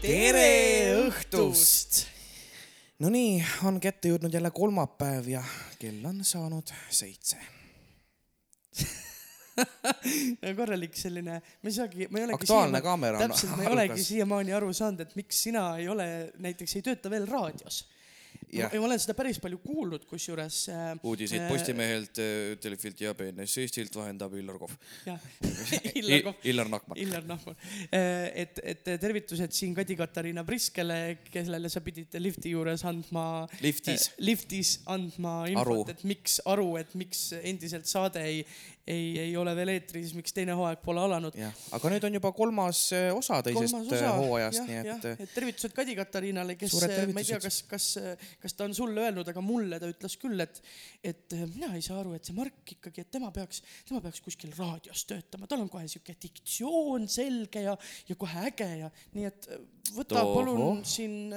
[0.00, 2.06] tere õhtust!
[3.04, 5.42] Nonii, on kätte jõudnud jälle kolmapäev ja
[5.80, 7.36] kell on saanud seitse.
[10.58, 14.06] korralik selline, ma ei saagi, ma ei olegi Aktuaalne kaamera on täpselt, ma ei olegi
[14.10, 16.08] siiamaani aru saanud, et miks sina ei ole,
[16.44, 17.84] näiteks ei tööta veel raadios.
[18.54, 18.70] Jah.
[18.78, 20.82] ma olen seda päris palju kuulnud, kusjuures äh,.
[21.06, 22.20] uudiseid Postimehelt,
[22.62, 24.74] Delfilt ja BNS Eestilt vahendab Illar Kohv.
[25.98, 27.00] Illar Kohv, Illar Nakman.
[27.02, 27.56] Illar Nahman.
[27.90, 30.98] et, et tervitused siin Kadi-Katariina Priskele,
[31.30, 33.26] kellele sa pidid lifti juures andma.
[33.64, 34.10] Liftis.
[34.22, 38.44] liftis andma infot, et miks, aru, et miks endiselt saade ei,
[38.86, 41.36] ei, ei ole veel eetris, miks teine hooaeg pole alanud.
[41.76, 45.32] aga nüüd on juba kolmas eh, osa teisest kolmas eh, osa, hooajast, nii et, et
[45.32, 46.76] tervitused Kadi-Katariinale, kes,
[47.14, 47.88] ma ei tea, kas kas,
[48.42, 50.60] kas ta on sulle öelnud, aga mulle ta ütles küll, et,
[51.04, 54.52] et mina ei saa aru, et see Mark ikkagi, et tema peaks, tema peaks kuskil
[54.58, 57.76] raadios töötama, tal on kohe sihuke diktsioon selge ja,
[58.10, 59.50] ja kohe äge ja nii et
[59.94, 60.36] võta Tohoh.
[60.36, 61.32] palun siin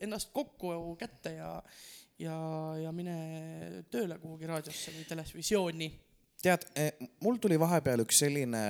[0.00, 1.52] ennast kokku kätte ja,
[2.22, 2.36] ja,
[2.80, 3.16] ja mine
[3.92, 5.90] tööle kuhugi raadiosse või televisiooni.
[6.42, 6.66] tead,
[7.24, 8.62] mul tuli vahepeal üks selline,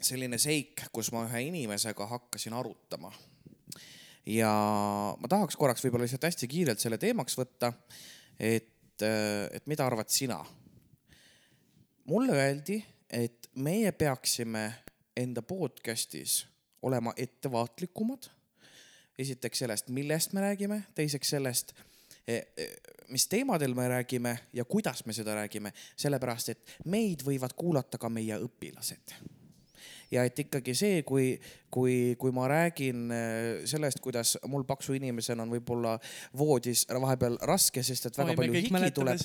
[0.00, 3.12] selline seik, kus ma ühe inimesega hakkasin arutama.
[4.26, 4.50] ja
[5.18, 7.72] ma tahaks korraks võib-olla lihtsalt hästi kiirelt selle teemaks võtta,
[8.38, 10.40] et, et mida arvad sina?
[12.06, 14.66] mulle öeldi, et meie peaksime
[15.16, 16.44] enda podcast'is
[16.82, 18.28] olema ettevaatlikumad.
[19.18, 21.72] esiteks sellest, millest me räägime, teiseks sellest,
[23.08, 28.10] mis teemadel me räägime ja kuidas me seda räägime, sellepärast et meid võivad kuulata ka
[28.10, 29.14] meie õpilased
[30.10, 31.34] ja et ikkagi see, kui,
[31.72, 35.96] kui, kui ma räägin äh, sellest, kuidas mul paksu inimesena on võib-olla
[36.36, 39.20] voodis vahepeal raske, sest et väga me palju higi tuleb,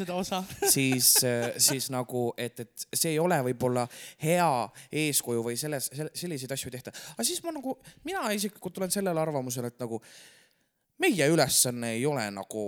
[0.75, 1.13] siis,
[1.61, 3.85] siis nagu, et, et see ei ole võib-olla
[4.23, 4.51] hea
[5.03, 6.95] eeskuju või selles, selliseid asju ei tehta.
[7.15, 10.01] aga siis ma nagu, mina isiklikult olen sellel arvamusel, et nagu
[11.01, 12.65] meie ülesanne ei ole nagu,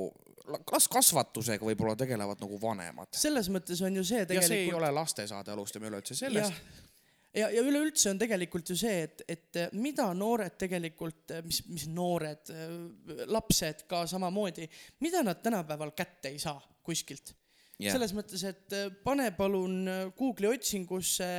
[0.71, 3.11] las kasvatusega võib-olla tegelevad nagu vanemad.
[3.17, 6.57] selles mõttes on ju see ja see ei tegelikult ole lastesaade, alustame üleüldse sellest.
[7.33, 12.51] ja, ja üleüldse on tegelikult ju see, et, et mida noored tegelikult, mis, mis noored,
[13.31, 14.67] lapsed ka samamoodi,
[15.05, 17.35] mida nad tänapäeval kätte ei saa kuskilt
[17.79, 17.93] yeah..
[17.95, 21.29] selles mõttes, et äh, pane palun äh, Google'i otsingusse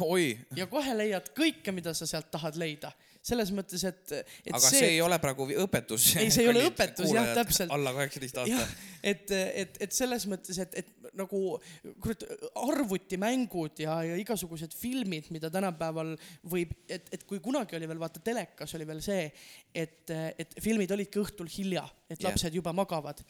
[0.00, 2.92] oi, ja kohe leiad kõike, mida sa sealt tahad leida.
[3.22, 6.08] Selles mõttes, et, et aga see, see ei ole praegu õpetus.
[6.18, 7.70] Ei, see ei ole õpetus, jah, täpselt.
[7.74, 8.66] alla kaheksateist aasta.,
[9.12, 9.30] et,
[9.62, 11.42] et, et selles mõttes, et, et nagu
[12.02, 12.24] kurat,
[12.64, 16.16] arvutimängud ja, ja igasugused filmid, mida tänapäeval
[16.50, 19.28] võib, et, et kui kunagi oli veel vaata telekas oli veel see,
[19.70, 23.22] et, et filmid olidki õhtul hilja, et lapsed juba magavad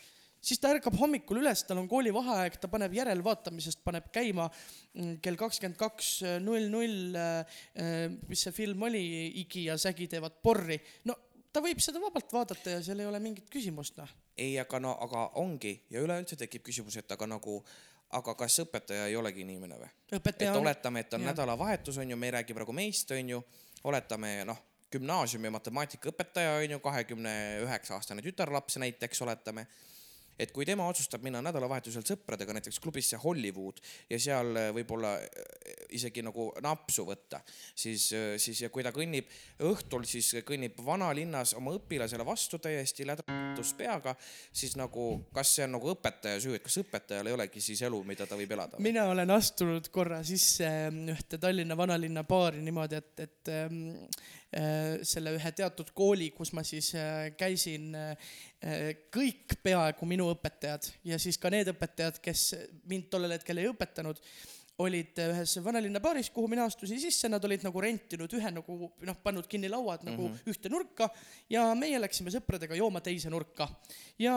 [0.43, 5.39] siis ta ärkab hommikul üles, tal on koolivaheaeg, ta paneb järelvaatamisest, paneb käima mm, kell
[5.41, 7.19] kakskümmend kaks null null,
[8.29, 9.05] mis see film oli,
[9.45, 10.81] Igi ja Sägi teevad porri.
[11.09, 11.17] no
[11.53, 14.11] ta võib seda vabalt vaadata ja seal ei ole mingit küsimust, noh.
[14.37, 17.59] ei, aga no, aga ongi ja üleüldse tekib küsimus, et aga nagu,
[18.19, 19.93] aga kas õpetaja ei olegi inimene või?
[20.17, 23.43] et oletame, et on nädalavahetus on ju, me ei räägi praegu meist, on ju,
[23.89, 24.61] oletame noh,
[24.93, 27.33] gümnaasiumi matemaatikaõpetaja on ju, kahekümne
[27.65, 29.67] üheksa aastane tütarlaps näiteks oletame
[30.43, 33.81] et kui tema otsustab minna nädalavahetusel sõpradega näiteks klubisse Hollywood
[34.11, 37.43] ja seal äh, võib-olla äh, isegi nagu napsu võtta,
[37.77, 38.07] siis,
[38.41, 39.29] siis ja kui ta kõnnib
[39.69, 44.15] õhtul, siis kõnnib vanalinnas oma õpilasele vastu täiesti lädratus peaga,
[44.53, 48.01] siis nagu kas see on nagu õpetaja süü, et kas õpetajal ei olegi siis elu,
[48.09, 48.81] mida ta võib elada?
[48.83, 54.31] mina olen astunud korra sisse ähm, ühte Tallinna vanalinna baari niimoodi, et, et ähm, äh,
[54.53, 58.33] selle ühe teatud kooli, kus ma siis äh, käisin äh,,
[59.15, 62.43] kõik peaaegu minu õpetajad ja siis ka need õpetajad, kes
[62.91, 64.21] mind tollel hetkel ei õpetanud,
[64.83, 68.79] olid ühes vanalinna baaris, kuhu mina astusin sisse, nad olid nagu rentinud ühe nagu
[69.09, 70.53] noh, pannud kinni lauad nagu mm -hmm.
[70.53, 71.09] ühte nurka
[71.51, 73.69] ja meie läksime sõpradega jooma teise nurka.
[74.19, 74.35] ja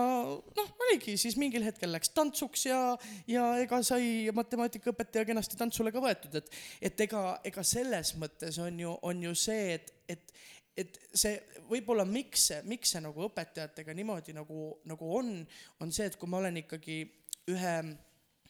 [0.59, 2.97] noh, oligi siis mingil hetkel läks tantsuks ja,
[3.27, 6.49] ja ega sai matemaatikaõpetaja kenasti tantsule ka võetud, et,
[6.81, 10.33] et ega, ega selles mõttes on ju, on ju see, et, et
[10.75, 11.37] et see
[11.69, 15.29] võib-olla miks see, miks see nagu õpetajatega niimoodi nagu, nagu on,
[15.79, 16.97] on see, et kui ma olen ikkagi
[17.53, 17.75] ühe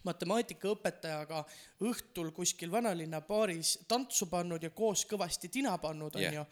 [0.06, 1.44] matemaatikaõpetajaga
[1.86, 6.46] õhtul kuskil vanalinna baaris tantsu pannud ja koos kõvasti tina pannud, onju,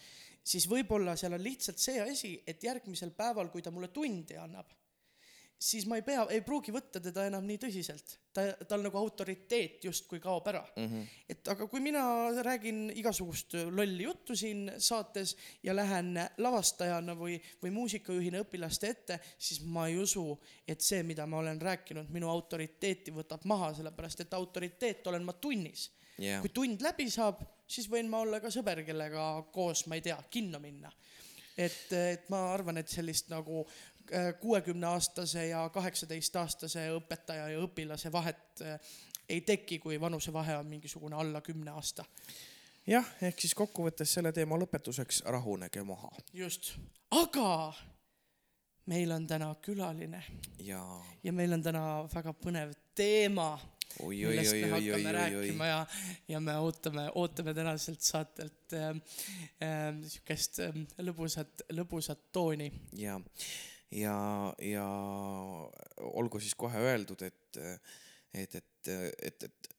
[0.43, 4.73] siis võib-olla seal on lihtsalt see asi, et järgmisel päeval, kui ta mulle tundi annab,
[5.59, 8.17] siis ma ei pea, ei pruugi võtta teda enam nii tõsiselt.
[8.33, 10.85] ta, tal nagu autoriteet justkui kaob ära mm.
[10.85, 11.07] -hmm.
[11.29, 12.03] et aga kui mina
[12.41, 19.61] räägin igasugust lolli juttu siin saates ja lähen lavastajana või, või muusikajuhina õpilaste ette, siis
[19.61, 24.33] ma ei usu, et see, mida ma olen rääkinud, minu autoriteeti võtab maha, sellepärast et
[24.33, 25.91] autoriteet olen ma tunnis
[26.21, 26.41] Jah.
[26.43, 30.17] kui tund läbi saab, siis võin ma olla ka sõber, kellega koos, ma ei tea,
[30.29, 30.91] kinno minna.
[31.57, 33.61] et, et ma arvan, et sellist nagu
[34.39, 38.79] kuuekümne aastase ja kaheksateistaastase õpetaja ja õpilase vahet äh,
[39.29, 42.05] ei teki, kui vanusevahe on mingisugune alla kümne aasta.
[42.87, 46.11] jah, ehk siis kokkuvõttes selle teema lõpetuseks rahunege maha.
[46.33, 46.73] Just,
[47.11, 47.73] aga
[48.85, 50.23] meil on täna külaline.
[50.59, 50.83] Ja
[51.23, 51.83] ja meil on täna
[52.13, 53.55] väga põnev teema
[53.99, 55.85] oi, oi, millest me oi, oi, hakkame oi, rääkima oi, ja,
[56.27, 58.89] ja me ootame, ootame tänaselt saatelt äh,
[59.63, 62.71] äh, sihukest äh, lõbusat, lõbusat tooni.
[62.97, 63.19] ja,
[63.93, 64.17] ja,
[64.61, 64.87] ja
[66.13, 67.59] olgu siis kohe öeldud, et,
[68.33, 68.87] et, et,
[69.21, 69.73] et, et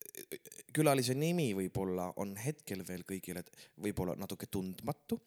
[0.75, 3.43] külalise nimi võib-olla on hetkel veel kõigile
[3.83, 5.19] võib-olla natuke tundmatu,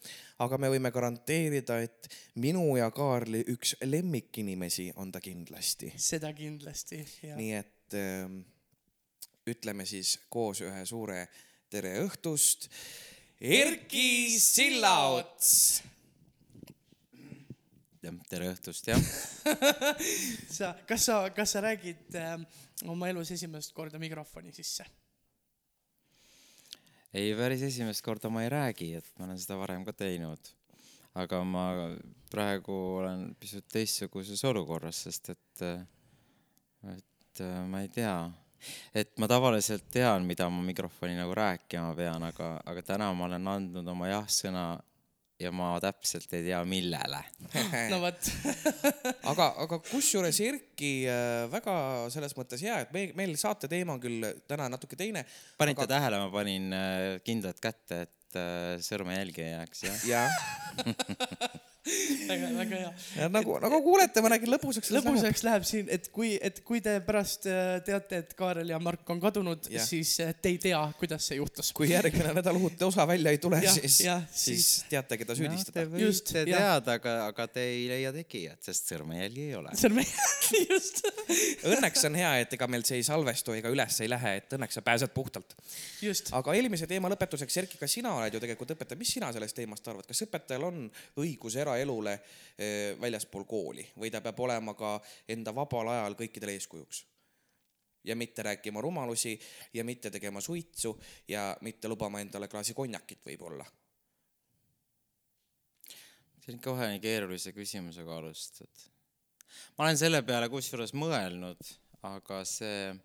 [0.43, 2.07] aga me võime garanteerida, et
[2.43, 5.91] minu ja Kaarli üks lemmikinimesi on ta kindlasti.
[5.97, 8.39] seda kindlasti ja nii et äh,
[9.47, 11.25] ütleme siis koos ühe suure
[11.71, 12.69] tere õhtust.
[13.37, 15.83] Erki Sillaots.
[18.07, 19.01] jah, tere õhtust, jah.
[20.57, 22.37] sa, kas sa, kas sa räägid äh,
[22.87, 24.87] oma elus esimest korda mikrofoni sisse?
[27.17, 30.53] ei, päris esimest korda ma ei räägi, et ma olen seda varem ka teinud.
[31.17, 31.67] aga ma
[32.29, 35.63] praegu olen pisut teistsuguses olukorras, sest et,
[36.93, 38.17] et äh, ma ei tea,
[38.93, 43.49] et ma tavaliselt tean, mida ma mikrofoni nagu rääkima pean, aga, aga täna ma olen
[43.55, 44.67] andnud oma jah-sõna
[45.41, 47.19] ja ma täpselt ei tea, millele.
[47.91, 48.29] no vot,
[49.31, 51.77] aga, aga kusjuures Erki äh, väga
[52.13, 55.25] selles mõttes hea, et meil, meil saate teema on küll täna natuke teine.
[55.59, 55.91] panite aga...
[55.95, 60.07] tähele, ma panin äh, kindlad kätte, et äh, sõrmejälgi ei jääks, jah?
[60.15, 60.37] jah,
[62.31, 62.91] väga, väga hea.
[63.21, 64.91] ja nagu, nagu kuulete, ma räägin lõbusaks.
[64.97, 69.07] lõbusaks läheb siin, et kui, et kui te pärast äh, teate, et Kaarel ja Mark
[69.13, 71.71] on kadunud Jah., siis äh, te ei tea, kuidas see juhtus.
[71.77, 75.85] kui järgmine nädal uut osa välja ei tule, siis siis siis- teate, keda Te süüdistada.
[76.01, 76.59] Just, võite jah.
[76.61, 79.73] teada, aga, aga te ei leia tegijat, sest sõrmejälgi ei ole.
[79.93, 80.27] meie,
[80.71, 81.01] just,
[81.67, 84.79] õnneks on hea, et ega meil see ei salvestu ega üles ei lähe, et õnneks
[84.79, 85.55] sa pääsed puhtalt.
[86.03, 86.31] just.
[86.37, 89.87] aga eelmise teema lõpetuseks, Erki, ka sina oled ju tegelikult õpetaja, mis sina sellest teemast
[89.87, 90.83] arvad, kas õpetajal on
[91.23, 92.13] õigus eraelule
[92.57, 94.97] eh, väljaspool kooli või ta peab olema ka
[95.29, 97.05] enda vabal ajal kõikidele eeskujuks?
[98.07, 99.33] ja mitte rääkima rumalusi
[99.73, 100.93] ja mitte tegema suitsu
[101.27, 103.65] ja mitte lubama endale klaasi konjakit võib-olla.
[106.39, 108.85] see on kohe nii keerulise küsimusega alustad.
[109.77, 111.73] ma olen selle peale kusjuures mõelnud,
[112.07, 112.95] aga see,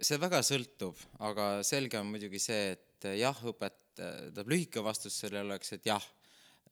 [0.00, 5.52] see väga sõltub, aga selge on muidugi see, et jah, õpet-, tähendab lühike vastus sellele
[5.52, 6.04] oleks, et jah,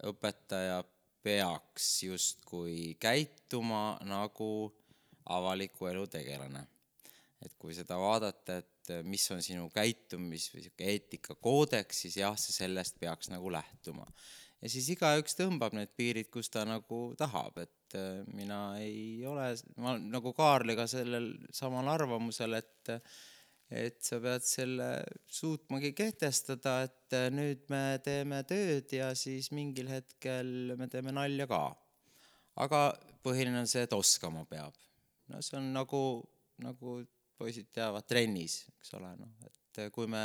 [0.06, 0.82] õpetaja
[1.26, 4.70] peaks justkui käituma nagu
[5.34, 6.66] avaliku elu tegelane.
[7.44, 12.54] et kui seda vaadata, et mis on sinu käitumis või sihuke eetikakoodeks, siis jah, see
[12.54, 14.06] sellest peaks nagu lähtuma.
[14.62, 19.50] ja siis igaüks tõmbab need piirid, kus ta nagu tahab, et äh, mina ei ole,
[19.82, 22.94] ma nagu Kaarliga sellel samal arvamusel, et
[23.72, 24.88] et sa pead selle
[25.26, 31.48] suutmagi kehtestada, et äh, nüüd me teeme tööd ja siis mingil hetkel me teeme nalja
[31.50, 31.64] ka.
[32.62, 32.80] aga
[33.26, 34.74] põhiline on see, et oskama peab.
[35.28, 36.00] no see on nagu,
[36.62, 37.00] nagu
[37.36, 40.22] poisid teavad trennis, eks ole, noh, et kui me,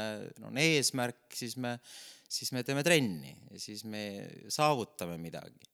[0.47, 1.75] on eesmärk, siis me,
[2.29, 4.05] siis me teeme trenni ja siis me
[4.53, 5.65] saavutame midagi.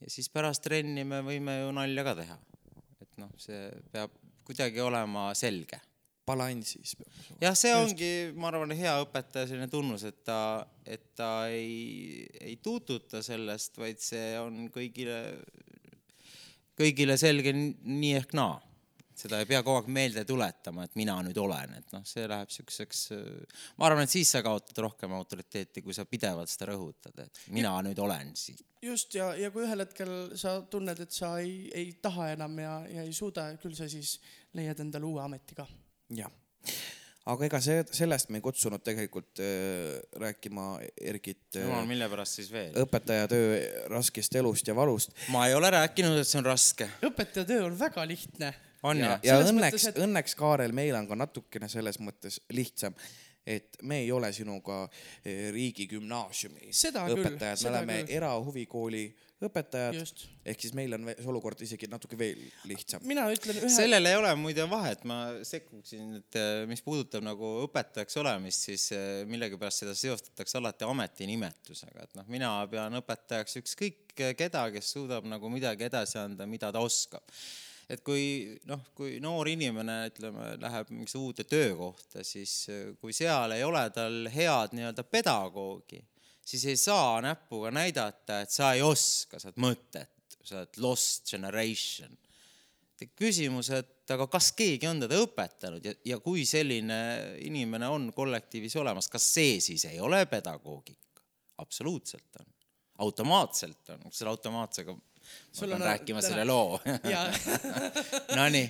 [0.00, 2.42] ja siis pärast trenni me võime ju nalja ka teha.
[3.02, 4.14] et noh, see peab
[4.46, 5.82] kuidagi olema selge
[6.32, 7.38] balansis peab olema.
[7.44, 10.40] jah, see ongi, ma arvan, hea õpetaja selline tunnus, et ta,
[10.86, 15.18] et ta ei, ei tuututa sellest, vaid see on kõigile,
[16.78, 18.60] kõigile selge nii ehk naa.
[19.22, 22.50] seda ei pea kogu aeg meelde tuletama, et mina nüüd olen, et noh, see läheb
[22.50, 23.02] siukseks,
[23.78, 27.74] ma arvan, et siis sa kaotad rohkem autoriteeti, kui sa pidevalt seda rõhutad, et mina
[27.86, 28.58] nüüd olen siin.
[28.82, 32.74] just ja, ja kui ühel hetkel sa tunned, et sa ei, ei taha enam ja,
[32.88, 34.16] ja ei suuda, küll sa siis
[34.58, 35.68] leiad endale uue ameti ka.
[36.16, 36.30] jah,
[37.32, 40.66] aga ega see, sellest me ei kutsunud tegelikult äh, rääkima
[41.00, 42.74] Ergit jumal, äh, mille pärast siis veel?
[42.82, 43.56] õpetaja töö
[43.92, 45.14] raskest elust ja valust.
[45.34, 46.88] ma ei ole rääkinud, et see on raske.
[47.08, 48.52] õpetaja töö on väga lihtne.
[48.82, 52.94] on ja ja Selles õnneks et- õnneks Kaarel, meil on ka natukene selles mõttes lihtsam,
[53.46, 54.88] et me ei ole sinuga
[55.24, 59.04] eh, riigigümnaasiumi Seda küll, õpetajad, me oleme erahuvikooli
[59.48, 60.22] õpetajad.
[60.52, 63.02] Ehk siis meil on see olukord isegi natuke veel lihtsam.
[63.08, 67.54] mina ütlen ühe, sellel ei ole muide vahet, ma sekkuksin, et eh, mis puudutab nagu
[67.66, 74.16] õpetajaks olemist, siis eh, millegipärast seda seostatakse alati ametinimetusega, et noh, mina pean õpetajaks ükskõik
[74.36, 77.24] keda, kes suudab nagu midagi edasi anda, mida ta oskab.
[77.92, 82.54] Et kui noh, kui noor inimene, ütleme, läheb mingisse uude töökohta, siis
[83.02, 86.00] kui seal ei ole tal head nii-öelda pedagoogi,
[86.46, 91.30] siis ei saa näpuga näidata, et sa ei oska, sa oled mõttetu, sa oled lost
[91.30, 92.18] generation.
[93.18, 96.98] Küsimus, et aga kas keegi on teda õpetanud ja, ja kui selline
[97.42, 101.00] inimene on kollektiivis olemas, kas see siis ei ole pedagoogika?
[101.62, 102.46] absoluutselt on,
[103.04, 105.11] automaatselt on, selle automaatsega ma
[105.52, 106.80] Sul on- rääkima täna- selle loo.
[108.36, 108.64] Nonii,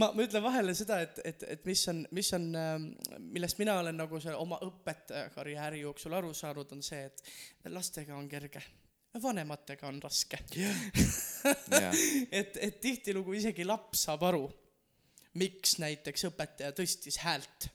[0.00, 2.46] ma, ma ütlen vahele seda, et, et, et mis on, mis on,
[3.34, 7.22] millest mina olen nagu see oma õpetajakarjääri jooksul aru saanud, on see, et
[7.72, 8.62] lastega on kerge,
[9.22, 10.40] vanematega on raske.
[12.40, 14.44] et, et tihtilugu isegi laps saab aru,
[15.40, 17.68] miks näiteks õpetaja tõstis häält.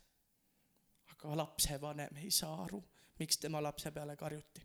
[1.13, 2.79] aga lapsevanem ei saa aru,
[3.19, 4.61] miks tema lapse peale karjuti.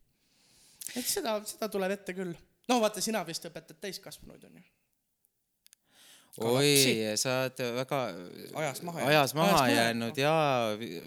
[0.96, 2.34] et seda, seda tuleb ette küll.
[2.70, 4.64] No vaata, sina vist õpetad täiskasvanuid onju.
[6.50, 6.70] oi,
[7.20, 7.98] sa oled väga
[8.58, 10.32] Ajast maha ajas maha maha jäänud ja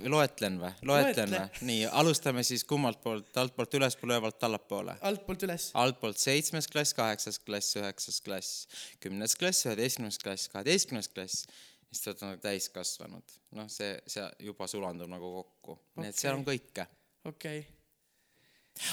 [0.08, 0.72] loetlen või?
[0.88, 1.42] loetlen Loetle.
[1.44, 1.70] või?
[1.72, 4.96] nii, alustame siis kummalt poolt, altpoolt ülespoole, ülevalt allapoole.
[5.12, 5.70] altpoolt üles.
[5.74, 11.48] altpoolt seitsmes klass, kaheksas klass, üheksas klass, kümnes klass, üheteistkümnes klass, kaheteistkümnes klass,
[11.92, 13.40] siis te olete nagu täiskasvanud.
[13.60, 16.88] noh, see, see juba sulandub nagu kokku, nii et seal on kõike.
[17.26, 17.77] okei okay.,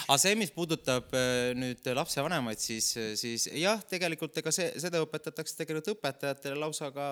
[0.06, 5.58] aga see, mis puudutab äh, nüüd lapsevanemaid, siis, siis jah, tegelikult ega see, seda õpetatakse
[5.60, 7.08] tegelikult õpetajatele lausa ka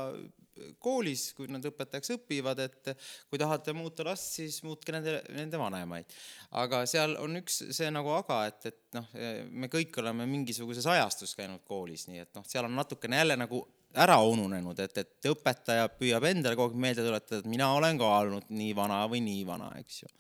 [0.83, 2.93] koolis, kui nad õpetajaks õpivad, et
[3.31, 6.17] kui tahate muuta last, siis muutke nende, nende vanemaid.
[6.63, 9.09] aga seal on üks see nagu aga, et, et noh,
[9.49, 13.65] me kõik oleme mingisuguses ajastus käinud koolis, nii et noh, seal on natukene jälle nagu
[14.01, 18.09] ära ununenud, et, et õpetaja püüab endale kogu aeg meelde tuletada, et mina olen ka
[18.23, 20.11] olnud nii vana või nii vana, eks ju.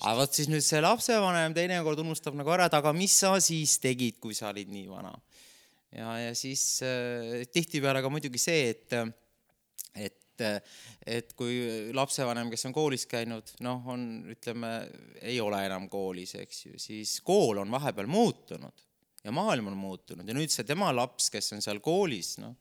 [0.00, 3.76] Aga vot siis nüüd see lapsevanem teinekord unustab nagu ära, et aga mis sa siis
[3.82, 5.14] tegid, kui sa olid nii vana.
[5.94, 8.96] ja, ja siis äh, tihtipeale ka muidugi see, et,
[9.94, 10.46] et,
[11.06, 14.72] et kui lapsevanem, kes on koolis käinud, noh, on, ütleme,
[15.20, 18.88] ei ole enam koolis, eks ju, siis kool on vahepeal muutunud
[19.22, 20.26] ja maailm on muutunud.
[20.26, 22.56] Ja nüüd see tema laps, kes on seal koolis, noh,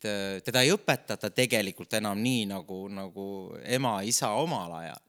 [0.00, 3.28] et äh, teda ei õpetata tegelikult enam nii nagu, nagu
[3.60, 5.06] ema-isa omal ajal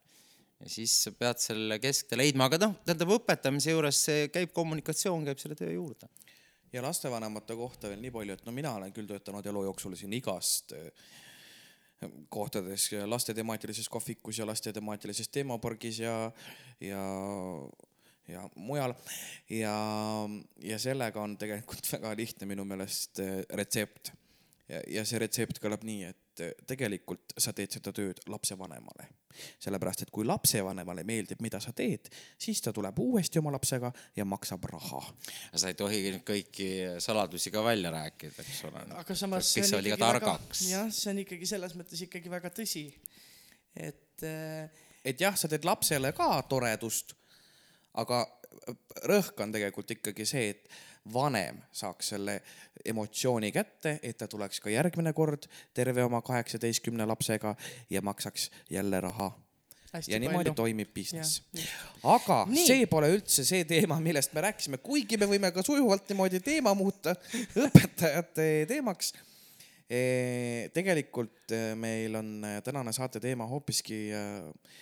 [0.62, 5.26] ja siis sa pead selle kesktee leidma, aga noh, tähendab õpetamise juures see käib kommunikatsioon
[5.26, 6.10] käib selle töö juurde.
[6.72, 10.14] ja lastevanemate kohta veel nii palju, et no mina olen küll töötanud elu jooksul siin
[10.14, 10.92] igast eh,
[12.30, 16.16] kohtades laste temaatilises kohvikus ja laste temaatilises teemapargis ja,
[16.82, 17.04] ja,
[18.28, 18.94] ja mujal.
[19.50, 19.76] ja,
[20.64, 24.14] ja sellega on tegelikult väga lihtne minu meelest eh, retsept.
[24.88, 29.08] Ja see retsept kõlab nii, et eh, tegelikult sa teed seda tööd lapsevanemale.
[29.64, 32.10] sellepärast, et kui lapsevanemale meeldib, mida sa teed,
[32.40, 35.00] siis ta tuleb uuesti oma lapsega ja maksab raha
[35.56, 36.68] sa ei tohi nüüd kõiki
[37.00, 38.84] saladusi ka välja rääkida, eks ole.
[39.00, 40.68] aga samas kes sa liiga targaks.
[40.68, 42.90] jah, see on ikkagi selles mõttes ikkagi väga tõsi,
[43.76, 44.68] et äh,
[45.06, 47.16] et jah, sa teed lapsele ka toredust,
[48.02, 48.24] aga
[49.10, 50.68] rõhk on tegelikult ikkagi see, et
[51.14, 52.42] vanem saaks selle
[52.86, 57.56] emotsiooni kätte, et ta tuleks ka järgmine kord terve oma kaheksateistkümne lapsega
[57.90, 59.32] ja maksaks jälle raha.
[59.94, 60.56] hästi ja niimoodi palju.
[60.56, 61.42] toimib business
[62.04, 62.68] aga Nii.
[62.68, 66.74] see pole üldse see teema, millest me rääkisime, kuigi me võime ka sujuvalt niimoodi teema
[66.74, 67.16] muuta
[67.66, 69.14] õpetajate teemaks.
[70.74, 74.80] tegelikult eh, meil on eh, tänane saate teema hoopiski eh,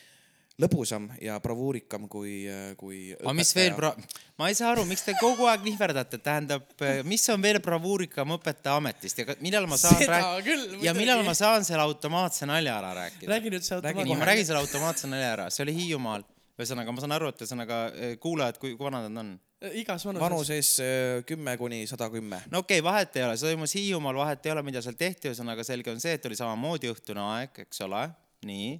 [0.59, 2.43] lõbusam ja bravuurikam kui,
[2.79, 2.99] kui.
[3.15, 3.93] aga mis veel bra-,
[4.39, 6.67] ma ei saa aru, miks te kogu aeg nihverdate, tähendab,
[7.07, 11.23] mis on veel bravuurikam õpetaja ametist ja millal ma saan Seda rääk- küll, ja millal
[11.27, 13.31] ma saan selle automaatse nalja ära rääkida?
[13.31, 14.31] räägi nüüd see automaatne ma.
[14.31, 16.27] räägin selle automaatse nalja ära, see oli Hiiumaal.
[16.59, 19.37] ühesõnaga, ma saan aru, et ühesõnaga eh, kuulajad, kui, kui vanad nad on?
[19.79, 20.23] igas vanuses.
[20.23, 22.41] vanuses eh, kümme kuni sada kümme.
[22.51, 25.31] no okei okay,, vahet ei ole, see toimus Hiiumaal, vahet ei ole, mida seal tehti,
[25.31, 28.05] ühesõnaga selge on see, et oli samamoodi õhtune aeg, eks ole,
[28.47, 28.71] nii.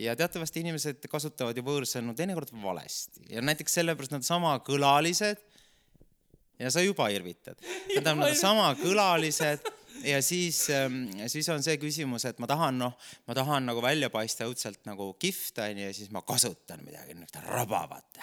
[0.00, 5.42] Ja teatavasti inimesed kasutavad ju võõrsõnu teinekord valesti ja näiteks sellepärast nad sama kõlalised
[6.60, 7.60] ja sa juba irvitad.
[7.96, 9.66] nad on sama kõlalised
[10.06, 10.62] ja siis,
[11.32, 12.96] siis on see küsimus, et ma tahan noh,
[13.28, 17.40] ma tahan nagu välja paista õudselt nagu kihvt onju ja siis ma kasutan midagi niisugust
[17.48, 18.22] rabavat.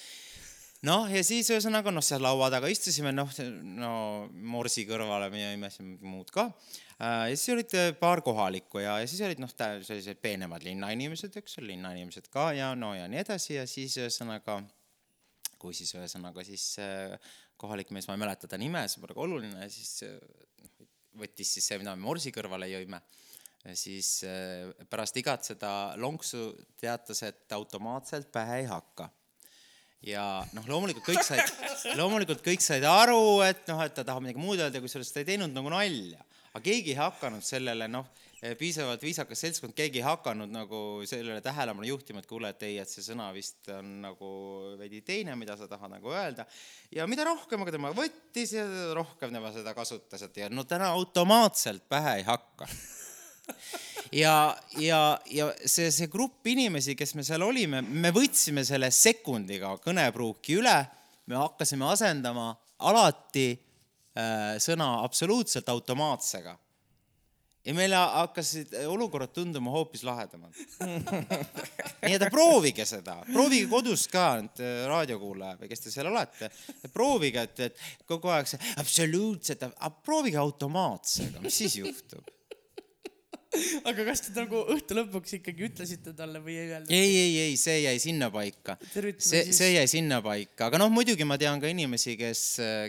[0.88, 3.32] noh, ja siis ühesõnaga noh, seal laua taga istusime, noh,
[3.80, 3.92] no
[4.30, 6.50] morsi kõrvale me siin muud ka.
[7.00, 11.58] Ja siis olid äh, paar kohalikku ja, ja siis olid noh, sellised peenemad linnainimesed, eks
[11.60, 14.60] ole, linnainimesed ka ja no ja nii edasi ja siis ühesõnaga,
[15.60, 17.16] kui siis ühesõnaga siis äh,
[17.60, 20.18] kohalik mees, ma ei mäleta ta nime, see pole ka oluline, siis äh,
[21.20, 23.02] võttis siis see, mida me morsi kõrvale jõime
[23.76, 29.10] siis äh, pärast igat seda lonksu teatas, et automaatselt pähe ei hakka
[30.06, 30.24] ja
[30.56, 31.52] noh, loomulikult kõik said,
[31.98, 35.28] loomulikult kõik said aru, et noh, et ta tahab midagi muud öelda, kusjuures ta ei
[35.32, 36.24] teinud nagu nalja.
[36.50, 38.06] Aga keegi ei hakanud sellele noh,
[38.58, 42.88] piisavalt viisakas seltskond, keegi ei hakanud nagu sellele tähelepanu juhtima, et kuule, et ei, et
[42.88, 44.30] see sõna vist on nagu
[44.80, 46.46] veidi teine, mida sa tahad nagu öelda.
[46.94, 48.64] ja mida rohkem aga tema võttis ja
[48.96, 52.68] rohkem tema seda kasutas, et ja no täna automaatselt pähe ei hakka
[54.12, 59.76] ja, ja, ja see, see grupp inimesi, kes me seal olime, me võtsime selle sekundiga
[59.84, 60.76] kõnepruuki üle,
[61.30, 62.54] me hakkasime asendama
[62.88, 63.52] alati
[64.62, 66.56] sõna absoluutselt automaatsega.
[67.64, 70.56] ja meile hakkasid olukorrad tunduma hoopis lahedamad.
[72.06, 76.48] nii et proovige seda, proovige kodus ka, nüüd äh, raadiokuulaja või kes te seal olete,
[76.94, 79.68] proovige, et, et kogu aeg see absoluutselt,
[80.04, 82.39] proovige automaatsega, mis siis juhtub?
[83.90, 86.92] Aga kas te nagu õhtu lõpuks ikkagi ütlesite talle või ei öelnud?
[86.94, 88.76] ei, ei, ei, see jäi sinnapaika.
[89.18, 92.42] See, see jäi sinnapaika, aga noh, muidugi ma tean ka inimesi, kes,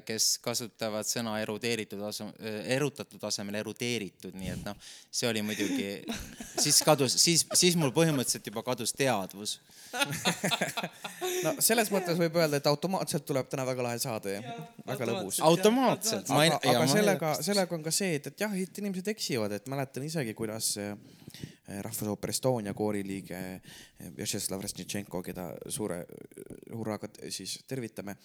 [0.06, 2.34] kes kasutavad sõna erudeeritud asem-,
[2.76, 4.78] erutatud asemel erudeeritud, nii et noh,
[5.10, 5.90] see oli muidugi,
[6.62, 9.58] siis kadus, siis, siis mul põhimõtteliselt juba kadus teadvus.
[11.46, 14.46] no selles mõttes võib öelda, et automaatselt tuleb täna väga lahe saade ja
[14.94, 15.42] väga lõbus.
[15.46, 16.30] automaatselt.
[16.30, 20.06] aga, aga sellega, sellega on ka see, et, et jah, et inimesed eksivad, et mäletan
[20.06, 20.51] isegi, kuidas
[20.82, 20.96] äh,
[21.82, 28.18] Rahvusooper Estonia kooriliige äh, Vjatšeslav Resnitšenko, keda suure äh, hurraaga siis tervitame,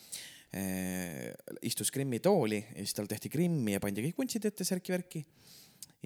[1.67, 5.25] istus Krimmi tooli ja siis tal tehti Krimmi ja pandi kõik vuntsid ette, särki-värki.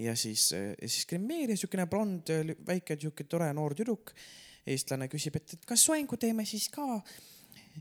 [0.01, 0.49] ja siis,
[0.81, 2.33] siis kremeerija, siukene blond,
[2.67, 4.15] väike siuke tore noor tüdruk,
[4.67, 7.03] eestlane küsib, et, et kas soengu teeme siis ka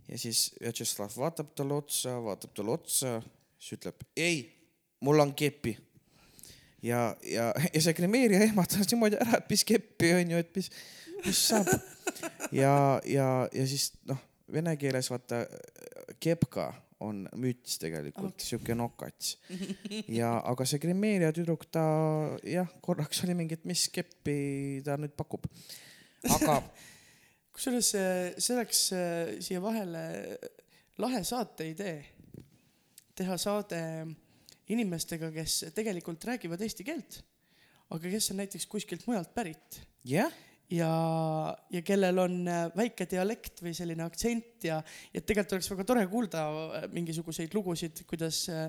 [0.07, 3.15] ja siis Vjatšeslav vaatab talle otsa, vaatab talle otsa,
[3.57, 4.43] siis ütleb ei,
[5.05, 5.75] mul on kepi.
[6.83, 10.69] ja, ja, ja see kremeerija ehmatas niimoodi ära, et mis keppi on ju, et mis,
[11.25, 11.71] mis saab.
[12.55, 14.19] ja, ja, ja siis noh,
[14.51, 15.43] vene keeles vaata
[16.19, 16.71] kepka
[17.05, 19.37] on müts tegelikult okay., siuke nokats.
[20.19, 21.83] ja, aga see kremeerija tüdruk, ta
[22.43, 25.47] jah, korraks oli mingi, et mis keppi ta nüüd pakub.
[26.27, 26.59] aga
[27.55, 30.03] kusjuures see oleks äh, siia vahele
[30.99, 32.01] lahe saate idee.
[33.15, 33.79] teha saade
[34.69, 37.21] inimestega, kes tegelikult räägivad eesti keelt,
[37.89, 39.81] aga kes on näiteks kuskilt mujalt pärit.
[40.05, 40.33] Jah,
[40.69, 44.79] ja, ja kellel on äh, väike dialekt või selline aktsent ja,
[45.13, 48.67] ja tegelikult oleks väga tore kuulda äh, mingisuguseid lugusid, kuidas äh,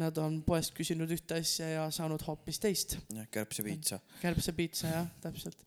[0.00, 2.96] nad on poest küsinud ühte asja ja saanud hoopis teist.
[3.34, 4.00] kärbsepiitsa.
[4.22, 5.66] kärbsepiitsa jah, täpselt.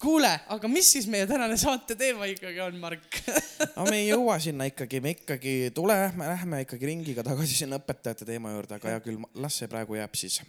[0.00, 3.20] kuule, aga mis siis meie tänane saate teema ikkagi on, Mark?
[3.76, 7.82] no me ei jõua sinna ikkagi, me ikkagi tule, me lähme ikkagi ringiga tagasi sinna
[7.82, 10.40] õpetajate teema juurde, aga hea küll, las see praegu jääb siis.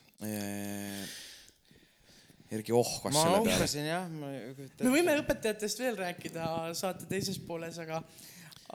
[2.54, 3.86] Erki ohkas ma selle peale.
[3.88, 4.86] jah, ma kujuta ette.
[4.86, 8.02] me võime õpetajatest veel rääkida saate teises pooles, aga,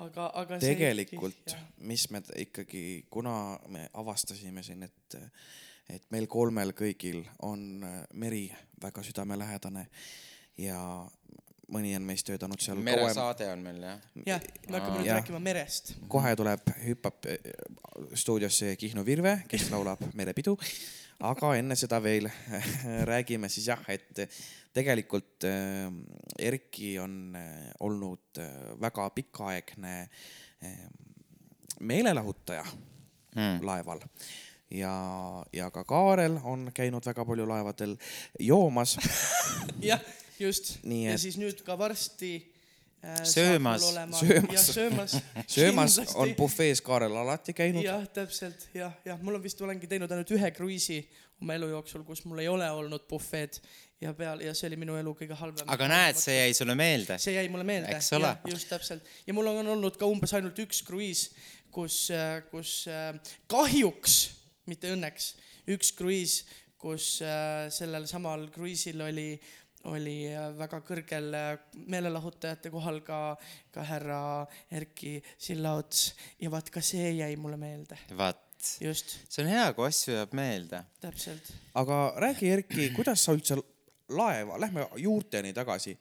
[0.04, 0.60] aga, aga.
[0.62, 1.54] tegelikult,
[1.90, 3.34] mis me ikkagi, kuna
[3.72, 5.18] me avastasime siin, et,
[5.98, 8.46] et meil kolmel kõigil on äh, meri
[8.82, 9.86] väga südamelähedane
[10.58, 10.80] ja
[11.72, 12.88] mõni on meist töötanud seal kauem.
[12.88, 14.06] meresaade on meil jah.
[14.26, 15.20] jah, me hakkame nüüd Jah.
[15.20, 15.92] rääkima merest.
[16.08, 17.52] kohe tuleb, hüppab äh,
[18.14, 20.56] stuudiosse Kihnu Virve, kes laulab Merepidu.
[21.20, 22.28] Aga enne seda veel
[23.10, 24.20] räägime siis jah, et
[24.74, 25.88] tegelikult äh,
[26.38, 29.96] Erki on äh, olnud äh, väga pikaaegne
[31.80, 32.64] meelelahutaja
[33.38, 33.58] Hmm.
[33.62, 34.00] laeval
[34.72, 34.92] ja,
[35.52, 37.92] ja ka Kaarel on käinud väga palju laevadel
[38.40, 38.96] joomas.
[39.90, 40.00] jah,
[40.40, 40.78] just.
[40.82, 42.32] Ja et- siis nüüd ka varsti
[43.24, 43.82] Söömas.
[43.82, 44.22] Söömas.
[44.22, 45.12] jah, söömas.
[45.46, 47.84] söömas on bufees Kaarel alati käinud.
[47.84, 50.98] jah, täpselt jah, jah, mul on vist olengi teinud ainult ühe kruiisi
[51.38, 53.60] oma elu jooksul, kus mul ei ole olnud bufeed
[54.02, 55.70] ja peal ja see oli minu elu kõige halvem.
[55.70, 57.20] aga näed, see jäi sulle meelde.
[57.22, 58.00] see jäi mulle meelde,
[58.50, 61.28] just täpselt ja mul on olnud ka umbes ainult üks kruiis,
[61.74, 62.00] kus,
[62.50, 63.12] kus äh,
[63.50, 64.18] kahjuks,
[64.70, 65.32] mitte õnneks,
[65.70, 66.40] üks kruiis,
[66.78, 69.30] kus äh, sellel samal kruiisil oli,
[69.86, 71.48] oli äh, väga kõrgel äh,
[71.90, 73.20] meelelahutajate kohal ka,
[73.74, 74.20] ka härra
[74.74, 76.12] Erki Sillaots
[76.42, 78.42] ja vaat ka see jäi mulle meelde, vaat,
[78.82, 80.82] just see on hea, kui asju jääb meelde.
[81.02, 81.52] täpselt.
[81.78, 83.60] aga räägi, Erki, kuidas sa üldse
[84.08, 85.94] laeva, lähme juurteni tagasi.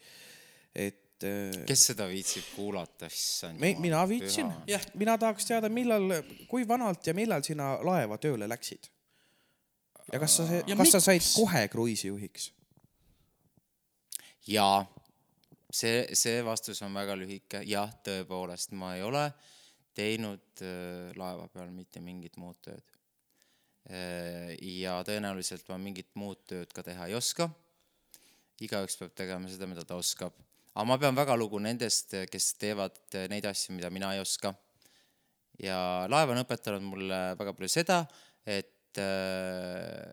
[0.73, 4.89] et äh, kes seda viitsib kuulata, issand mina viitsin Jah.
[4.95, 8.89] mina tahaks teada, millal, kui vanalt ja millal sina laeva tööle läksid?
[10.13, 11.33] ja kas sa, kas sa said miks?
[11.37, 12.51] kohe kruiisijuhiks?
[14.47, 14.81] jaa,
[15.71, 19.27] see, see vastus on väga lühike, jah, tõepoolest, ma ei ole
[19.97, 22.93] teinud äh, laeva peal mitte mingit muud tööd.
[23.87, 27.47] ja tõenäoliselt ma mingit muud tööd ka teha ei oska.
[28.59, 30.33] igaüks peab tegema seda, mida ta oskab.
[30.73, 34.53] aga ma pean väga lugu nendest, kes teevad äh, neid asju, mida mina ei oska.
[35.59, 38.03] ja laev on õpetanud mulle väga palju seda,
[38.45, 40.11] et äh,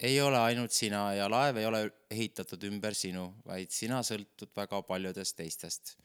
[0.00, 4.80] ei ole ainult sina ja laev ei ole ehitatud ümber sinu, vaid sina sõltud väga
[4.88, 5.96] paljudest teistest.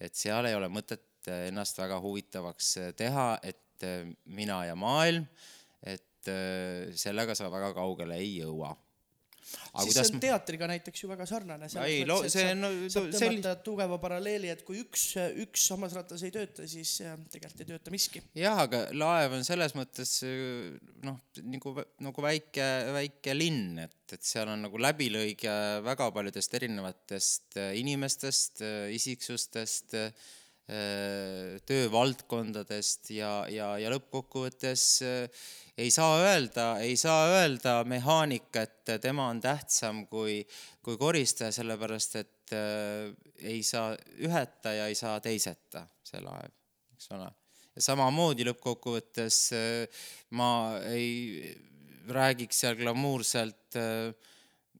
[0.00, 5.26] et seal ei ole mõtet ennast väga huvitavaks teha, et äh, mina ja maailm,
[5.82, 8.74] et äh, sellega sa väga kaugele ei jõua.
[9.84, 11.68] Siis see on teatriga näiteks ju väga sarnane.
[11.84, 15.06] Ei, lo- see on- no saab tõmmata tugeva paralleeli, et kui üks,
[15.44, 18.22] üks hammasratas ei tööta, siis äh, tegelikult ei tööta miski.
[18.38, 21.74] jah, aga laev on selles mõttes äh, noh, nagu,
[22.08, 25.52] nagu väike, väike linn, et, et seal on nagu läbilõige
[25.86, 28.62] väga paljudest erinevatest äh, inimestest,
[28.94, 29.94] isiksustest,
[31.68, 35.44] töövaldkondadest ja, ja, ja lõppkokkuvõttes äh,
[35.76, 40.40] ei saa öelda, ei saa öelda mehaanik, et tema on tähtsam kui,
[40.82, 43.12] kui koristaja, sellepärast et äh,
[43.44, 43.92] ei saa
[44.24, 46.52] üheta ja ei saa teiseta see laev
[46.94, 47.28] eks ole.
[47.74, 50.04] ja samamoodi lõppkokkuvõttes äh,
[50.38, 51.52] ma ei
[52.08, 54.14] räägiks seal glamuurselt äh,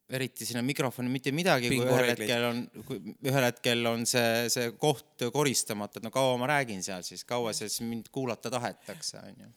[0.09, 4.71] eriti sinna mikrofoni mitte midagi, kui ühel hetkel on, kui ühel hetkel on see, see
[4.81, 9.53] koht koristamata, et no kaua ma räägin seal siis, kaua siis mind kuulata tahetakse, onju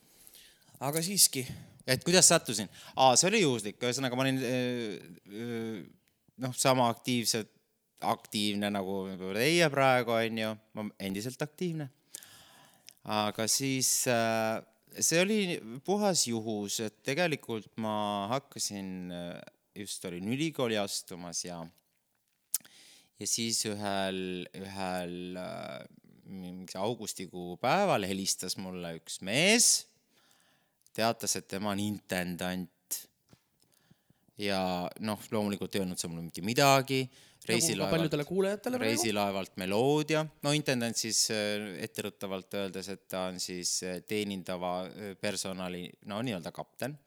[0.85, 1.43] aga siiski,
[1.87, 2.69] et kuidas sattusin?
[2.97, 4.99] aa, see oli juhuslik, ühesõnaga ma olin öö,
[5.33, 5.77] öö,
[6.45, 7.45] noh, sama aktiivse,
[8.07, 11.89] aktiivne nagu võib-olla teie praegu onju, ma endiselt aktiivne.
[13.19, 14.61] aga siis äh,
[15.01, 15.41] see oli
[15.87, 19.11] puhas juhus, et tegelikult ma hakkasin,
[19.79, 21.61] just olin ülikooli astumas ja
[23.19, 25.85] ja siis ühel, ühel äh,
[26.29, 29.88] mingi augustikuu päeval helistas mulle üks mees
[30.99, 32.75] teatas, et tema on intendant.
[34.38, 34.61] ja
[35.03, 37.01] noh, loomulikult ei öelnud see mulle mitte midagi.
[38.71, 38.93] nagu praegu.
[38.93, 44.73] reisilaevalt Meloodia, no intendant siis äh, etteruttavalt öeldes, et ta on siis äh, teenindava
[45.21, 46.99] personali, no nii-öelda kapten.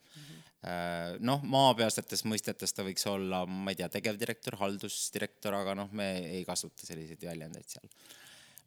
[1.25, 6.43] Noh, maapealsetes mõistetes ta võiks olla, ma ei tea, tegevdirektor, haldusdirektor, aga noh, me ei
[6.45, 7.89] kasuta selliseid väljendeid seal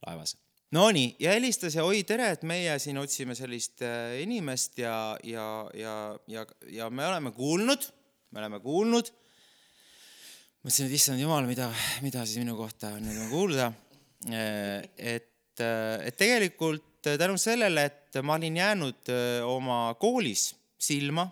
[0.02, 0.34] laevas
[0.74, 5.44] Nonii, ja helistas ja oi tere, et meie siin otsime sellist äh, inimest ja, ja,
[5.76, 5.92] ja,
[6.30, 7.84] ja, ja me oleme kuulnud,
[8.34, 9.10] me oleme kuulnud.
[10.64, 11.68] mõtlesin, et issand jumal, mida,
[12.02, 13.70] mida siis minu kohta on nüüd kuulda.
[14.98, 21.28] et, et tegelikult tänu sellele, et ma olin jäänud äh, oma koolis silma,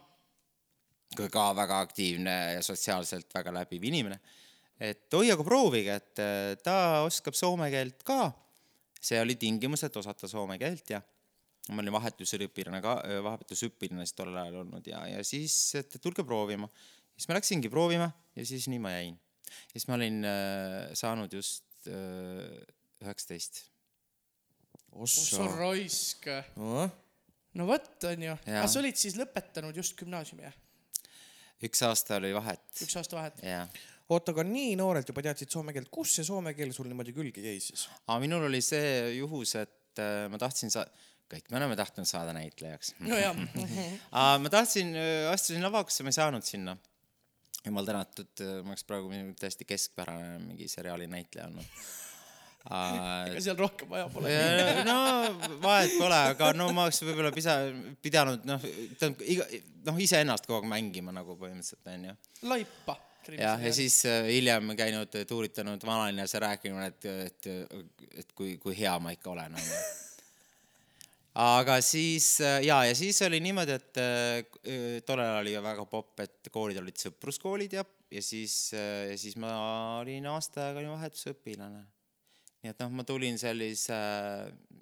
[1.17, 4.21] ka väga aktiivne ja sotsiaalselt väga läbiv inimene,
[4.83, 8.31] et oi, aga proovige, et äh, ta oskab soome keelt ka
[9.03, 11.01] see oli tingimus, et osata soome keelt ja
[11.73, 16.69] ma olin vahetusüliõpilane ka, vahetusõpilane siis tollel ajal olnud ja, ja siis, et tulge proovima.
[17.17, 19.19] siis ma läksingi proovima ja siis nii ma jäin.
[19.75, 21.67] siis ma olin äh, saanud just
[23.03, 23.71] üheksateist äh,.
[25.03, 26.29] ossa raisk.
[27.59, 28.37] no vot, onju.
[28.47, 30.59] Aga sa olid siis lõpetanud just gümnaasiumi, jah?
[31.67, 32.65] Üks aasta oli vahet.
[32.85, 33.41] üks aasta vahet.
[33.47, 33.71] jah,
[34.13, 37.45] oota, aga nii noorelt juba teadsid soome keelt, kus see soome keel sul niimoodi külge
[37.45, 37.87] käis siis?
[38.07, 40.89] aga minul oli see juhus, et äh, ma tahtsin sa-,
[41.33, 42.95] kõik me oleme tahtnud saada näitlejaks.
[43.01, 43.37] nojah,
[44.19, 44.95] Aa, ma tahtsin,
[45.33, 46.77] astusin lavakusse, ma ei saanud sinna.
[47.65, 51.85] jumal tänatud, ma oleks praegu mingi täiesti keskpärane mingi seriaali näitleja olnud.
[52.71, 54.33] Ega seal rohkem vaja pole.
[54.87, 54.99] no
[55.63, 57.59] vahet pole, aga no ma oleks võib-olla pisa-,
[58.05, 58.67] pidanud noh,
[59.01, 59.47] tähendab iga,
[59.89, 62.15] noh iseennast kogu aeg mängima nagu põhimõtteliselt onju.
[62.51, 62.97] laipa.
[63.35, 67.51] jah, ja siis äh, hiljem käinud tuuritanud vanalinnas ja rääkinud, et, et,
[68.23, 69.83] et kui, kui hea ma ikka olen onju
[71.43, 76.23] aga siis äh, ja, ja siis oli niimoodi, et äh, tollel ajal oli väga popp,
[76.23, 79.51] et koolid olid sõpruskoolid ja, ja siis, ja siis ma
[79.99, 81.83] olin aasta aega vahetusõpilane.
[82.63, 83.99] Nii et noh, ma tulin sellise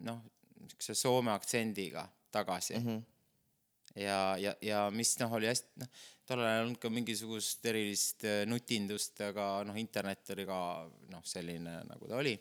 [0.06, 0.20] noh,
[0.60, 2.86] niisuguse soome aktsendiga tagasi mm.
[2.86, 3.02] -hmm.
[4.02, 5.90] ja, ja, ja mis noh, oli hästi noh,
[6.26, 10.60] tollel ajal ei olnud ka mingisugust erilist äh, nutindust, aga noh, internet oli ka
[11.10, 12.36] noh, selline nagu ta oli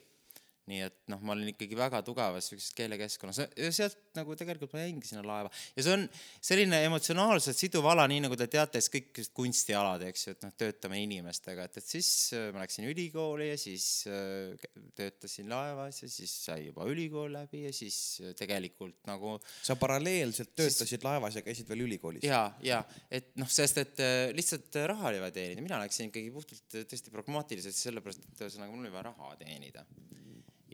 [0.70, 3.42] nii et noh, ma olin ikkagi väga tugevas siukses keelekeskkonnas.
[3.58, 5.50] Ja sealt nagu tegelikult ma jäingi sinna laeva.
[5.76, 6.06] Ja see on
[6.44, 10.54] selline emotsionaalselt siduv ala, nii nagu te teate, siis kõik kunstialad, eks ju, et noh,
[10.60, 16.10] töötame inimestega, et, et siis äh, ma läksin ülikooli ja siis äh, töötasin laevas ja
[16.10, 21.06] siis sai juba ülikool läbi ja siis äh, tegelikult nagu sa paralleelselt töötasid siis...
[21.06, 22.26] laevas ja käisid veel ülikoolis?
[22.26, 24.04] ja, ja et noh, sest et
[24.36, 28.86] lihtsalt raha oli vaja teenida, mina läksin ikkagi puhtalt tõesti pragmaatiliselt sellepärast, et ühesõnaga mul
[28.86, 29.86] oli vaja raha teenida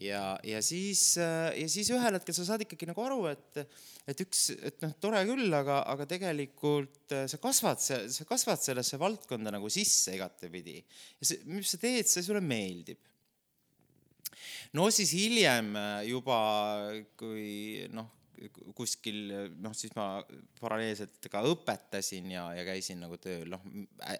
[0.01, 3.61] ja, ja siis, äh, ja siis ühel hetkel sa saad ikkagi nagu aru, et,
[4.09, 9.01] et üks, et noh, tore küll, aga, aga tegelikult äh, sa kasvad, sa kasvad sellesse
[9.01, 10.79] valdkonda nagu sisse igatepidi.
[11.21, 13.01] ja see, mis sa teed, see sulle meeldib.
[14.77, 16.39] no siis hiljem äh, juba,
[17.17, 18.13] kui noh,
[18.77, 19.33] kuskil
[19.65, 20.21] noh, siis ma
[20.61, 23.63] paralleelselt ka õpetasin ja, ja käisin nagu tööl, noh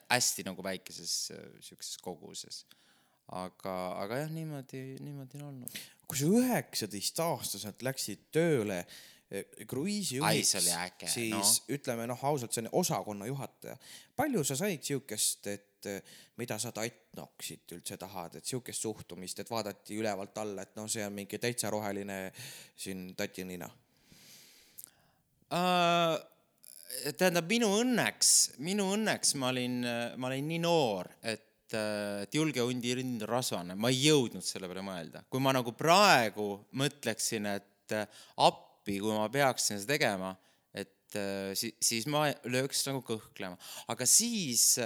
[0.09, 1.17] hästi nagu väikeses
[1.61, 2.63] sihukeses koguses
[3.35, 5.79] aga, aga jah, niimoodi, niimoodi on olnud.
[6.07, 8.79] kui sa üheksateistaastaselt läksid tööle
[9.31, 10.53] eh, kruiisijuhiks,
[11.11, 11.41] siis no.
[11.75, 13.77] ütleme noh, ausalt, see on osakonna juhataja.
[14.17, 19.51] palju sa said siukest, et eh, mida sa tatnoksit üldse tahad, et siukest suhtumist, et
[19.51, 22.31] vaadati ülevalt alla, et noh, see on mingi täitsa roheline
[22.77, 23.69] siin tatinina
[25.51, 26.17] uh,?
[27.19, 28.29] tähendab, minu õnneks,
[28.65, 29.75] minu õnneks ma olin,
[30.17, 34.69] ma olin nii noor, et Äh, et julge hundi rind rasvane, ma ei jõudnud selle
[34.71, 35.25] peale mõelda.
[35.31, 36.49] kui ma nagu praegu
[36.79, 40.35] mõtleksin, et äh, appi, kui ma peaksin seda tegema,
[40.75, 43.59] et äh, siis, siis ma lööks nagu kõhklema.
[43.89, 44.79] aga siis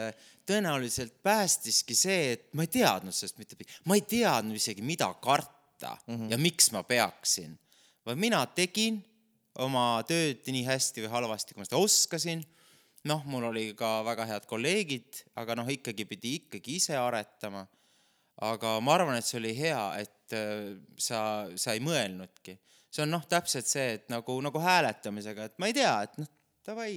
[0.48, 5.96] tõenäoliselt päästiski see, et ma ei teadnud sellest mitte, ma ei teadnud isegi, mida karta
[6.06, 6.30] mm -hmm.
[6.32, 7.58] ja miks ma peaksin.
[8.06, 9.04] vaid mina tegin
[9.58, 12.42] oma tööd nii hästi või halvasti, kui ma seda oskasin
[13.08, 17.66] noh, mul oli ka väga head kolleegid, aga noh, ikkagi pidi ikkagi ise aretama.
[18.40, 22.56] aga ma arvan, et see oli hea, et äh, sa, sa ei mõelnudki.
[22.90, 26.30] see on noh, täpselt see, et nagu, nagu hääletamisega, et ma ei tea, et noh,
[26.66, 26.94] davai,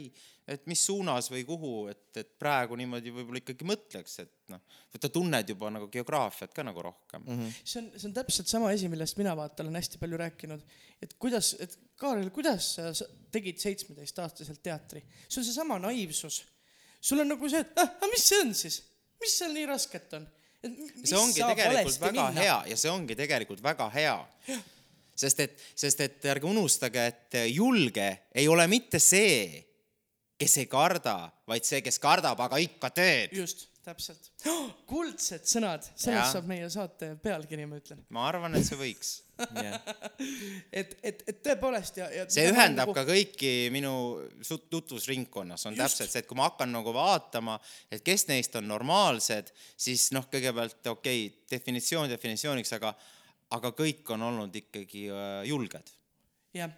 [0.47, 5.09] et mis suunas või kuhu, et, et praegu niimoodi võib-olla ikkagi mõtleks, et noh, sa
[5.09, 7.39] tunned juba nagu geograafiat ka nagu rohkem mm.
[7.39, 7.53] -hmm.
[7.63, 10.65] see on, see on täpselt sama asi, millest mina vaata olen hästi palju rääkinud,
[11.01, 16.43] et kuidas, et Kaarel, kuidas sa, sa tegid seitsmeteistaastaselt teatri, see on seesama naiivsus.
[17.01, 18.83] sul on nagu see, et ah, mis see on siis,
[19.21, 20.27] mis seal nii rasket on?
[21.03, 22.41] see ongi tegelikult väga minna?
[22.41, 24.15] hea ja see ongi tegelikult väga hea
[25.15, 29.61] sest et, sest et ärge unustage, et julge ei ole mitte see,
[30.43, 31.17] kes ei karda,
[31.49, 33.35] vaid see, kes kardab, aga ikka teeb.
[33.35, 34.69] just, täpselt oh,.
[34.87, 38.03] kuldsed sõnad, sellest saab meie saate pealkiri, ma ütlen.
[38.15, 39.13] ma arvan, et see võiks
[39.57, 39.79] yeah.
[40.79, 42.27] et, et, et tõepoolest ja, ja.
[42.31, 42.95] see ühendab nagu...
[42.95, 43.93] ka kõiki minu
[44.71, 45.83] tutvusringkonnas, on just.
[45.83, 47.57] täpselt see, et kui ma hakkan nagu vaatama,
[47.91, 52.93] et kes neist on normaalsed, siis noh, kõigepealt okei okay,, definitsioon definitsiooniks, aga
[53.53, 55.91] aga kõik on olnud ikkagi äh, julged.
[56.55, 56.71] jah,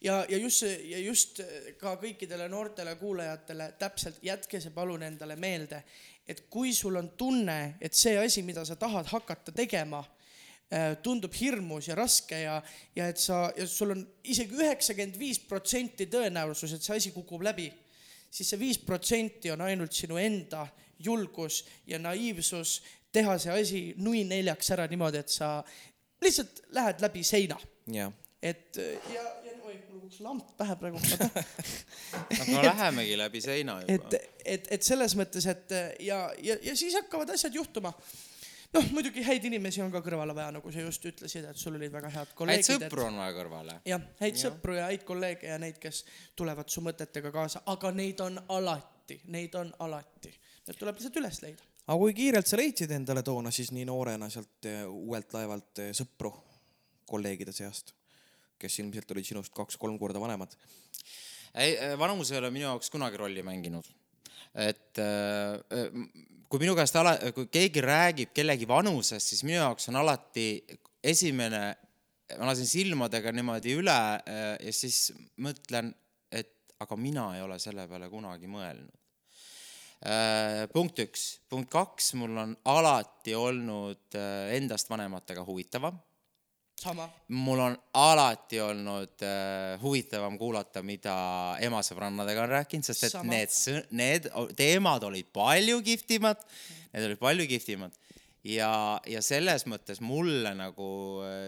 [0.00, 1.40] ja, ja, just, ja just
[1.80, 5.82] ka kõikidele noortele kuulajatele täpselt jätke see palun endale meelde,
[6.28, 10.02] et kui sul on tunne, et see asi, mida sa tahad hakata tegema,
[10.70, 12.58] äh, tundub hirmus ja raske ja,
[12.96, 17.42] ja et sa, ja sul on isegi üheksakümmend viis protsenti tõenäosus, et see asi kukub
[17.46, 17.70] läbi,
[18.30, 20.66] siis see viis protsenti on ainult sinu enda
[20.98, 22.80] julgus ja naiivsus
[23.14, 25.58] teha see asi nui neljaks ära niimoodi, et sa
[26.22, 27.56] lihtsalt lähed läbi seina.
[28.42, 28.76] Et
[29.14, 29.47] ja, ja
[30.08, 30.98] kukkus lamp pähe praegu
[32.40, 33.92] aga lähemegi läbi seina juba.
[33.94, 37.92] et, et, et selles mõttes, et ja, ja, ja siis hakkavad asjad juhtuma
[38.72, 41.92] noh, muidugi häid inimesi on ka kõrvale vaja, nagu sa just ütlesid, et sul olid
[41.92, 42.70] väga head kolleegid.
[42.70, 43.12] häid sõpru et...
[43.12, 43.78] on vaja kõrvale.
[43.88, 44.42] jah, häid ja.
[44.46, 46.04] sõpru ja häid kolleege ja neid, kes
[46.36, 50.32] tulevad su mõtetega kaasa, aga neid on alati, neid on alati.
[50.68, 54.28] Need tuleb lihtsalt üles leida aga kui kiirelt sa leidsid endale toona siis nii noorena
[54.28, 56.34] sealt eh, uuelt laevalt eh, sõpru
[57.08, 57.94] kolleegide seast,
[58.60, 60.54] kes ilmselt olid sinust kaks-kolm korda vanemad?
[61.54, 63.86] ei, eh, vanus ei ole minu jaoks kunagi rolli mänginud.
[64.58, 65.00] et
[66.48, 70.48] kui minu käest ala, kui keegi räägib kellegi vanusest, siis minu jaoks on alati
[71.04, 71.62] esimene,
[72.38, 75.12] ma lasen silmadega niimoodi üle ja siis
[75.44, 75.92] mõtlen,
[76.32, 78.98] et aga mina ei ole selle peale kunagi mõelnud
[80.72, 84.14] punkt üks, punkt kaks, mul on alati olnud
[84.54, 85.98] endast vanematega huvitavam.
[86.78, 87.08] Sama.
[87.28, 91.16] mul on alati olnud äh, huvitavam kuulata, mida
[91.64, 93.32] ema sõbrannadega on rääkinud, sest et sama.
[93.32, 96.44] need, need teemad olid palju kihvtimad,
[96.92, 97.98] need olid palju kihvtimad
[98.48, 98.70] ja,
[99.06, 100.88] ja selles mõttes mulle nagu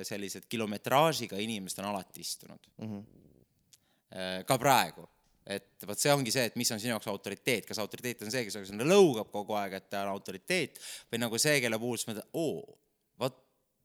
[0.07, 2.93] sellised kilometraažiga inimesed on alati istunud mm.
[2.93, 4.45] -hmm.
[4.47, 5.07] ka praegu
[5.51, 8.45] et vot see ongi see, et mis on sinu jaoks autoriteet, kas autoriteet on see,
[8.47, 10.79] kes sind lõugab kogu aeg, et ta on autoriteet
[11.11, 12.77] või nagu see, kelle puhul sa mõtled, oo,
[13.21, 13.39] vot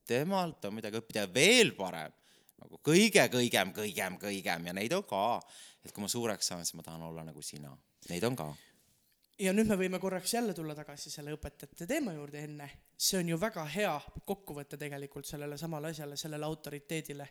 [0.07, 2.13] temalt on midagi õppida ja veel parem,
[2.61, 5.41] nagu kõige, kõigem, kõigem, kõigem ja neid on ka.
[5.85, 7.75] et kui ma suureks saan, siis ma tahan olla nagu sina,
[8.09, 8.53] neid on ka
[9.39, 12.69] ja nüüd me võime korraks jälle tulla tagasi selle õpetajate teema juurde enne.
[12.97, 17.27] see on ju väga hea kokkuvõte tegelikult sellele samale asjale, sellele autoriteedile.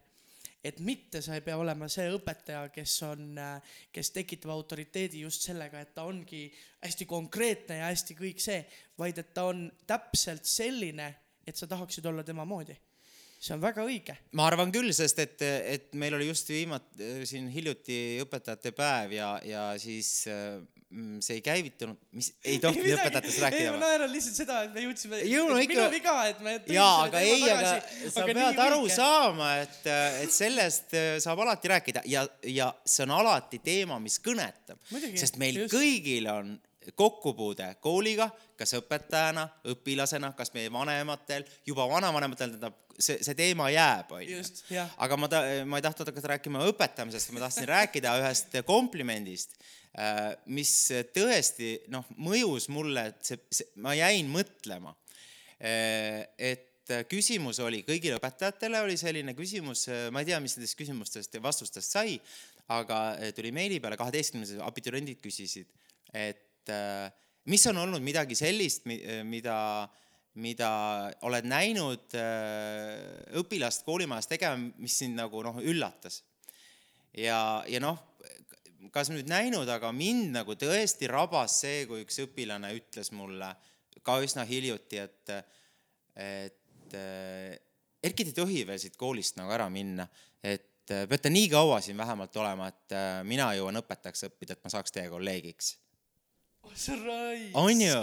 [0.64, 3.36] et mitte sa ei pea olema see õpetaja, kes on,
[3.92, 8.64] kes tekitab autoriteedi just sellega, et ta ongi hästi konkreetne ja hästi kõik see,
[8.98, 11.14] vaid et ta on täpselt selline,
[11.46, 12.76] et sa tahaksid olla tema moodi
[13.44, 14.16] see on väga õige.
[14.32, 19.34] ma arvan küll, sest et, et meil oli just viimati siin hiljuti õpetajate päev ja,
[19.44, 20.24] ja siis
[20.94, 23.64] Mm, see ei käivitunud, mis ei tohtinud õpetajatest rääkida.
[23.66, 25.18] ei, ma naeran lihtsalt seda, et me jõudsime.
[25.26, 25.64] Ikka...
[25.72, 26.52] minu viga, et me.
[26.70, 27.72] jaa, aga ei, aga
[28.12, 28.94] sa aga pead aru õige.
[28.94, 29.80] saama, et,
[30.22, 34.78] et sellest äh, saab alati rääkida ja, ja see on alati teema, mis kõnetab.
[35.18, 35.74] sest meil just.
[35.74, 36.54] kõigil on
[36.94, 44.12] kokkupuude kooliga, kas õpetajana, õpilasena, kas meie vanematel, juba vanavanematel, tähendab, see, see teema jääb,
[44.18, 44.42] onju.
[45.06, 49.58] aga ma ta-, ma ei tahtnud hakata rääkima õpetamisest, ma tahtsin rääkida ühest komplimendist
[49.94, 50.70] Äh, mis
[51.14, 54.90] tõesti noh, mõjus mulle, et see, see, ma jäin mõtlema.
[55.62, 60.76] Äh, et küsimus oli kõigile õpetajatele oli selline küsimus, äh, ma ei tea, mis nendest
[60.80, 62.18] küsimustest ja vastustest sai,
[62.74, 62.98] aga
[63.36, 65.70] tuli meili peale, kaheteistkümnes abituriendid küsisid,
[66.10, 66.43] et
[67.50, 68.86] mis on olnud midagi sellist,
[69.24, 69.58] mida
[70.34, 70.68] mida
[71.26, 72.14] oled näinud
[73.38, 76.22] õpilast koolimajas tegema, mis sind nagu noh, üllatas.
[77.14, 78.00] ja, ja noh,
[78.94, 83.52] kas nüüd näinud, aga mind nagu tõesti rabas see, kui üks õpilane ütles mulle
[84.04, 85.34] ka üsna hiljuti, et,
[86.18, 86.60] et
[88.04, 90.04] Erki, te ei tohi veel siit koolist nagu ära minna,
[90.44, 94.92] et peate nii kaua siin vähemalt olema, et mina jõuan õpetajaks õppida, et ma saaks
[94.92, 95.72] teie kolleegiks
[96.64, 96.72] oh,.
[96.74, 97.60] see on raisk.
[97.60, 98.00] on ju,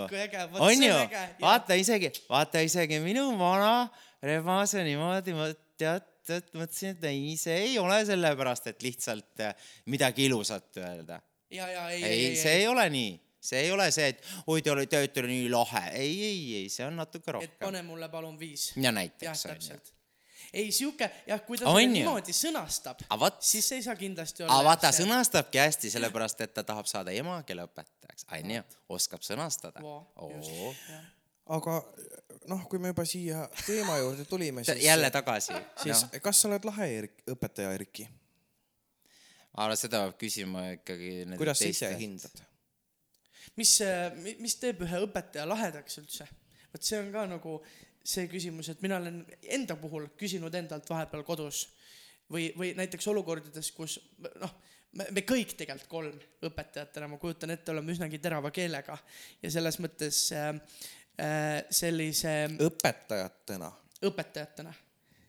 [0.67, 0.93] on ju,
[1.41, 3.89] vaata isegi, vaata isegi minu vana
[4.23, 5.35] rebase niimoodi,
[5.81, 11.17] tead et mõtlesin, et ei, see ei ole sellepärast, et lihtsalt äh, midagi ilusat öelda.
[11.51, 14.99] ei, ei, see ei ole nii see ei ole see, et oi, te olete, te
[15.01, 17.49] olete nii lahe, ei, ei, ei, see on natuke rohkem.
[17.49, 18.69] et pane mulle palun viis.
[18.77, 19.25] ja näiteks.
[19.25, 19.93] jah, täpselt
[20.53, 23.03] ei sihuke jah, kui ta seda niimoodi sõnastab,
[23.39, 24.57] siis ei saa kindlasti olla.
[24.57, 28.63] aga vaata, sõnastabki hästi, sellepärast et ta tahab saada emakeeleõpetajaks, onju,
[28.97, 29.83] oskab sõnastada.
[31.57, 31.77] aga
[32.51, 34.83] noh, kui me juba siia teema juurde tulime, siis.
[34.83, 35.55] jälle tagasi.
[35.83, 36.23] siis no.
[36.23, 38.07] kas sa oled lahe Erik, õpetaja, Erki?
[39.51, 41.13] aga seda peab küsima ikkagi.
[41.37, 42.43] kuidas sa ise hindad?
[43.59, 43.77] mis,
[44.39, 46.27] mis teeb ühe õpetaja lahedaks üldse?
[46.71, 47.57] vot see on ka nagu
[48.03, 49.21] see küsimus, et mina olen
[49.57, 51.67] enda puhul küsinud endalt vahepeal kodus
[52.31, 53.99] või, või näiteks olukordades, kus
[54.41, 54.55] noh,
[54.97, 58.97] me, kõik tegelikult kolm õpetajatena, ma kujutan ette, oleme üsnagi terava keelega
[59.43, 60.55] ja selles mõttes äh,
[61.21, 62.49] Äh, sellise.
[62.59, 63.71] õpetajatena.
[64.01, 64.71] õpetajatena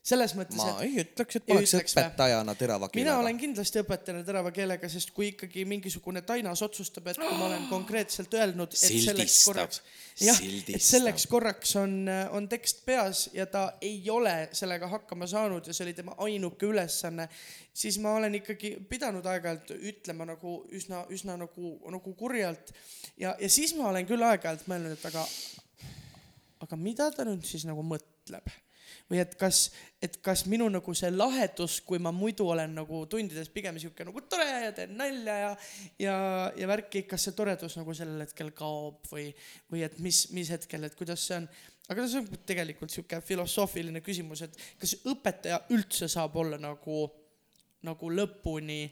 [0.03, 0.75] selles mõttes, et.
[0.75, 3.05] ma ei ütleks, et ma oleks õpetajana terava keelega.
[3.05, 7.47] mina olen kindlasti õpetajana terava keelega, sest kui ikkagi mingisugune tainas otsustab, et kui ma
[7.47, 9.79] olen konkreetselt öelnud, et selleks korraks.
[10.27, 10.41] jah,
[10.75, 11.95] et selleks korraks on,
[12.35, 16.67] on tekst peas ja ta ei ole sellega hakkama saanud ja see oli tema ainuke
[16.67, 17.29] ülesanne,
[17.71, 22.75] siis ma olen ikkagi pidanud aeg-ajalt ütlema nagu üsna, üsna nagu, nagu kurjalt.
[23.15, 25.25] ja, ja siis ma olen küll aeg-ajalt mõelnud, et aga,
[26.67, 28.51] aga mida ta nüüd siis nagu mõtleb
[29.13, 29.67] või et kas,
[30.01, 34.23] et kas minu nagu see lahedus, kui ma muidu olen nagu tundides pigem sihuke nagu
[34.25, 35.51] tore ja teen nalja ja,
[36.01, 36.15] ja,
[36.57, 39.29] ja värki, kas see toredus nagu sellel hetkel kaob või,
[39.69, 41.49] või et mis, mis hetkel, et kuidas see on.
[41.93, 47.05] aga see on tegelikult sihuke filosoofiline küsimus, et kas õpetaja üldse saab olla nagu,
[47.85, 48.87] nagu lõpuni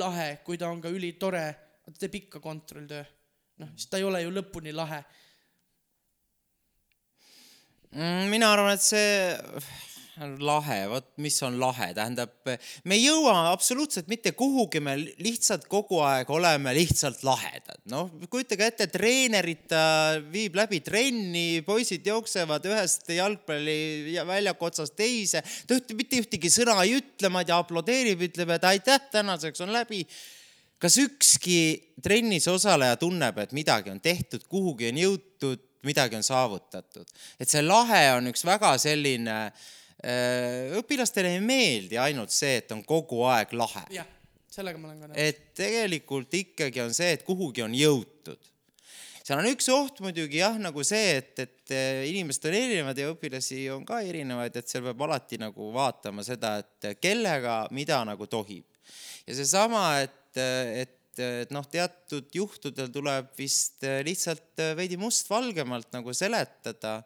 [0.00, 1.44] lahe, kui ta on ka ülitore,
[1.84, 3.04] ta teeb ikka kontrolltöö.
[3.60, 5.04] noh, siis ta ei ole ju lõpuni lahe
[7.90, 9.68] mina arvan, et see
[10.20, 12.32] lahe, vot mis on lahe, tähendab,
[12.84, 17.80] me ei jõua absoluutselt mitte kuhugi, me lihtsalt kogu aeg oleme lihtsalt lahedad.
[17.90, 25.94] noh, kujutage ette, treenerita viib läbi trenni, poisid jooksevad ühest jalgpalliväljaku otsast teise, ta üht,
[25.96, 30.04] mitte ühtegi sõna ei ütle, ma ei tea, aplodeerib, ütleb, et aitäh, tänaseks on läbi.
[30.80, 37.08] Kas ükski trennis osaleja tunneb, et midagi on tehtud, kuhugi on jõutud, midagi on saavutatud.
[37.40, 39.38] et see lahe on üks väga selline,
[40.04, 43.86] äh, õpilastele ei meeldi ainult see, et on kogu aeg lahe.
[43.94, 44.08] jah,
[44.50, 45.18] sellega ma olen ka nõus.
[45.20, 48.50] et tegelikult ikkagi on see, et kuhugi on jõutud
[49.30, 53.10] seal on üks oht muidugi jah, nagu see, et, et äh, inimesed on erinevad ja
[53.12, 58.26] õpilasi on ka erinevaid, et seal peab alati nagu vaatama seda, et kellega mida nagu
[58.26, 58.66] tohib.
[59.28, 60.40] ja seesama, et,
[60.82, 67.00] et et noh, teatud juhtudel tuleb vist äh, lihtsalt äh, veidi mustvalgemalt nagu seletada,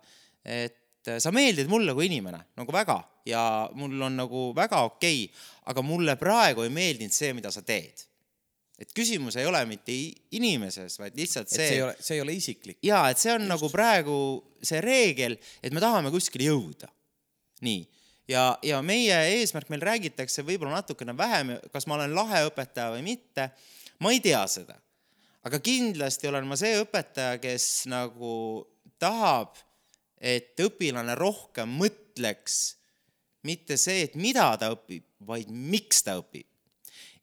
[0.45, 2.97] et et sa meeldid mulle kui inimene nagu väga
[3.29, 7.61] ja mul on nagu väga okei okay,, aga mulle praegu ei meeldinud see, mida sa
[7.61, 8.07] teed.
[8.81, 9.95] et küsimus ei ole mitte
[10.35, 11.61] inimeses, vaid lihtsalt see.
[11.69, 12.79] see ei ole, see ei ole isiklik.
[12.83, 13.53] ja, et see on Just.
[13.53, 14.17] nagu praegu
[14.65, 16.89] see reegel, et me tahame kuskile jõuda.
[17.69, 17.85] nii
[18.29, 23.05] ja, ja meie eesmärk, meil räägitakse võib-olla natukene vähem, kas ma olen lahe õpetaja või
[23.13, 23.51] mitte.
[24.05, 24.77] Ma ei tea seda.
[25.45, 28.65] aga kindlasti olen ma see õpetaja, kes nagu
[29.01, 29.57] tahab,
[30.21, 32.77] et õpilane rohkem mõtleks
[33.45, 36.49] mitte see, et mida ta õpib, vaid miks ta õpib.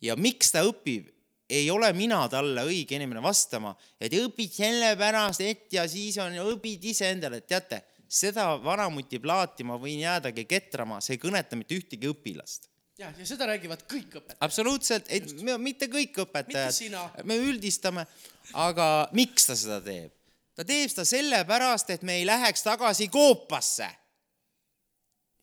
[0.01, 1.09] ja miks ta õpib,
[1.51, 6.85] ei ole mina talle õige inimene vastama, et õpid sellepärast, et ja siis on, õpid
[6.93, 12.70] iseendale, teate, seda vanamuti plaati ma võin jäädagi ketrama, see ei kõneta mitte ühtegi õpilast
[13.01, 14.39] ja, ja seda räägivad kõik õpetajad.
[14.45, 18.05] absoluutselt, et me, mitte kõik õpetajad, me üldistame,
[18.53, 18.87] aga
[19.17, 20.13] miks ta seda teeb?
[20.57, 23.87] ta teeb seda sellepärast, et me ei läheks tagasi koopasse.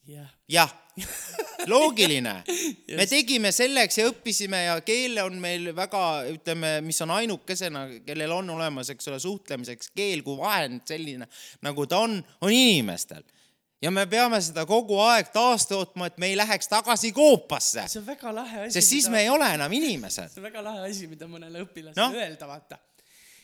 [0.08, 0.28] Jah.
[0.48, 0.68] Ja.
[1.70, 2.32] loogiline.
[2.98, 6.00] Me tegime selleks ja õppisime ja keel on meil väga,
[6.32, 11.28] ütleme, mis on ainukesena, kellel on olemas, eks ole, suhtlemiseks keel kui vahend selline
[11.66, 13.22] nagu ta on, on inimestel
[13.82, 17.86] ja me peame seda kogu aeg taastootma, et me ei läheks tagasi koopasse.
[17.88, 18.78] see on väga lahe asi.
[18.78, 19.16] sest siis mida...
[19.16, 20.34] me ei ole enam inimesed.
[20.34, 22.12] see on väga lahe asi, mida mõnele õpilasele no?
[22.18, 22.78] öelda, vaata.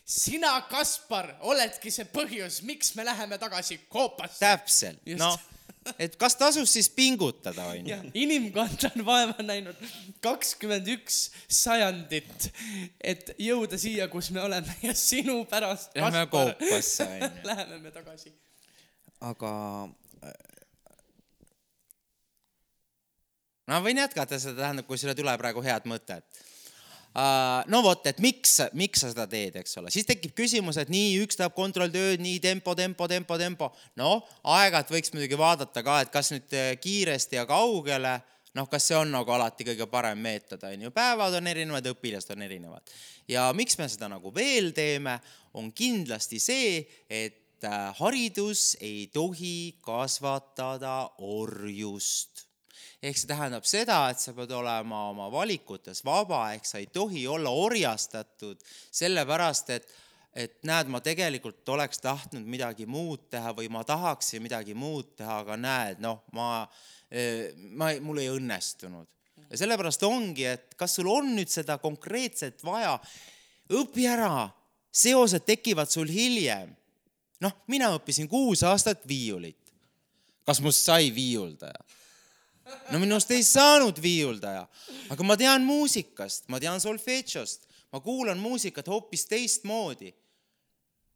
[0.05, 4.41] sina, Kaspar, oledki see põhjus, miks me läheme tagasi koopasse.
[4.43, 5.41] täpselt, noh
[5.99, 7.97] et kas tasus siis pingutada, onju.
[8.17, 9.81] inimkond on vaeva näinud
[10.25, 11.19] kakskümmend üks
[11.49, 12.49] sajandit,
[13.01, 15.93] et jõuda siia, kus me oleme ja sinu pärast.
[15.99, 17.31] Lähme koopasse, onju.
[17.51, 18.33] Läheme me tagasi.
[19.21, 19.53] aga.
[23.71, 26.45] No võin jätkata seda, tähendab, kui sulle tuleb praegu head mõtet
[27.15, 30.89] Uh, no vot, et miks, miks sa seda teed, eks ole, siis tekib küsimus, et
[30.91, 33.69] nii, üks tahab kontrolltööd, nii tempo, tempo, tempo, tempo.
[34.01, 38.17] noh, aeg-ajalt võiks muidugi vaadata ka, et kas nüüd äh, kiiresti ja kaugele,
[38.59, 42.35] noh, kas see on nagu alati kõige parem meetod, on ju, päevad on erinevad, õpilased
[42.35, 42.97] on erinevad.
[43.31, 45.15] ja miks me seda nagu veel teeme,
[45.55, 52.49] on kindlasti see, et äh, haridus ei tohi kasvatada orjust
[53.05, 57.27] ehk see tähendab seda, et sa pead olema oma valikutes vaba, ehk sa ei tohi
[57.29, 59.93] olla orjastatud sellepärast, et
[60.35, 65.41] et näed, ma tegelikult oleks tahtnud midagi muud teha või ma tahaksin midagi muud teha,
[65.45, 66.67] aga näed, noh, ma,
[67.07, 69.07] eh, ma, mul ei õnnestunud.
[69.51, 72.97] ja sellepärast ongi, et kas sul on nüüd seda konkreetset vaja,
[73.71, 74.49] õpi ära,
[74.91, 76.75] seosed tekivad sul hiljem.
[77.41, 79.61] Noh, mina õppisin kuus aastat viiulit.
[80.45, 81.81] kas must sai viiuldaja?
[82.93, 84.67] no minust ei saanud viiuldaja,
[85.11, 90.15] aga ma tean muusikast, ma tean solfedžost, ma kuulan muusikat hoopis teistmoodi.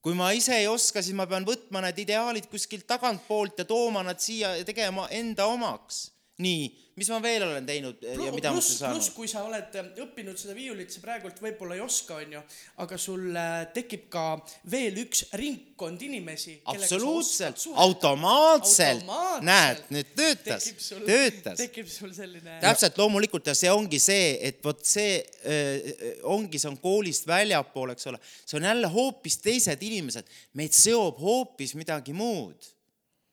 [0.02, 4.02] kui ma ise ei oska, siis ma pean võtma need ideaalid kuskilt tagantpoolt ja tooma
[4.02, 6.06] nad siia ja tegema enda omaks
[6.38, 6.68] nii,
[6.98, 8.98] mis ma veel olen teinud Pl ja mida plus, ma saanud?
[8.98, 12.42] pluss, kui sa oled äh, õppinud seda viiulit, sa praegult võib-olla ei oska, onju,
[12.84, 14.24] aga sul äh, tekib ka
[14.70, 16.56] veel üks ringkond inimesi.
[16.72, 20.70] absoluutselt, automaatselt, automaatselt., näed, nüüd töötas,
[21.06, 21.60] töötas.
[21.60, 22.58] tekib sul selline.
[22.64, 27.94] täpselt, loomulikult ja see ongi see, et vot see äh, ongi, see on koolist väljapool,
[27.94, 30.28] eks ole, see on jälle hoopis teised inimesed,
[30.58, 32.74] meid seob hoopis midagi muud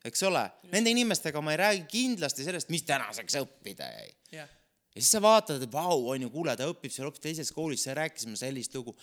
[0.06, 0.42] eks ole,
[0.72, 4.50] nende inimestega ma ei räägi kindlasti sellest, mis tänaseks õppida jäi yeah..
[4.94, 7.86] ja siis sa vaatad, et vau, on ju, kuule, ta õpib seal hoopis teises koolis,
[7.86, 8.96] see rääkis mulle sellist lugu.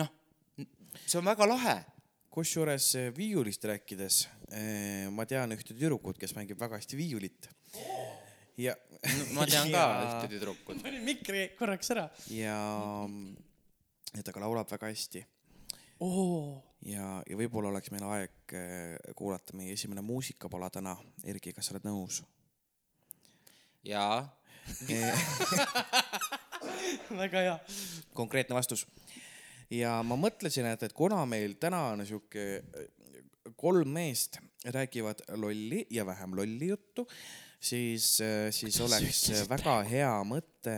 [0.00, 0.10] noh,
[1.04, 1.76] see on väga lahe.
[2.36, 7.50] kusjuures eh, viiulist rääkides eh, ma tean ühte tüdrukut, kes mängib väga hästi viiulit
[8.60, 10.04] ja no, ma tean ka ja...
[10.06, 10.80] ühte tüdrukut.
[10.84, 12.08] panin mikri korraks ära.
[12.32, 12.60] ja,
[14.12, 15.24] ja ta ka laulab väga hästi
[16.04, 20.96] oh ja, ja võib-olla oleks meil aeg äh, kuulata meie esimene muusikapala täna.
[21.26, 22.22] Erki, kas sa oled nõus?
[23.86, 24.26] jaa
[27.22, 27.58] väga hea.
[28.18, 28.86] konkreetne vastus.
[29.70, 32.88] ja ma mõtlesin, et, et kuna meil täna on sihuke äh,
[33.56, 37.06] kolm meest räägivad lolli ja vähem lolli juttu,
[37.60, 40.76] siis, äh, siis oleks väga hea mõte,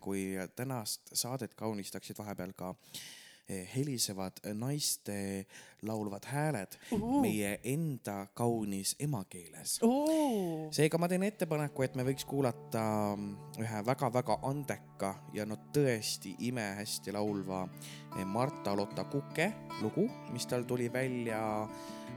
[0.00, 3.04] kui tänast saadet kaunistaksid vahepeal ka äh,
[3.48, 5.46] helisevad naiste
[5.86, 7.20] laulvad hääled uh.
[7.22, 9.78] meie enda kaunis emakeeles
[10.74, 12.82] seega ma teen ettepaneku, et me võiks kuulata
[13.14, 17.62] mm, ühe väga-väga andeka ja no tõesti imehästi laulva
[18.16, 21.40] eh, Marta-Lotta Kuke lugu, mis tal tuli välja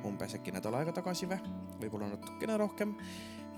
[0.08, 1.42] umbes äkki nädal aega tagasi või,
[1.84, 2.96] võib-olla natukene rohkem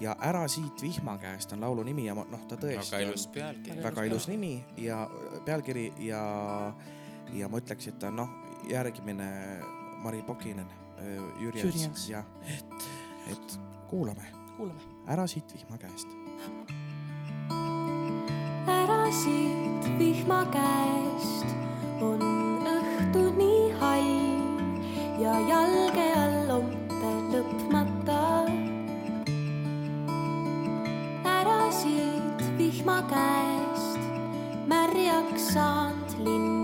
[0.02, 2.96] ja Ära siit vihma käest on laulu nimi ja noh, ta tõesti.
[2.96, 3.84] väga ilus pealkiri.
[3.84, 5.04] väga ilus nimi ja
[5.46, 6.22] pealkiri ja
[7.34, 8.36] ja ma ütleks, et ta on noh,
[8.70, 9.32] järgimine
[10.04, 10.70] Mari Pokinen,
[11.00, 12.88] äh, Jüri Ots, jah, et,
[13.32, 13.60] et
[13.90, 14.82] kuulame kuulame.
[15.08, 16.08] Ära siit vihma käest.
[18.68, 21.48] ära siit vihma käest
[22.06, 22.22] on
[22.74, 24.12] õhtu nii hall
[25.24, 28.22] ja jalge all omte lõpmata.
[31.26, 34.02] ära siit vihma käest
[34.70, 36.61] märjaks saanud linn,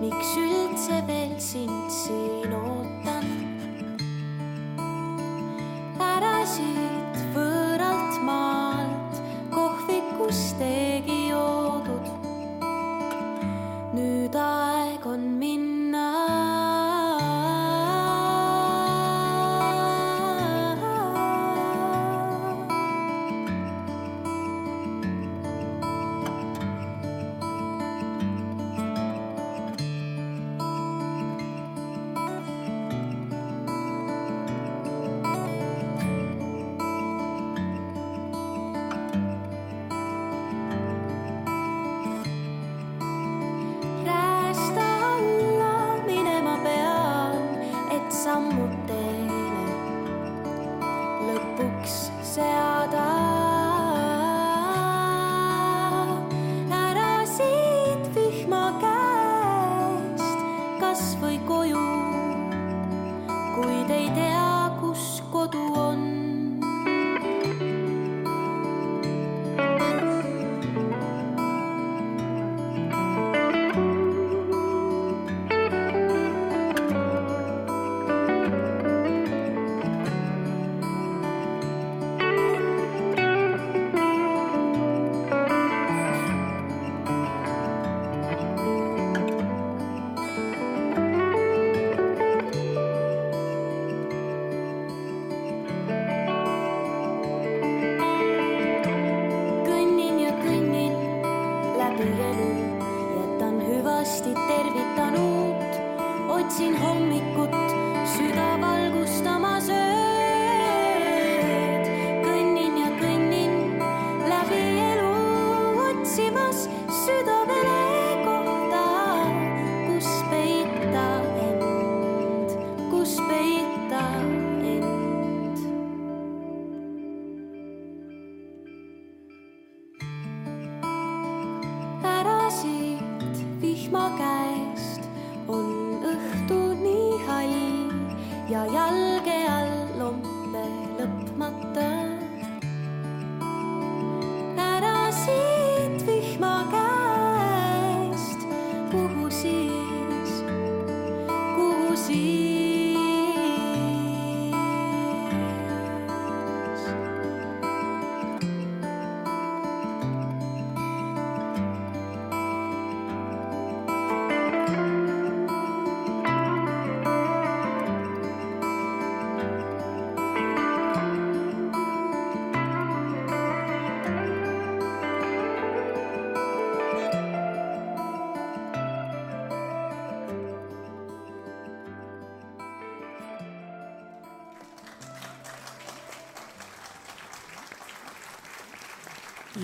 [0.00, 3.26] miks üldse veel sind siin ootan?
[6.00, 9.20] ära siit võõralt maalt
[9.52, 12.08] kohvikus teegi joodud.
[13.92, 15.59] nüüd aeg on minna.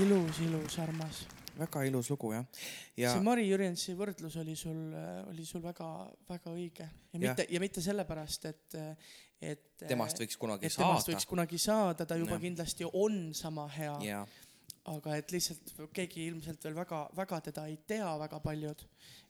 [0.02, 1.24] ilus, ilus, armas.
[1.56, 2.46] väga ilus lugu jah.
[2.96, 4.80] ja see Mari Jürjensi võrdlus oli sul,
[5.30, 8.80] oli sul väga-väga õige ja mitte, ja mitte sellepärast, et,
[9.40, 9.68] et.
[9.86, 11.30] temast võiks kunagi et temast saada võiks.
[11.30, 12.44] kunagi saada, ta juba Jah.
[12.48, 14.26] kindlasti on sama hea, ja
[14.90, 18.84] aga et lihtsalt keegi ilmselt veel väga-väga teda ei tea, väga paljud.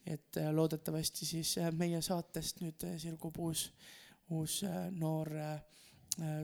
[0.06, 3.72] et äh, loodetavasti siis äh, meie saatest nüüd äh, sirgub uus,
[4.30, 4.60] uus
[4.94, 5.56] noor äh,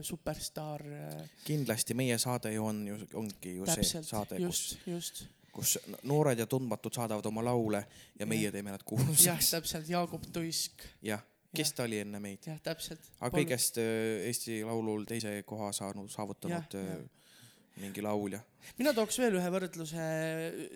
[0.05, 1.29] superstaar äh,.
[1.45, 6.39] kindlasti meie saade ju on ju, ongi ju täpselt see, saade, kus, just, kus noored
[6.39, 7.83] ja tundmatud saadavad oma laule
[8.19, 9.49] ja meie teeme nad jah, kuulsaks.
[9.55, 11.23] täpselt, Jaagup Tuisk, jah,
[11.55, 11.75] kes Jah.
[11.77, 12.45] ta oli enne meid?
[12.45, 13.01] jah, täpselt.
[13.19, 17.35] aga kõigest äh, Eesti Laulul teise koha saanud, saavutanud Jah, äh, jah.
[17.81, 18.39] mingi laulja.
[18.77, 20.07] mina tooks veel ühe võrdluse,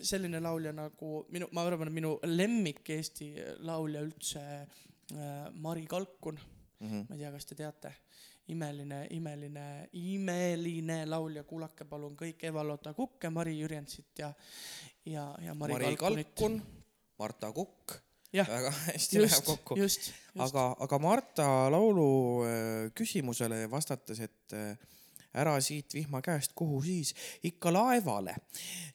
[0.01, 3.29] selline laulja nagu minu, ma arvan, minu lemmik Eesti
[3.65, 6.39] laulja üldse äh, Mari Kalkun,
[6.79, 7.07] Mhm.
[7.09, 7.89] ma ei tea, kas te teate,
[8.53, 14.31] imeline, imeline, imeline laulja, kuulake palun kõik Eva-Lotta Kukke, Mari Jürjensit ja,
[15.05, 16.33] ja, ja Mari, Mari Kalkunit.
[16.35, 16.59] Kalkun,
[17.19, 17.97] Marta Kukk,
[18.33, 19.79] väga hästi läheb just, kokku.
[19.79, 22.11] just, just, aga, aga Marta laulu
[22.47, 24.77] äh, küsimusele vastates, et äh,
[25.37, 27.13] ära siit vihma käest, kuhu siis,
[27.47, 28.35] ikka laevale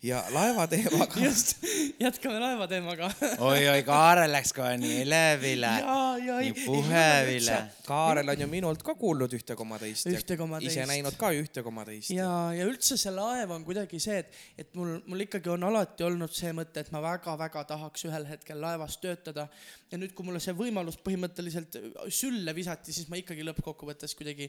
[0.02, 1.56] ja laevateemaga just,
[2.00, 3.10] jätkame laevateemaga.
[3.50, 5.70] oi-oi, Kaarel läks kohe nii elevile,
[6.40, 7.58] nii puhevile.
[7.86, 10.90] Kaarel on ju minult ka kuulnud ühte koma teist ja Ühte koma ise teist.
[10.90, 12.10] näinud ka ühte koma teist.
[12.14, 16.06] ja, ja üldse see laev on kuidagi see, et, et mul, mul ikkagi on alati
[16.06, 19.48] olnud see mõte, et ma väga-väga tahaks ühel hetkel laevas töötada.
[19.92, 21.76] Ja nüüd, kui mulle see võimalus põhimõtteliselt
[22.12, 24.48] sülle visati, siis ma ikkagi lõppkokkuvõttes kuidagi,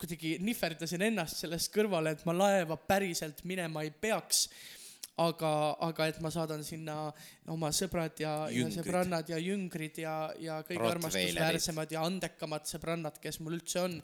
[0.00, 4.46] kuidagi nihverdasin ennast sellest kõrvale, et ma laeva päriselt minema ei peaks
[5.20, 5.50] aga,
[5.86, 6.96] aga et ma saadan sinna
[7.52, 13.38] oma sõbrad ja, ja sõbrannad ja jüngrid ja, ja kõige armastusväärsemad ja andekamad sõbrannad, kes
[13.42, 14.00] mul üldse on.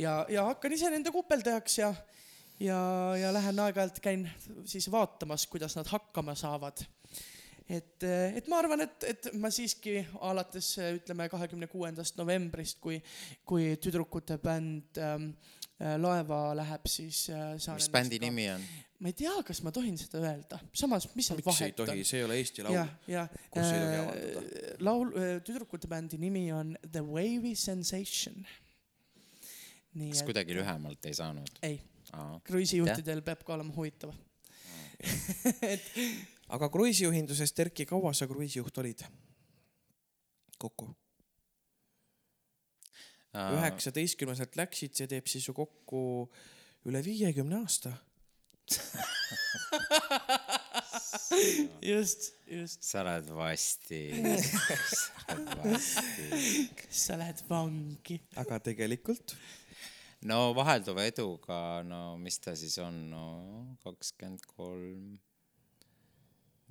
[0.00, 1.92] ja, ja hakkan ise nende kupeldajaks ja,
[2.62, 2.80] ja,
[3.18, 4.26] ja lähen aeg-ajalt käin
[4.68, 6.84] siis vaatamas, kuidas nad hakkama saavad.
[7.68, 12.98] et, et ma arvan, et, et ma siiski alates ütleme kahekümne kuuendast novembrist, kui,
[13.48, 15.28] kui tüdrukute bänd ähm,
[15.78, 18.64] äh, laeva läheb, siis äh, saan mis bändi nimi on?
[19.02, 22.02] ma ei tea, kas ma tohin seda öelda, samas, mis seal miks ei vahet tohi,
[22.02, 22.08] on?
[22.08, 22.82] see ei ole Eesti laul.
[23.50, 24.74] Kus ei tohi avaldada.
[24.88, 25.14] laul,
[25.46, 28.44] tüdrukute bändi nimi on The Wavy Sensation.
[29.98, 31.56] nii kas et kuidagi lühemalt ei saanud?
[31.66, 31.80] ei,
[32.46, 34.14] kruiisijuhtidel peab ka olema huvitav.
[36.52, 39.04] aga kruiisijuhinduses, Erki, kaua sa kruiisijuht olid?
[40.62, 40.92] kokku?
[43.32, 46.02] üheksateistkümneselt läksid, see teeb siis ju kokku
[46.90, 47.92] üle viiekümne aasta.
[51.92, 54.12] just, just, sa oled vastik,
[55.00, 56.84] sa oled vastik.
[56.92, 58.20] sa lähed vangi.
[58.38, 59.34] aga tegelikult
[60.28, 63.24] no vahelduva eduga, no mis ta siis on, no
[63.84, 65.18] kakskümmend kolm.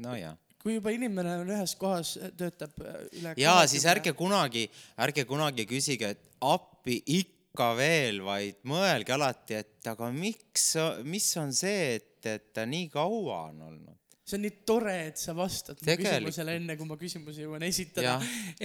[0.02, 3.36] nojah, kui juba inimene on ühes kohas, töötab äh, üle.
[3.41, 4.14] ja siis ärge.
[4.18, 4.68] kunagi,
[5.02, 10.74] ärge kunagi küsige, et appi ikka veel, vaid mõelge alati, et aga miks,
[11.08, 13.97] mis on see, et, et ta nii kaua on olnud.
[14.22, 16.14] see on nii tore, et sa vastad mu Tegelikult.
[16.14, 18.20] küsimusele enne, kui ma küsimuse jõuan esitada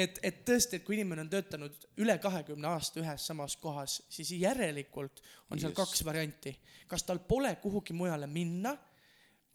[0.05, 4.35] et, et tõesti, et kui inimene on töötanud üle kahekümne aasta ühes samas kohas, siis
[4.37, 5.81] järelikult on seal Just.
[5.81, 6.55] kaks varianti.
[6.87, 8.77] kas tal pole kuhugi mujale minna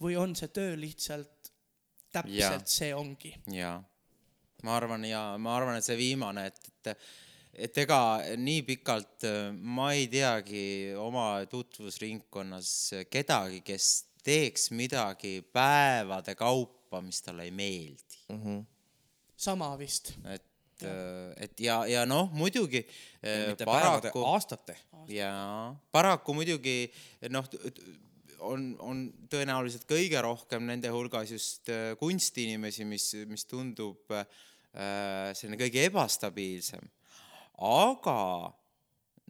[0.02, 1.52] või on see töö lihtsalt
[2.12, 2.62] täpselt Jah.
[2.66, 3.34] see ongi.
[3.56, 3.80] jaa,
[4.64, 6.96] ma arvan ja ma arvan, et see viimane, et, et
[7.54, 8.00] et ega
[8.40, 12.70] nii pikalt äh, ma ei teagi oma tutvusringkonnas
[13.12, 13.90] kedagi, kes
[14.24, 18.22] teeks midagi päevade kaupa, mis talle ei meeldi.
[18.30, 18.42] mm.
[18.44, 18.64] -hmm.
[19.36, 20.14] sama vist.
[20.26, 20.48] et,
[21.38, 22.88] et ja, ja noh, muidugi
[23.26, 24.78] äh, mitte päevade, paraku aastate.
[25.08, 26.92] jaa, paraku muidugi
[27.30, 27.46] noh,
[28.48, 34.26] on, on tõenäoliselt kõige rohkem nende hulgas just äh, kunstiinimesi, mis, mis tundub äh,
[35.38, 36.90] selline kõige ebastabiilsem.
[37.62, 38.18] aga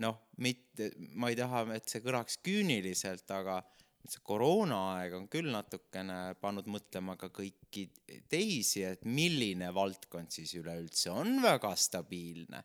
[0.01, 3.59] noh, mitte, ma ei taha, et see kõlaks küüniliselt, aga
[4.01, 7.85] see koroonaaeg on küll natukene pannud mõtlema ka kõiki
[8.31, 12.63] teisi, et milline valdkond siis üleüldse on väga stabiilne.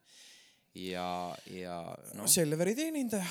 [0.76, 1.78] Ja, ja
[2.16, 3.24] noh, Selveri teenindaja,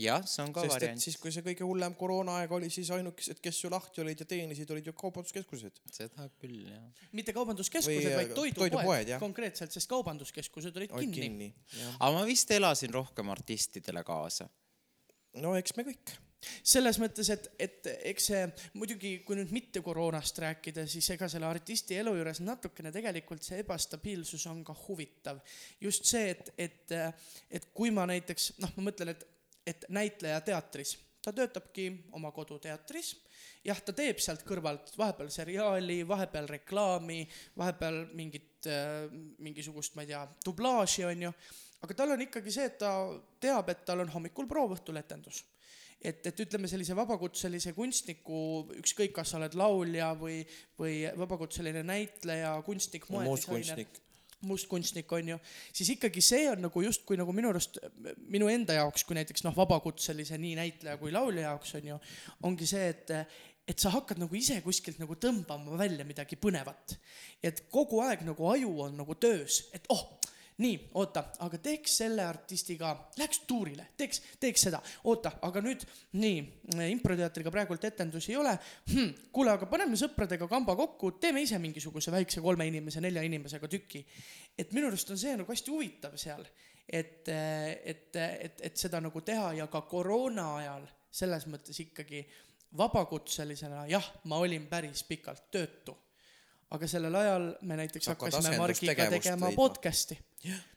[0.00, 2.90] jah, see on ka sest et variant, siis, kui see kõige hullem koroonaaeg oli, siis
[2.94, 5.82] ainukesed, kes ju lahti olid ja teenisid, olid ju kaubanduskeskused.
[5.92, 7.04] seda küll jah.
[7.16, 11.86] mitte kaubanduskeskused, Või, vaid äh, toidupoed, toidupoed, konkreetselt, sest kaubanduskeskused olid olid kinni, kinni.
[11.98, 14.48] aga ma vist elasin rohkem artistidele kaasa.
[15.42, 16.14] no eks me kõik.
[16.64, 18.44] selles mõttes, et, et eks see
[18.80, 23.60] muidugi, kui nüüd mitte koroonast rääkida, siis ega selle artisti elu juures natukene tegelikult see
[23.60, 25.42] ebastabiilsus on ka huvitav.
[25.80, 26.96] just see, et, et,
[27.50, 29.28] et kui ma näiteks noh, ma mõtlen, et,
[29.66, 31.86] et näitleja teatris, ta töötabki
[32.16, 33.12] oma koduteatris,
[33.66, 37.22] jah, ta teeb sealt kõrvalt vahepeal seriaali, vahepeal reklaami,
[37.60, 39.06] vahepeal mingit äh,
[39.44, 41.32] mingisugust, ma ei tea, dublaaži onju,
[41.84, 42.92] aga tal on ikkagi see, et ta
[43.42, 45.44] teab, et tal on hommikul proov, õhtul etendus.
[46.00, 48.38] Et, et ütleme sellise vabakutselise kunstniku,
[48.80, 50.38] ükskõik, kas sa oled laulja või,
[50.80, 53.84] või vabakutseline näitleja, kunstnik, moedisainer,
[54.46, 55.12] mustkunstnik.
[55.12, 55.38] on ju,
[55.72, 57.78] siis ikkagi see on nagu justkui nagu minu arust
[58.28, 62.00] minu enda jaoks, kui näiteks noh, vabakutselise nii näitleja kui laulja jaoks on ju,
[62.48, 63.14] ongi see, et
[63.70, 66.96] et sa hakkad nagu ise kuskilt nagu tõmbama välja midagi põnevat.
[67.42, 70.19] et kogu aeg nagu aju on nagu töös, et oh,
[70.60, 74.80] nii, oota, aga teeks selle artistiga, läheks tuurile, teeks, teeks seda,
[75.10, 75.84] oota, aga nüüd
[76.20, 76.40] nii,
[76.90, 78.52] improteatriga praegult etendusi ei ole
[78.92, 79.14] hm,.
[79.34, 84.04] kuule, aga paneme sõpradega kamba kokku, teeme ise mingisuguse väikse kolme inimese, nelja inimesega tüki.
[84.58, 86.44] et minu arust on see nagu hästi huvitav seal,
[86.86, 92.22] et, et, et, et seda nagu teha ja ka koroona ajal selles mõttes ikkagi
[92.78, 95.96] vabakutselisena jah, ma olin päris pikalt töötu
[96.70, 99.56] aga sellel ajal me näiteks hakkad hakkasime Margiga tegema leidma.
[99.58, 100.16] podcast'i,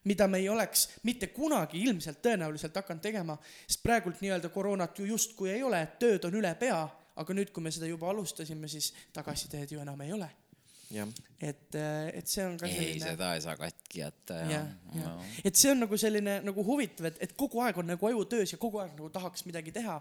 [0.10, 3.38] mida me ei oleks mitte kunagi ilmselt tõenäoliselt hakanud tegema,
[3.68, 6.80] sest praegult nii-öelda koroonat ju justkui ei ole, et tööd on üle pea,
[7.22, 10.30] aga nüüd, kui me seda juba alustasime, siis tagasiteed ju enam ei ole.
[10.94, 11.10] jah,
[11.41, 11.76] et,
[12.14, 14.68] et see on ka ei, selline seda ei saa katki jätta ja, jah,
[14.98, 18.26] jah, et see on nagu selline nagu huvitav, et, et kogu aeg on nagu aju
[18.30, 19.96] töös ja kogu aeg nagu tahaks midagi teha.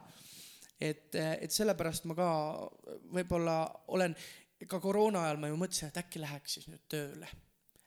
[0.80, 2.28] et, et sellepärast ma ka
[3.12, 3.56] võib-olla
[3.92, 4.16] olen
[4.68, 7.28] ka koroona ajal ma ju mõtlesin, et äkki läheks siis nüüd tööle.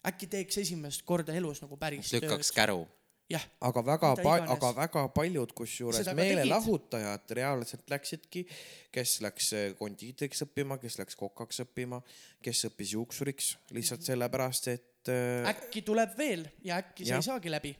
[0.05, 2.87] äkki teeks esimest korda elus nagu päris lükkaks käru.
[3.29, 8.45] jah, aga väga pa-, aga väga paljud kusjuures meelelahutajad reaalselt läksidki,
[8.91, 12.01] kes läks eh, kondiitriks õppima, kes läks kokaks õppima,
[12.41, 14.05] kes õppis juuksuriks lihtsalt Mhm.
[14.11, 17.23] sellepärast, et äh, äkki tuleb veel ja äkki see Jah.
[17.23, 17.75] ei saagi läbi.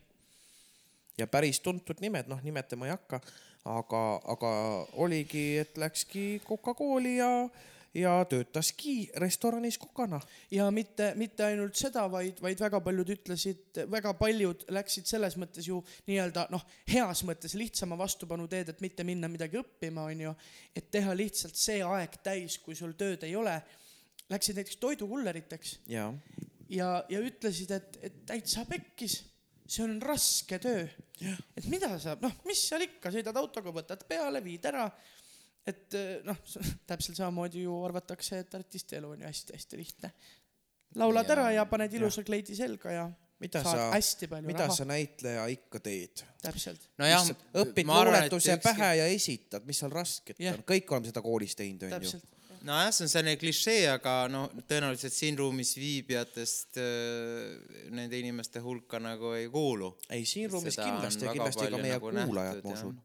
[1.17, 3.21] ja päris tuntud nimed, noh, nimetama ei hakka,
[3.65, 4.01] aga,
[4.33, 4.49] aga
[4.93, 7.29] oligi, et läkski Coca-Cooli ja,
[7.95, 10.19] ja töötaski restoranis kokana.
[10.51, 15.69] ja mitte, mitte ainult seda, vaid, vaid väga paljud ütlesid, väga paljud läksid selles mõttes
[15.69, 15.79] ju
[16.09, 20.35] nii-öelda noh, heas mõttes lihtsama vastupanu teed, et mitte minna midagi õppima, onju,
[20.75, 23.55] et teha lihtsalt see aeg täis, kui sul tööd ei ole.
[24.29, 26.09] Läksid näiteks toidukulleriteks ja,
[26.69, 29.19] ja, ja ütlesid, et, et täitsa pekkis,
[29.65, 30.87] see on raske töö.
[31.55, 34.89] et mida sa, noh, mis seal ikka, sõidad autoga, võtad peale, viid ära
[35.67, 36.39] et eh, noh,
[36.89, 40.11] täpselt samamoodi ju arvatakse, et artisti elu on ju hästi-hästi lihtne.
[40.95, 43.05] laulad Jaa, ära ja paned ilusa kleidi selga ja
[43.43, 44.85] mida saad sa, hästi palju mida raha sa.
[44.87, 46.23] näitleja ikka teed?
[46.43, 46.87] täpselt.
[47.01, 47.27] nojah,
[47.63, 50.55] õpid luuletuse pähe ja esitad, mis seal rasket Jah.
[50.55, 51.97] on, kõik oleme seda koolis teinud, onju.
[51.97, 52.31] täpselt.
[52.61, 59.01] nojah, see on selline klišee, aga noh, tõenäoliselt siin ruumis viibijatest äh, nende inimeste hulka
[59.03, 59.91] nagu ei kuulu.
[60.09, 62.99] ei, siin ruumis kindlasti ja kindlasti ka meie nagu kuulajad, ma usun.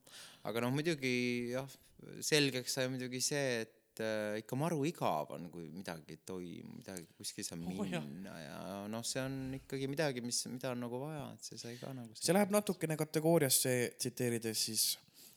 [0.46, 1.14] aga noh, muidugi
[1.56, 1.78] jah,
[2.24, 7.07] selgeks sai muidugi see, et äh, ikka maru igav on, kui midagi ei toimu, midagi
[7.18, 8.05] kuskil saab Oh, jah.
[8.05, 8.59] minna ja
[8.92, 12.16] noh, see on ikkagi midagi, mis, mida on nagu vaja, et see sai ka nagu
[12.16, 14.86] see läheb natukene kategooriasse, tsiteerides siis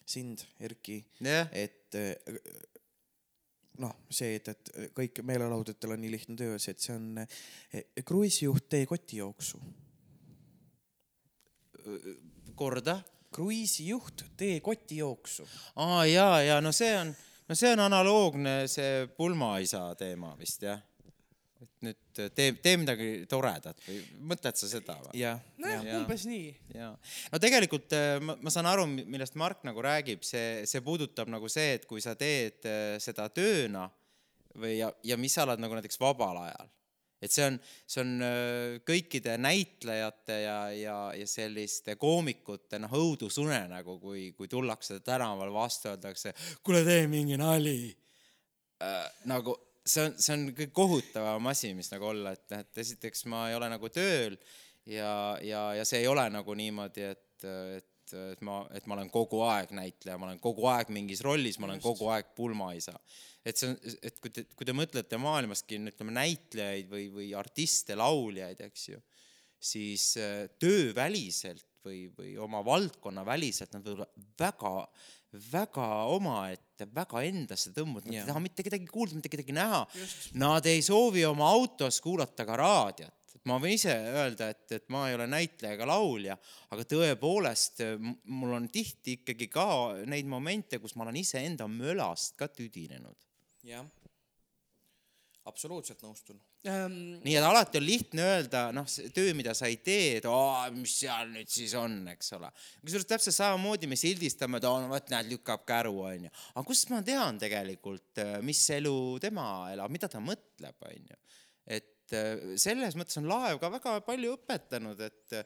[0.05, 2.39] sind, Erki, jah, et eh,
[3.79, 7.87] noh, see, et, et kõik meelelahudajatel on nii lihtne töö, see, et see on eh,
[8.05, 9.61] kruiisijuht tee kotijooksu.
[12.55, 12.93] korda
[13.33, 15.47] kruiisijuht tee kotijooksu.
[15.75, 17.13] aa jaa, ja no see on,
[17.49, 20.81] no see on analoogne see pulmaisa teema vist jah.
[21.63, 23.99] et nüüd tee, tee midagi toredat või
[24.31, 25.15] mõtled sa seda või?
[25.21, 26.53] jah, nojah, umbes nii.
[26.75, 26.93] jaa,
[27.33, 31.51] no tegelikult äh, ma, ma saan aru, millest Mark nagu räägib, see, see puudutab nagu
[31.51, 33.89] see, et kui sa teed äh, seda tööna
[34.59, 36.69] või ja, ja mis sa oled nagu näiteks vabal ajal,
[37.23, 37.57] et see on,
[37.87, 44.99] see on äh, kõikide näitlejate ja, ja, ja selliste koomikute noh, õudusunenägu, kui, kui tullakse
[45.05, 47.77] tänaval vastu, öeldakse, kuule tee mingi nali
[48.83, 49.07] äh,.
[49.31, 49.55] nagu
[49.85, 53.57] see on, see on kõige kohutavam asi, mis nagu olla, et, et esiteks ma ei
[53.57, 54.37] ole nagu tööl
[54.89, 57.47] ja, ja, ja see ei ole nagu niimoodi, et,
[57.77, 57.89] et,
[58.33, 61.69] et ma, et ma olen kogu aeg näitleja, ma olen kogu aeg mingis rollis, ma
[61.69, 62.95] olen kogu aeg pulmaisa.
[63.45, 67.97] et see on, et kui te, kui te mõtlete maailmaski, ütleme näitlejaid või, või artiste,
[67.99, 69.01] lauljaid, eks ju,
[69.63, 74.73] siis äh, tööväliselt või, või oma valdkonna väliselt nad võivad olla väga,
[75.51, 78.23] väga omaette, väga endasse tõmbunud, nad Jah.
[78.25, 79.83] ei taha mitte kedagi kuulda, mitte kedagi näha.
[80.39, 83.19] Nad ei soovi oma autos kuulata ka raadiot.
[83.49, 86.37] Ma võin ise öelda, et, et ma ei ole näitleja ega laulja,
[86.71, 89.67] aga tõepoolest m- mul on tihti ikkagi ka
[90.09, 93.19] neid momente, kus ma olen iseenda mölast ka tüdinenud.
[93.67, 93.85] jah.
[95.43, 96.39] absoluutselt nõustun.
[96.63, 100.27] Ähm, nii et alati on lihtne öelda, noh, see töö, mida sa ei tee, et
[100.31, 102.47] aa, mis seal nüüd siis on, eks ole.
[102.85, 106.31] kusjuures täpselt samamoodi me sildistame, et aa, no vot, näed, lükkab käru, onju.
[106.53, 111.19] aga kust ma tean tegelikult, mis elu tema elab, mida ta mõtleb, onju.
[112.03, 115.37] Et äh, selles mõttes on laev ka väga palju õpetanud, et,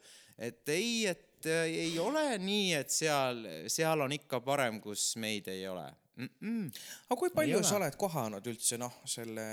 [0.50, 5.48] et ei, et äh, ei ole nii, et seal, seal on ikka parem, kus meid
[5.54, 5.86] ei ole
[6.16, 6.30] mm.
[6.42, 6.82] -mm.
[7.10, 9.48] aga kui palju sa oled kohanud üldse noh, selle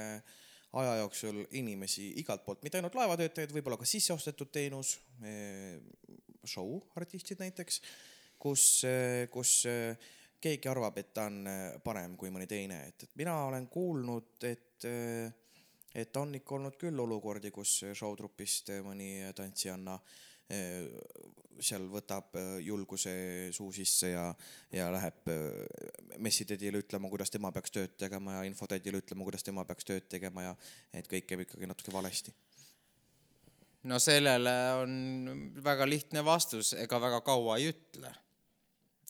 [0.75, 4.97] aja jooksul inimesi igalt poolt, mitte ainult laevatöötajaid, võib-olla ka sisseostetud teenus,
[6.45, 7.81] show artistid näiteks,
[8.39, 8.65] kus,
[9.31, 10.11] kus eh,
[10.45, 14.37] keegi arvab, et ta on eh, parem kui mõni teine, et, et mina olen kuulnud,
[14.45, 15.33] et eh,
[15.95, 19.95] et on ikka olnud küll olukordi, kus showtrupist mõni tantsijanna
[20.51, 20.89] eh,
[21.63, 23.13] seal võtab eh, julguse
[23.55, 24.25] suu sisse ja,
[24.75, 29.65] ja läheb eh, messitädile ütlema, kuidas tema peaks tööd tegema ja infotädile ütlema, kuidas tema
[29.69, 30.57] peaks tööd tegema ja
[30.93, 32.35] et kõik käib ikkagi natuke valesti.
[33.91, 34.95] no sellele on
[35.65, 38.11] väga lihtne vastus, ega väga kaua ei ütle.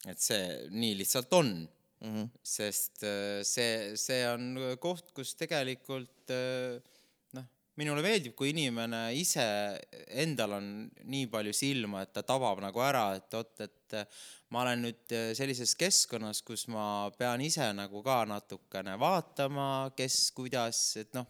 [0.08, 1.56] et see nii lihtsalt on
[2.04, 2.14] mm.
[2.14, 2.30] -hmm.
[2.42, 6.78] sest äh, see, see on koht, kus tegelikult äh,
[7.36, 7.46] noh,
[7.80, 9.46] minule meeldib, kui inimene ise,
[10.08, 10.68] endal on
[11.04, 15.16] nii palju silma, et ta tabab nagu ära, et oot, et äh, ma olen nüüd
[15.34, 21.26] sellises keskkonnas, kus ma pean ise nagu ka natukene vaatama, kes, kuidas, et noh,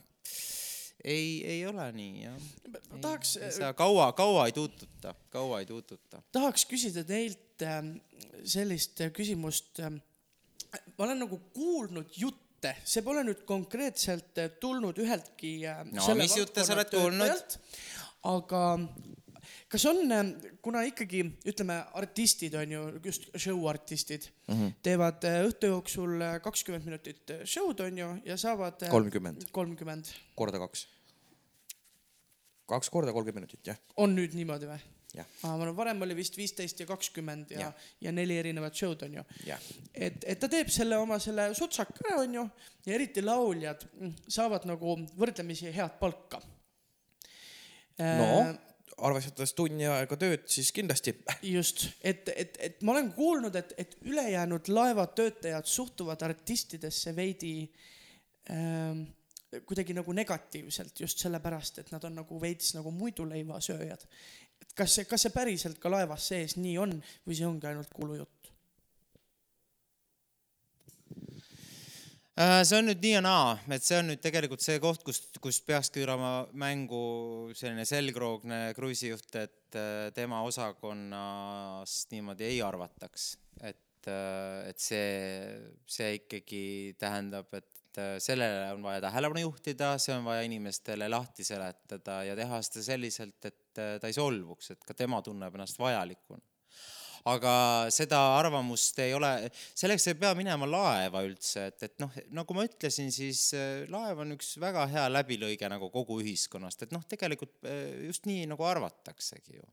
[1.04, 2.44] ei, ei ole nii jah.
[3.00, 3.38] tahaks,
[3.76, 6.22] kaua, kaua ei tuututa, kaua ei tuututa.
[6.32, 7.96] tahaks küsida teilt ähm,
[8.44, 9.80] sellist küsimust.
[10.98, 15.56] Ma olen nagu kuulnud jutte, see pole nüüd konkreetselt äh, tulnud üheltki.
[15.92, 17.58] No mis jutte sa oled kuulnud??
[18.24, 18.60] aga
[19.68, 19.98] kas on,
[20.64, 21.20] kuna ikkagi
[21.50, 24.72] ütleme, artistid on ju just show artistid mm, -hmm.
[24.82, 28.88] teevad õhtu jooksul kakskümmend minutit show'd on ju ja saavad.
[28.90, 30.88] kolmkümmend kolmkümmend, korda kaks.
[32.66, 34.80] kaks korda kolmkümmend minutit, jah, on nüüd niimoodi või?
[35.42, 37.72] Ma arvan, varem oli vist viisteist ja kakskümmend ja, ja.
[38.08, 39.24] Ja neli erinevat show'd on ju.
[39.46, 39.70] jah.
[39.94, 42.44] et, et ta teeb selle oma selle sutsaka ära, onju,
[42.86, 43.86] ja eriti lauljad
[44.28, 46.42] saavad nagu võrdlemisi head palka.
[47.98, 48.30] no
[49.02, 51.14] arvestades tunni aega tööd, siis kindlasti.
[51.56, 57.56] just, et, et, et ma olen kuulnud, et, et ülejäänud laevatöötajad suhtuvad artistidesse veidi
[58.50, 59.04] ähm,
[59.66, 64.06] kuidagi nagu negatiivselt just sellepärast, et nad on nagu veits nagu muiduleivasööjad.
[64.78, 66.96] Kas see, kas see päriselt ka laevas sees nii on
[67.26, 68.34] või see ongi ainult kuulujutt?
[72.34, 75.36] Äh, see on nüüd nii ja naa, et see on nüüd tegelikult see koht, kust,
[75.38, 83.36] kust peakski tulema mängu selline selgroogne kruiisijuht, et äh, tema osakonnast niimoodi ei arvataks.
[83.62, 85.06] et, et see,
[85.86, 86.64] see ikkagi
[86.98, 92.34] tähendab, et äh, sellele on vaja tähelepanu juhtida, see on vaja inimestele lahti seletada ja
[92.34, 96.42] teha seda selliselt, et äh, ta ei solvuks, et ka tema tunneb ennast vajalikuna
[97.30, 97.52] aga
[97.94, 99.30] seda arvamust ei ole,
[99.76, 104.20] selleks ei pea minema laeva üldse, et, et noh, nagu ma ütlesin, siis äh, laev
[104.24, 108.68] on üks väga hea läbilõige nagu kogu ühiskonnast, et noh, tegelikult äh, just nii nagu
[108.68, 109.72] arvataksegi ju.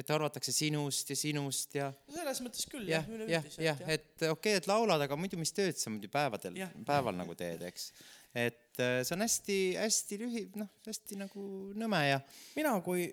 [0.00, 4.32] et arvatakse sinust ja sinust ja selles mõttes küll jah jah,, jah, jah, et okei
[4.32, 6.56] okay,, et laulad, aga muidu mis tööd sa muidu päevadel
[6.86, 7.92] päeval nagu teed, eks.
[8.32, 11.46] et äh, see on hästi-hästi lühi, noh, hästi nagu
[11.78, 12.20] nõme ja
[12.56, 13.08] mina kui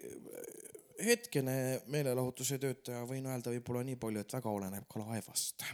[1.06, 5.66] hetkene meelelahutuse töötaja võin öelda võib-olla nii palju, et väga oleneb ka laevast.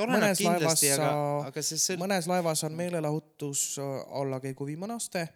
[0.00, 1.12] oleneb kindlasti, aga,
[1.50, 5.26] aga sõltub mõnes laevas on meelelahutus äh, allakäigu viimane aste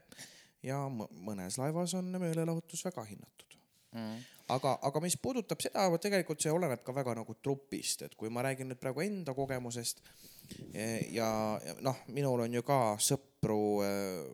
[0.66, 3.56] ja mõnes laevas on meelelahutus väga hinnatud.
[3.92, 4.20] mm..
[4.56, 8.44] aga, aga mis puudutab seda, tegelikult see oleneb ka väga nagu trupist, et kui ma
[8.46, 10.04] räägin nüüd praegu enda kogemusest
[10.74, 11.30] eh, ja,
[11.64, 14.24] ja noh, minul on ju ka sõpru eh,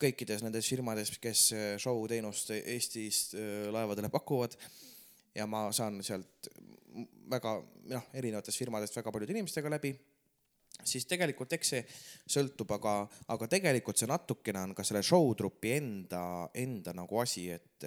[0.00, 4.56] kõikides nendes firmades, kes eh, show teenust Eestis eh, laevadele pakuvad.
[5.36, 6.48] Ja ma saan sealt
[7.28, 7.58] väga
[7.92, 9.92] noh, erinevatest firmadest väga paljude inimestega läbi.
[10.86, 11.82] Siis tegelikult eks see
[12.36, 12.98] sõltub, aga,
[13.32, 16.22] aga tegelikult see natukene on ka selle show-trupi enda,
[16.54, 17.86] enda nagu asi, et,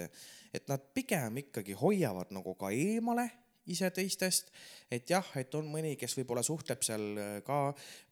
[0.53, 3.27] et nad pigem ikkagi hoiavad nagu ka eemale
[3.69, 4.51] ise teistest,
[4.91, 7.07] et jah, et on mõni, kes võib-olla suhtleb seal
[7.45, 7.59] ka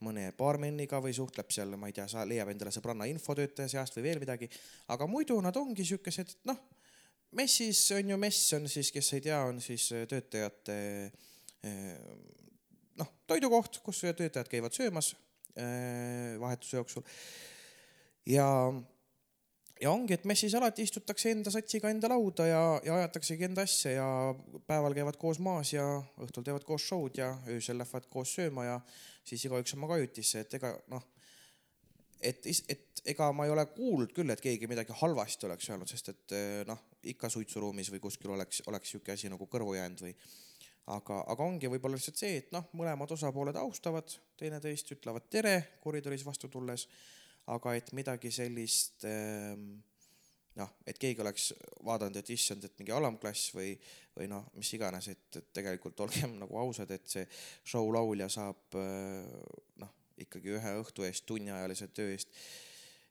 [0.05, 4.07] mõne baarmeniga või suhtleb seal, ma ei tea, sa leiab endale sõbranna infotöötaja seast või
[4.09, 4.49] veel midagi,
[4.93, 6.61] aga muidu nad ongi siukesed, noh,
[7.37, 10.77] messis on ju mess on siis, kes ei tea, on siis töötajate
[11.67, 11.95] eh,
[12.97, 15.13] noh, toidukoht, kus töötajad käivad söömas
[15.57, 17.05] äh, vahetuse jooksul.
[18.25, 18.47] ja,
[19.81, 23.91] ja ongi, et messis alati istutakse enda satsiga enda lauda ja, ja ajataksegi enda asja
[23.97, 24.07] ja
[24.69, 25.85] päeval käivad koos maas ja
[26.23, 28.79] õhtul teevad koos show'd ja öösel lähevad koos sööma ja
[29.27, 31.03] siis igaüks oma kajutisse, et ega noh,
[32.21, 36.11] et, et ega ma ei ole kuulnud küll, et keegi midagi halvasti oleks öelnud, sest
[36.13, 40.15] et noh, ikka suitsuruumis või kuskil oleks, oleks sihuke asi nagu kõrvu jäänud või
[40.95, 46.25] aga, aga ongi võib-olla lihtsalt see, et noh, mõlemad osapooled austavad teineteist, ütlevad tere koridoris
[46.25, 46.87] vastu tulles,
[47.53, 49.69] aga et midagi sellist ähm,
[50.57, 51.51] noh, et keegi oleks
[51.85, 53.73] vaadanud, et issand, et mingi alamklass või,
[54.17, 57.27] või noh, mis iganes, et, et tegelikult olgem nagu ausad, et see
[57.63, 59.27] show laulja saab äh,
[59.83, 62.33] noh, ikkagi ühe õhtu eest, tunniajalise töö eest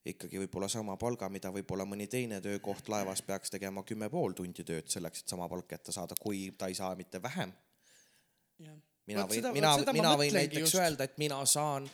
[0.07, 4.63] ikkagi võib-olla sama palga, mida võib-olla mõni teine töökoht laevas peaks tegema kümme pool tundi
[4.67, 7.55] tööd selleks, et sama palk kätte saada, kui ta ei saa mitte vähem
[9.07, 10.79] mina võin mina mina võin näiteks just.
[10.81, 11.89] öelda, et mina saan,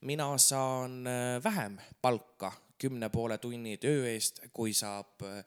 [0.00, 5.42] mina saan äh, vähem palka kümne poole tunni töö eest, kui saab äh,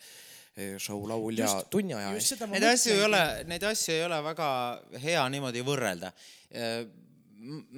[0.78, 2.44] show laulja tunni aja eest.
[2.52, 4.50] Neid asju ei ole neid asju ei ole väga
[5.04, 6.12] hea niimoodi võrrelda.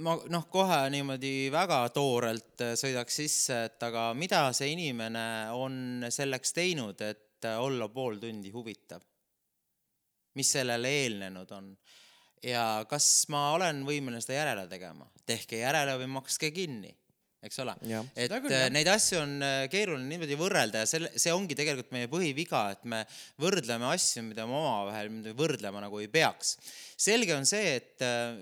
[0.04, 6.06] ma noh, kohe niimoodi väga toorelt äh, sõidaks sisse, et aga mida see inimene on
[6.12, 9.04] selleks teinud, et äh, olla pool tundi huvitav?
[10.34, 11.70] mis sellele eelnenud on?
[12.44, 15.08] Ja kas ma olen võimeline seda järele tegema?
[15.28, 16.92] tehke järele või makske kinni.
[17.44, 18.74] eks ole et küll, äh, jah.
[18.76, 22.84] neid asju on äh, keeruline niimoodi võrrelda ja selle, see ongi tegelikult meie põhiviga, et
[22.88, 23.04] me
[23.42, 26.58] võrdleme asju, mida me omavahel võrdlema nagu ei peaks.
[27.00, 28.36] selge on see, et äh,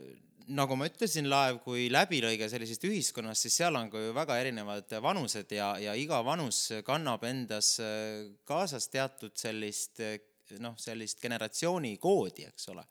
[0.52, 4.98] nagu ma ütlesin, laev kui läbilõige sellisest ühiskonnast, siis seal on ka ju väga erinevad
[5.02, 7.78] vanused ja, ja iga vanus kannab endas
[8.50, 10.02] kaasas teatud sellist
[10.60, 12.84] noh, sellist generatsioonikoodi, eks ole.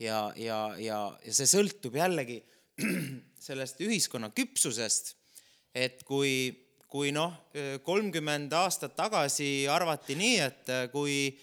[0.00, 2.40] ja, ja, ja, ja see sõltub jällegi
[3.46, 5.14] sellest ühiskonna küpsusest,
[5.74, 6.50] et kui,
[6.90, 7.34] kui noh,
[7.86, 11.34] kolmkümmend aastat tagasi arvati nii, et kui,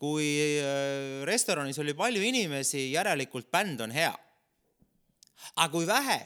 [0.00, 0.28] kui
[0.60, 4.12] äh, restoranis oli palju inimesi, järelikult bänd on hea.
[5.56, 6.20] aga kui vähe,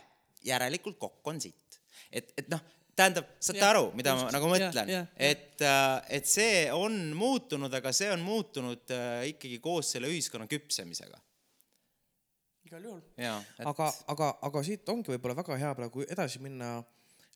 [0.44, 1.80] järelikult kokk on sitt.
[2.12, 2.60] et, et noh,
[2.98, 5.30] tähendab, saate Jah, aru, mida ma just, nagu jah, mõtlen jah,, jah.
[5.30, 5.64] et,
[6.18, 11.20] et see on muutunud, aga see on muutunud äh, ikkagi koos selle ühiskonna küpsemisega.
[12.68, 13.02] igal juhul.
[13.16, 16.78] et aga, aga, aga siit ongi võib-olla väga hea praegu edasi minna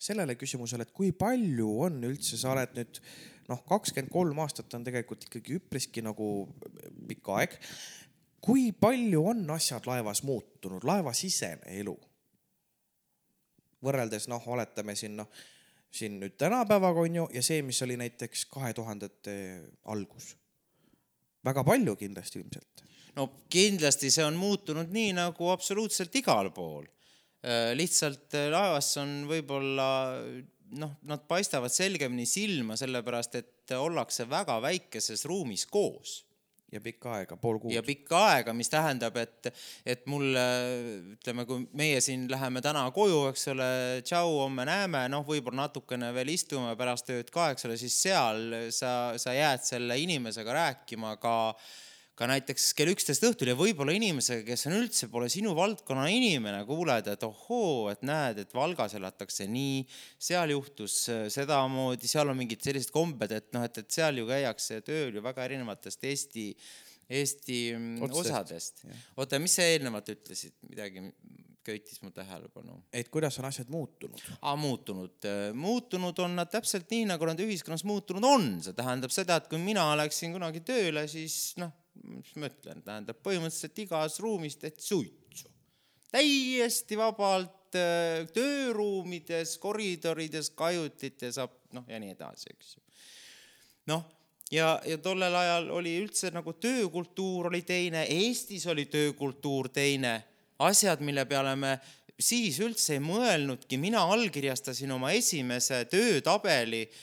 [0.03, 2.99] sellele küsimusele, et kui palju on üldse, sa oled nüüd
[3.51, 6.29] noh, kakskümmend kolm aastat on tegelikult ikkagi üpriski nagu
[7.09, 7.59] pikk aeg.
[8.43, 11.95] kui palju on asjad laevas muutunud, laevasisene elu?
[13.83, 15.31] võrreldes noh, oletame siin noh,
[15.93, 19.35] siin nüüd tänapäevaga on ju ja see, mis oli näiteks kahe tuhandete
[19.93, 20.37] algus.
[21.45, 22.85] väga palju kindlasti ilmselt.
[23.17, 26.87] no kindlasti see on muutunud nii nagu absoluutselt igal pool.
[27.75, 29.89] lihtsalt äh, laevas on võib-olla
[30.79, 36.23] noh, nad paistavad selgemini silma, sellepärast et ollakse väga väikeses ruumis koos
[36.73, 37.83] ja pikka aega, pool kuud ja.
[37.85, 39.51] pikka aega, mis tähendab, et,
[39.85, 40.45] et mulle
[41.15, 43.69] ütleme, kui meie siin läheme täna koju, eks ole,
[44.07, 48.45] tšau, homme näeme, noh, võib-olla natukene veel istume pärast tööd ka, eks ole, siis seal
[48.75, 51.37] sa, sa jääd selle inimesega rääkima ka
[52.19, 56.61] ka näiteks kell üksteist õhtul ja võib-olla inimesega, kes on üldse pole sinu valdkonna inimene,
[56.69, 59.83] kuuled, et ohoo, et näed, et Valgas elatakse nii,
[60.21, 64.29] seal juhtus äh, sedamoodi, seal on mingid sellised kombed, et noh, et, et seal ju
[64.29, 66.47] käiakse tööl ju väga erinevatest Eesti,
[67.13, 68.21] Eesti mm, Otstest.
[68.21, 68.85] osadest.
[69.17, 71.09] oota, mis sa eelnevalt ütlesid, midagi
[71.63, 74.21] köitis mu tähelepanu et kuidas on asjad muutunud?
[74.41, 74.57] ah,.
[74.59, 79.49] muutunud, muutunud on nad täpselt nii, nagu nad ühiskonnas muutunud on, see tähendab seda, et
[79.49, 84.85] kui mina läksin kunagi tööle, siis noh, mis ma ütlen, tähendab põhimõtteliselt igas ruumis tehti
[84.85, 85.51] suitsu.
[86.13, 91.39] täiesti vabalt äh, tööruumides, koridorides, kajutites,
[91.73, 92.83] noh ja nii edasi, eks ju.
[93.93, 94.05] noh,
[94.53, 100.19] ja, ja tollel ajal oli üldse nagu töökultuur oli teine, Eestis oli töökultuur teine,
[100.59, 101.79] asjad, mille peale me
[102.23, 107.01] siis üldse ei mõelnudki, mina allkirjastasin oma esimese töötabeli äh,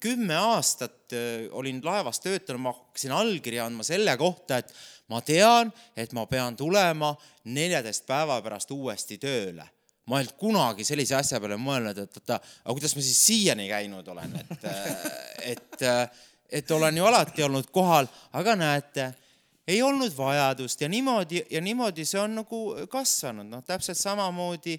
[0.00, 4.74] kümme aastat äh, olin laevas töötanud, ma hakkasin allkirja andma selle kohta, et
[5.08, 7.14] ma tean, et ma pean tulema
[7.44, 9.66] neljateist päeva pärast uuesti tööle.
[10.04, 13.64] Ma ei olnud kunagi sellise asja peale mõelnud, et oota, aga kuidas ma siis siiani
[13.70, 14.66] käinud olen, et,
[15.54, 15.86] et,
[16.60, 19.06] et olen ju alati olnud kohal, aga näete,
[19.64, 22.60] ei olnud vajadust ja niimoodi ja niimoodi see on nagu
[22.92, 24.76] kasvanud, noh, täpselt samamoodi,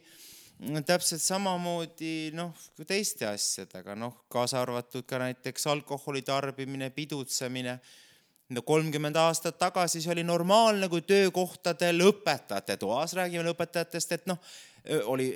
[0.85, 2.53] täpselt samamoodi noh,
[2.87, 7.79] teiste asjadega, noh, kaasa arvatud ka näiteks alkoholi tarbimine, pidutsemine.
[8.53, 14.37] No kolmkümmend aastat tagasi see oli normaalne, kui töökohtadel õpetajate toas, räägime õpetajatest, et noh,
[15.05, 15.29] oli,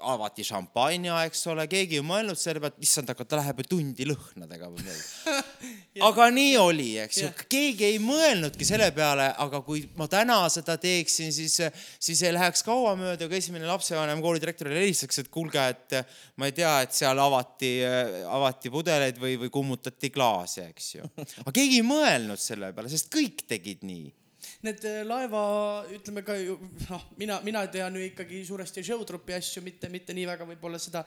[0.00, 4.06] avati šampanja, eks ole, keegi ei mõelnud selle pealt, issand, aga ta läheb ju tundi
[4.06, 5.32] lõhnadega või midagi.
[6.08, 10.78] aga nii oli, eks ju keegi ei mõelnudki selle peale, aga kui ma täna seda
[10.80, 11.58] teeksin, siis,
[11.98, 15.98] siis ei läheks kaua mööda, kui esimene lapsevanem koolidirektorile helistaks, et kuulge, et
[16.38, 17.74] ma ei tea, et seal avati,
[18.28, 21.10] avati pudeleid või, või kummutati klaase, eks ju.
[21.42, 24.06] aga keegi ei mõelnud selle peale, sest kõik tegid nii
[24.66, 25.40] Need äh, laeva,
[25.94, 26.56] ütleme ka ju
[26.88, 31.04] noh, mina, mina tean ju ikkagi suuresti showtrupi asju, mitte, mitte nii väga võib-olla seda,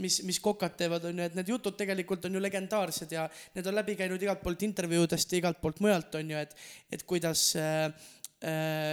[0.00, 3.26] mis, mis kokad teevad, on ju, et need jutud tegelikult on ju legendaarsed ja
[3.56, 6.56] need on läbi käinud igalt poolt intervjuudest ja igalt poolt mujalt on ju, et,
[6.96, 7.90] et kuidas äh,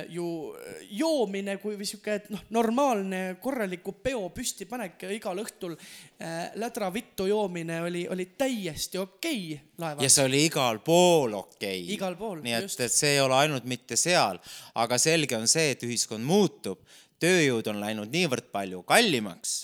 [0.09, 0.25] ju
[0.95, 7.27] joomine kui või sihuke, et noh, normaalne korraliku peo püstipanek igal õhtul äh, lädra vittu
[7.27, 10.11] joomine oli, oli täiesti okei okay laeval ja.
[10.13, 11.95] see oli igal pool okei okay..
[11.97, 14.39] Igal pool, nii et et see ei ole ainult mitte seal,
[14.75, 16.81] aga selge on see, et ühiskond muutub,
[17.21, 19.57] tööjõud on läinud niivõrd palju kallimaks,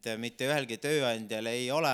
[0.00, 1.92] et mitte ühelgi tööandjal ei ole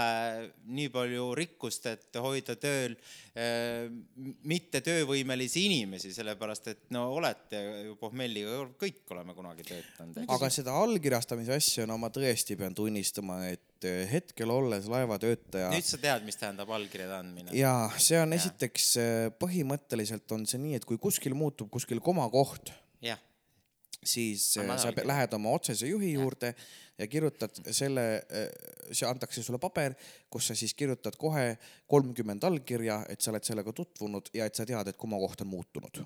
[0.77, 2.95] nii palju rikkust, et hoida tööl
[3.35, 3.87] äh,
[4.47, 10.23] mitte töövõimelisi inimesi, sellepärast et no olete ju pohmelliga kõik oleme kunagi töötanud.
[10.37, 15.89] aga seda allkirjastamise asja, no ma tõesti pean tunnistama, et eh, hetkel olles laevatöötaja nüüd
[15.89, 17.55] sa tead, mis tähendab allkirjade andmine.
[17.57, 22.73] ja see on esiteks eh, põhimõtteliselt on see nii, et kui kuskil muutub kuskil komakoht,
[23.05, 23.21] jah,
[24.05, 26.55] siis äh, sa lähed oma otsese juhi juurde
[26.99, 28.05] ja kirjutad selle,
[28.91, 29.95] see antakse sulle paber,
[30.33, 31.57] kus sa siis kirjutad kohe
[31.91, 36.01] kolmkümmend allkirja, et sa oled sellega tutvunud ja et sa tead, et komakoht on muutunud.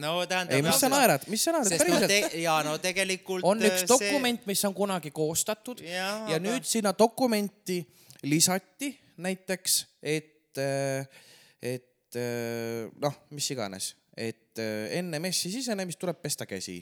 [0.00, 0.56] no tähendab.
[0.56, 2.42] ei, mis sa naerad, mis sa naerad, no päriselt te,.
[2.42, 6.66] ja no tegelikult on üks äh, dokument, mis on kunagi koostatud Jaa, ja aga- nüüd
[6.66, 7.80] sinna dokumenti
[8.22, 10.58] lisati näiteks, et,
[11.62, 12.18] et
[13.00, 16.78] noh, mis iganes, et äh, enne messi sisenemist tuleb pesta käsi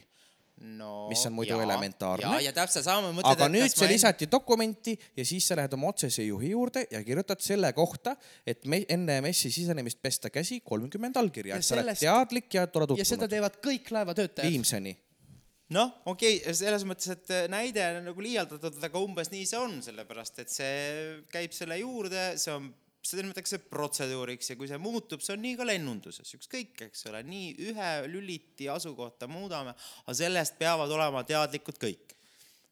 [0.61, 2.26] no, mis on muidu jaa, elementaarne.
[2.26, 5.91] ja, ja täpselt sama mõtled, aga nüüd see lisati dokumenti ja siis sa lähed oma
[5.93, 8.16] otsese juhi juurde ja kirjutad selle kohta,
[8.47, 12.55] et me enne messi sisenemist pesta käsi kolmkümmend allkirja, Ja et sa oled sellest- teadlik
[12.55, 13.37] ja et oled ja seda tutvunud.
[13.37, 14.51] teevad kõik laevatöötajad.
[14.51, 14.97] Viimseni.
[15.76, 19.81] noh, okei okay,, selles mõttes, et näide on nagu liialdatud, aga umbes nii see on,
[19.85, 22.70] sellepärast et see käib selle juurde, see on,
[23.09, 27.22] seda nimetatakse protseduuriks ja kui see muutub, see on nii ka lennunduses, ükskõik, eks ole,
[27.26, 32.14] nii ühe lüliti asukohta muudame, aga sellest peavad olema teadlikud kõik.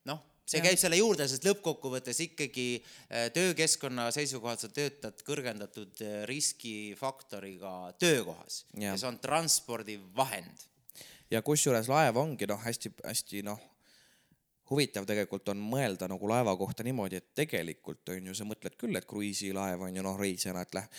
[0.06, 6.22] noh, see käib selle juurde, sest lõppkokkuvõttes ikkagi äh, töökeskkonna seisukohalt sa töötad kõrgendatud äh,
[6.30, 8.92] riskifaktoriga töökohas Jah.
[8.92, 10.68] ja see on transpordivahend
[11.30, 13.62] ja kusjuures laev ongi noh, hästi-hästi noh,
[14.70, 18.96] huvitav tegelikult on mõelda nagu laeva kohta niimoodi, et tegelikult on ju, sa mõtled küll,
[18.98, 20.90] et kruiisilaev on ju noh, reisijana, et läh-,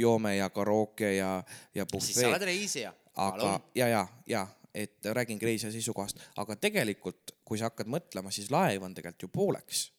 [0.00, 1.34] joome ja karooke ja,
[1.74, 2.94] ja siis sa oled bufee, reisija.
[3.16, 8.50] aga ja, ja, ja et räägingi reisija seisukohast, aga tegelikult, kui sa hakkad mõtlema, siis
[8.52, 9.90] laev on tegelikult ju pooleks.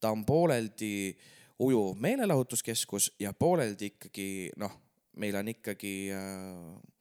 [0.00, 1.16] ta on pooleldi
[1.60, 4.72] ujuv meelelahutuskeskus ja pooleldi ikkagi noh,
[5.16, 6.99] meil on ikkagi äh,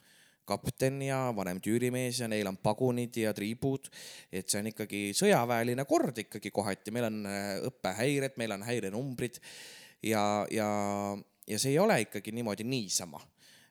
[0.49, 3.89] kapten ja vanem tüürimees ja neil on pagunid ja triibud,
[4.31, 9.41] et see on ikkagi sõjaväeline kord ikkagi kohati, meil on äh, õppehäired, meil on häirenumbrid.
[10.05, 10.69] Ja, ja,
[11.47, 13.19] ja see ei ole ikkagi niimoodi niisama.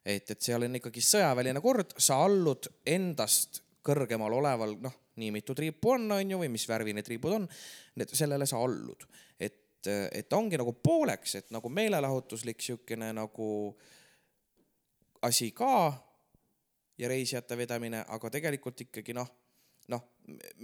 [0.04, 5.54] et, et seal on ikkagi sõjaväeline kord, sa allud endast kõrgemal oleval, noh, nii mitu
[5.56, 7.46] triipu on, on ju, või mis värvi need triibud on,
[7.98, 9.06] need, sellele sa allud.
[9.38, 13.48] et, et ongi nagu pooleks, et nagu meelelahutuslik siukene nagu
[15.22, 15.92] asi ka
[16.98, 19.28] ja reisijate vedamine, aga tegelikult ikkagi noh,
[19.92, 20.02] noh,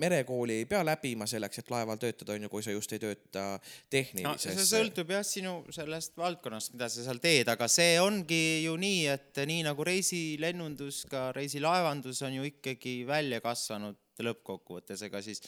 [0.01, 3.45] merekooli ei pea läbima selleks, et laeval töötada, on ju, kui sa just ei tööta
[3.55, 8.67] no tehnilises see sõltub jah sinu sellest valdkonnast, mida sa seal teed, aga see ongi
[8.67, 15.23] ju nii, et nii nagu reisilennundus, ka reisilaevandus on ju ikkagi välja kasvanud lõppkokkuvõttes, ega
[15.25, 15.43] siis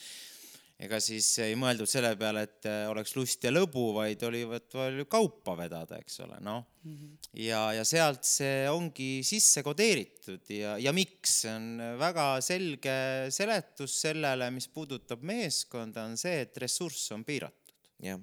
[0.82, 5.06] ega siis ei mõeldud selle peale, et äh, oleks lust ja lõbu, vaid oli palju
[5.08, 7.30] kaupa vedada, eks ole, noh mm -hmm.
[7.46, 12.98] ja, ja sealt see ongi sisse kodeeritud ja, ja miks, see on väga selge
[13.30, 17.74] seletus sellele, mis puudutab meeskonda, on see, et ressurss on piiratud.
[18.02, 18.20] jah,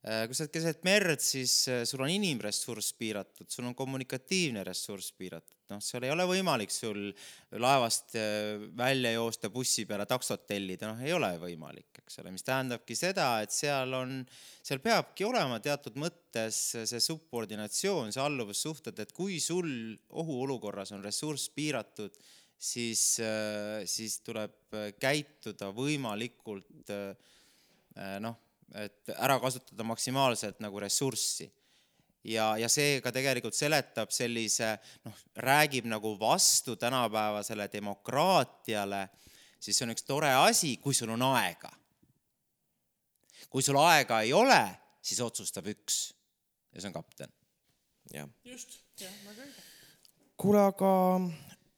[0.00, 5.12] kui sa oled keset merd, siis äh, sul on inimressurss piiratud, sul on kommunikatiivne ressurss
[5.12, 7.10] piiratud, noh, seal ei ole võimalik sul
[7.60, 12.46] laevast äh, välja joosta bussi peale taksot tellida, noh, ei ole võimalik, eks ole, mis
[12.48, 14.18] tähendabki seda, et seal on,
[14.64, 19.68] seal peabki olema teatud mõttes see subordinatsioon, see alluvussuhted, et kui sul
[20.08, 22.16] ohuolukorras on ressurss piiratud,
[22.60, 23.02] siis,
[23.88, 27.16] siis tuleb äh, käituda võimalikult äh,
[27.96, 28.36] äh, noh,
[28.78, 31.50] et ära kasutada maksimaalselt nagu ressurssi.
[32.24, 39.08] ja, ja see ka tegelikult seletab sellise noh, räägib nagu vastu tänapäevasele demokraatiale,
[39.60, 41.70] siis see on üks tore asi, kui sul on aega.
[43.50, 44.62] kui sul aega ei ole,
[45.02, 46.10] siis otsustab üks
[46.72, 47.32] ja see on kapten.
[48.14, 48.28] jah.
[48.44, 49.68] just, jah, väga õige.
[50.36, 50.92] kuule, aga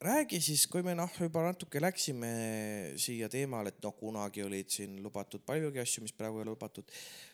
[0.03, 2.29] räägi siis, kui me noh, juba natuke läksime
[2.99, 6.91] siia teemale, et noh, kunagi olid siin lubatud paljugi asju, mis praegu ei ole lubatud,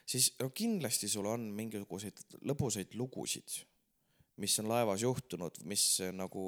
[0.07, 3.59] siis no kindlasti sul on mingisuguseid lõbusaid lugusid,
[4.39, 6.43] mis on laevas juhtunud, mis nagu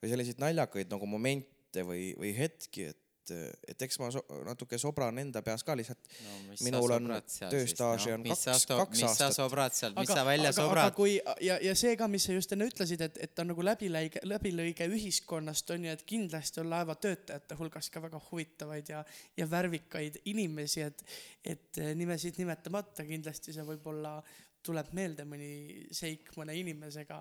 [0.00, 5.18] või selliseid naljakaid nagu momente või, või hetki, et, et eks ma so natuke sobran
[5.22, 7.08] enda peas ka lihtsalt no, Minul on
[7.38, 9.36] tööstaaži on mis sa kaks- kaks mis sa aastat.
[9.38, 10.96] sobrad sealt, mis aga, sa välja aga, aga sobrad?
[10.98, 11.16] kui
[11.46, 14.88] ja, ja see ka, mis sa just enne ütlesid, et, et on nagu läbilõige, läbilõige
[14.92, 19.04] ühiskonnast on ju, et kindlasti on laevatöötajate hulgas ka väga huvitavaid ja,
[19.36, 21.04] ja värvikaid inimesi, et,
[21.44, 24.18] et nimesid nimetamata kindlasti see võib-olla
[24.64, 25.50] tuleb meelde mõni
[25.94, 27.20] seik mõne inimesega.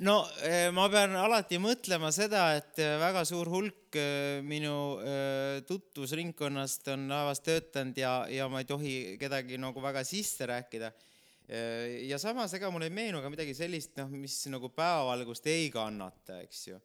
[0.00, 4.74] No eh, ma pean alati mõtlema seda, et eh, väga suur hulk eh, minu
[5.68, 10.92] tutvusringkonnast on laevas töötanud ja, ja ma ei tohi kedagi nagu väga sisse rääkida.
[12.08, 16.38] ja samas ega mul ei meenu ka midagi sellist, noh, mis nagu päevavalgust ei kannata,
[16.40, 16.78] eks ju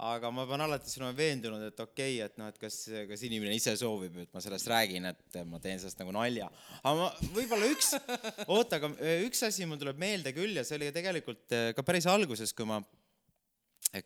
[0.00, 2.78] aga ma pean alati olema veendunud, et okei okay,, et noh, et kas,
[3.10, 6.48] kas inimene ise soovib, et ma sellest räägin, et ma teen sellest nagu nalja.
[6.80, 7.92] aga ma võib-olla üks,
[8.54, 8.92] oota, aga
[9.26, 12.68] üks asi mul tuleb meelde küll ja see oli tegelikult eh, ka päris alguses, kui
[12.68, 12.80] ma,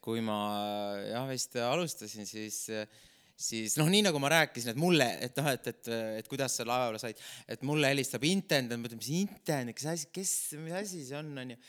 [0.03, 0.39] kui ma
[1.07, 2.65] jah vist alustasin, siis,
[3.39, 6.67] siis noh, nii nagu ma rääkisin, et mulle, et noh, et, et, et kuidas sa
[6.67, 10.37] laevale said, et mulle helistab intendant, ma ütlen, mis intendant, kes asi, kes,
[10.67, 11.63] mis asi see on, onju.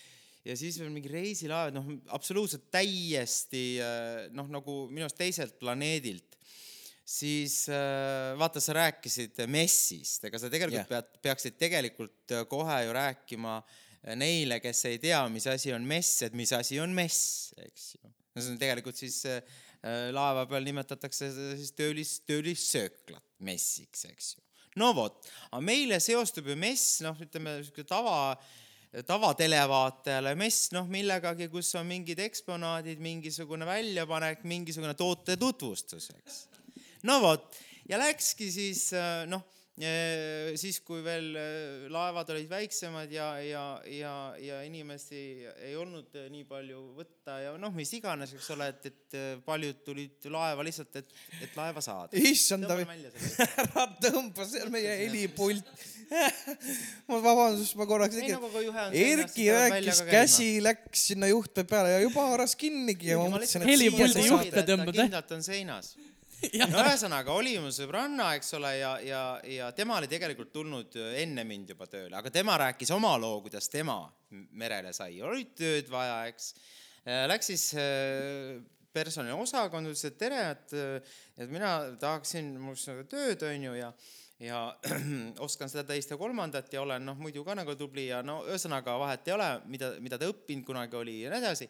[0.47, 6.37] Ja siis veel mingi reisilaev, noh, absoluutselt täiesti äh, noh, nagu minu arust teiselt planeedilt
[7.07, 10.89] siis äh, vaata, sa rääkisid messist, ega sa tegelikult yeah.
[10.91, 15.87] pead, peaksid tegelikult äh, kohe ju rääkima äh, neile, kes ei tea, mis asi on
[15.87, 18.11] mess, et mis asi on mess, eks ju.
[18.35, 19.39] no see on tegelikult siis äh,
[19.79, 24.43] äh, laeva peal nimetatakse siis töölis, töölissööklat messiks, eks ju.
[24.83, 28.35] no vot, aga meile seostub ju mess, noh, ütleme sihuke tava
[29.07, 36.43] tavatelevaatajale mess, noh millegagi, kus on mingid eksponaadid, mingisugune väljapanek, mingisugune toote tutvustus, eks
[37.07, 37.59] no vot
[37.89, 38.89] ja läkski siis
[39.29, 39.43] noh,
[40.57, 45.19] siis kui veel äh, laevad olid väiksemad ja, ja, ja, ja inimesi
[45.67, 49.27] ei olnud äh, nii palju võtta ja noh, mis iganes, eks ole, et, et äh,
[49.45, 51.13] paljud tulid laeva lihtsalt, et,
[51.45, 52.17] et laeva saada.
[52.17, 52.65] issand,
[53.45, 55.69] ära tõmba seal meie helipult.
[57.11, 62.29] ma vabandust, ma korraks tegin nagu Erki rääkis käsi läks sinna juhtme peale ja juba
[62.31, 65.03] haaras kinnigi ja ma mõtlesin, et Helipuldi juhte tõmbad, eh?
[65.03, 65.97] kindlalt on seinas.
[66.71, 71.45] no ühesõnaga oli mu sõbranna, eks ole, ja, ja, ja tema oli tegelikult tulnud enne
[71.47, 73.99] mind juba tööle, aga tema rääkis oma loo, kuidas tema
[74.29, 76.51] merele sai, oli tööd vaja, eks.
[77.07, 78.57] Läks siis äh,
[78.97, 81.03] personaliosakonda, ütles, et tere, et,
[81.37, 83.91] et mina tahaksin, mul nagu tööd, onju, ja
[84.39, 84.59] ja
[85.45, 88.97] oskan seda teist ja kolmandat ja olen noh, muidu ka nagu tubli ja no ühesõnaga
[89.01, 91.69] vahet ei ole, mida, mida ta õppinud kunagi oli ja nii edasi.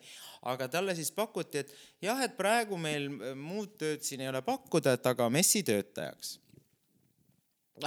[0.52, 1.73] aga talle siis pakuti, et
[2.03, 6.38] jah, et praegu meil äh, muud tööd siin ei ole pakkuda, et aga messitöötajaks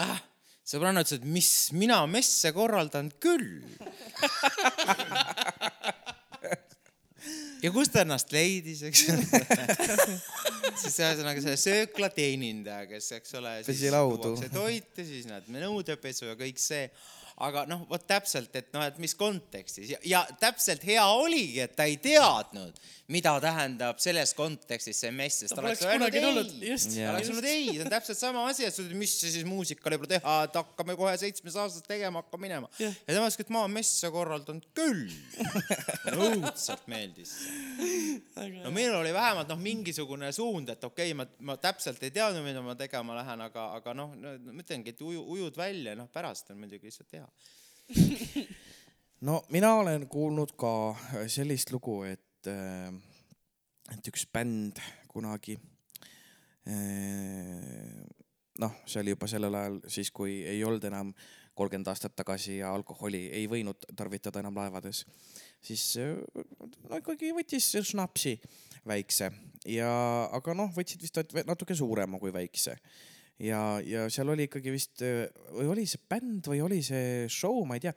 [0.01, 0.19] ah,.
[0.65, 3.61] sõbranna ütles, et mis, mina messe korraldan küll.
[7.63, 9.07] ja kus ta ennast leidis, eks
[10.83, 14.23] siis ühesõnaga see söökla teenindaja, kes, eks ole, siis Pesi laudu.
[14.35, 16.87] tuuakse toite, siis näed nõudepesu ja kõik see.
[17.41, 21.77] Aga noh, vot täpselt, et noh, et mis kontekstis ja, ja täpselt hea oligi, et
[21.77, 22.77] ta ei teadnud,
[23.11, 26.25] mida tähendab selles kontekstis see mess, sest Ta oleks öelnud ei
[27.07, 29.99] ta oleks öelnud ei, see on täpselt sama asi, et sa ütled, mis siis muusikale
[29.99, 32.71] juba teha, et hakkame kohe seitsmes aastas tegema, hakka minema.
[32.79, 32.95] Jah.
[33.07, 35.09] ja tema ütles, et ma olen messe korraldanud küll.
[36.11, 37.35] õudselt meeldis
[38.65, 42.45] no meil oli vähemalt noh, mingisugune suund, et okei okay,, ma, ma täpselt ei teadnud,
[42.45, 46.11] mida ma tegema lähen, aga, aga noh no,, ma ütlengi, et uju, ujud välja, noh
[46.13, 47.30] pärast on muidugi lihtsalt hea.
[49.27, 50.73] no mina olen kuulnud ka
[51.31, 54.81] sellist lugu, et, et üks bänd
[55.11, 55.57] kunagi,
[58.61, 61.13] noh, see oli juba sellel ajal siis, kui ei olnud enam
[61.59, 65.03] kolmkümmend aastat tagasi ja alkoholi ei võinud tarvitada enam laevades,
[65.61, 68.39] siis no ikkagi võttis šnapsi
[68.87, 69.29] väikse.
[69.69, 69.91] Ja,
[70.33, 72.79] aga noh, võtsid vist natuke suurema kui väikse
[73.41, 77.79] ja, ja seal oli ikkagi vist või oli see bänd või oli see show, ma
[77.79, 77.95] ei tea,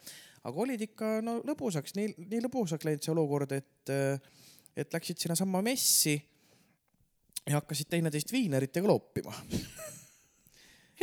[0.47, 3.93] aga olid ikka no lõbusaks, nii, nii lõbusaks läinud see olukord, et,
[4.75, 6.15] et läksid sinnasamma messi
[7.47, 9.33] ja hakkasid teineteist viineritega loopima.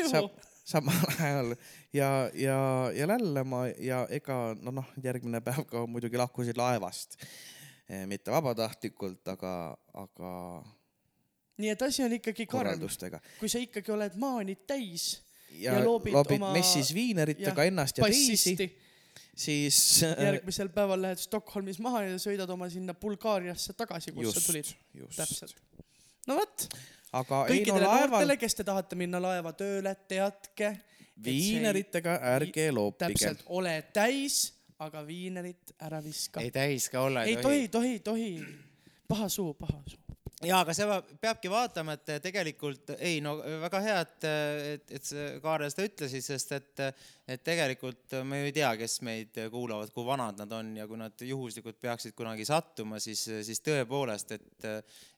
[0.01, 0.23] Sa,
[0.65, 1.55] samal ajal.
[1.93, 2.59] Ja, ja,
[2.95, 7.19] ja lällama ja ega no noh, järgmine päev ka muidugi lahkusid laevast.
[8.07, 9.53] mitte vabatahtlikult, aga,
[9.99, 10.31] aga
[11.61, 12.87] nii et asi on ikkagi karm,
[13.41, 15.13] kui sa ikkagi oled maanid täis
[15.59, 18.55] ja, Ja loobid, loobid oma- messis viineritega ennast ja teisi,
[19.35, 19.81] siis
[20.27, 24.71] järgmisel päeval lähed Stockholmis maha ja sõidad oma sinna Bulgaariasse tagasi, kust sa tulid.
[24.95, 25.57] just täpselt.
[26.29, 26.69] no vot,
[27.13, 30.75] aga ei kõikidele laeval noortele, kes te tahate minna laeva tööle, teadke.
[31.25, 34.43] viineritega ärge loopige täpselt, ole täis,
[34.81, 36.41] aga viinerit ära viska.
[36.41, 38.31] ei täis ka olla ei tohi, tohi, tohi.
[39.09, 40.00] paha suu, paha suu.
[40.47, 44.27] Ja aga seda peabki vaatama, et tegelikult ei no väga hea, et,
[44.75, 46.83] et, et sa Kaarel seda ütlesid, sest et,
[47.29, 51.01] et tegelikult me ju ei tea, kes meid kuulavad, kui vanad nad on ja kui
[51.01, 54.71] nad juhuslikult peaksid kunagi sattuma, siis, siis tõepoolest, et,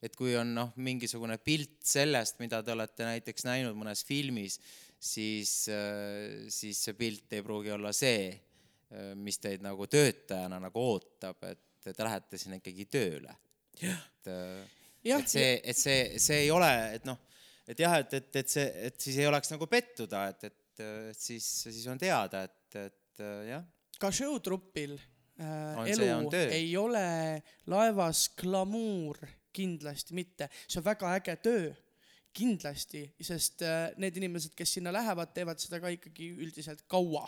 [0.02, 4.58] et kui on noh, mingisugune pilt sellest, mida te olete näiteks näinud mõnes filmis,
[4.98, 5.54] siis,
[6.50, 8.32] siis see pilt ei pruugi olla see,
[9.22, 13.38] mis teid nagu töötajana nagu ootab, et te lähete sinna ikkagi tööle.
[13.82, 14.28] et
[15.04, 17.18] et, see, et see, see ei ole, et noh,
[17.68, 21.18] et jah, et, et, et see, et siis ei oleks nagu pettuda, et, et, et
[21.18, 23.64] siis, siis on teada, et, et jah,
[24.02, 26.10] ka showtrupil äh, elu
[26.42, 27.06] ei ole
[27.70, 29.20] laevas glamuur,
[29.52, 31.72] kindlasti mitte, see on väga äge töö,
[32.32, 37.26] kindlasti, sest äh, need inimesed, kes sinna lähevad, teevad seda ka ikkagi üldiselt kaua.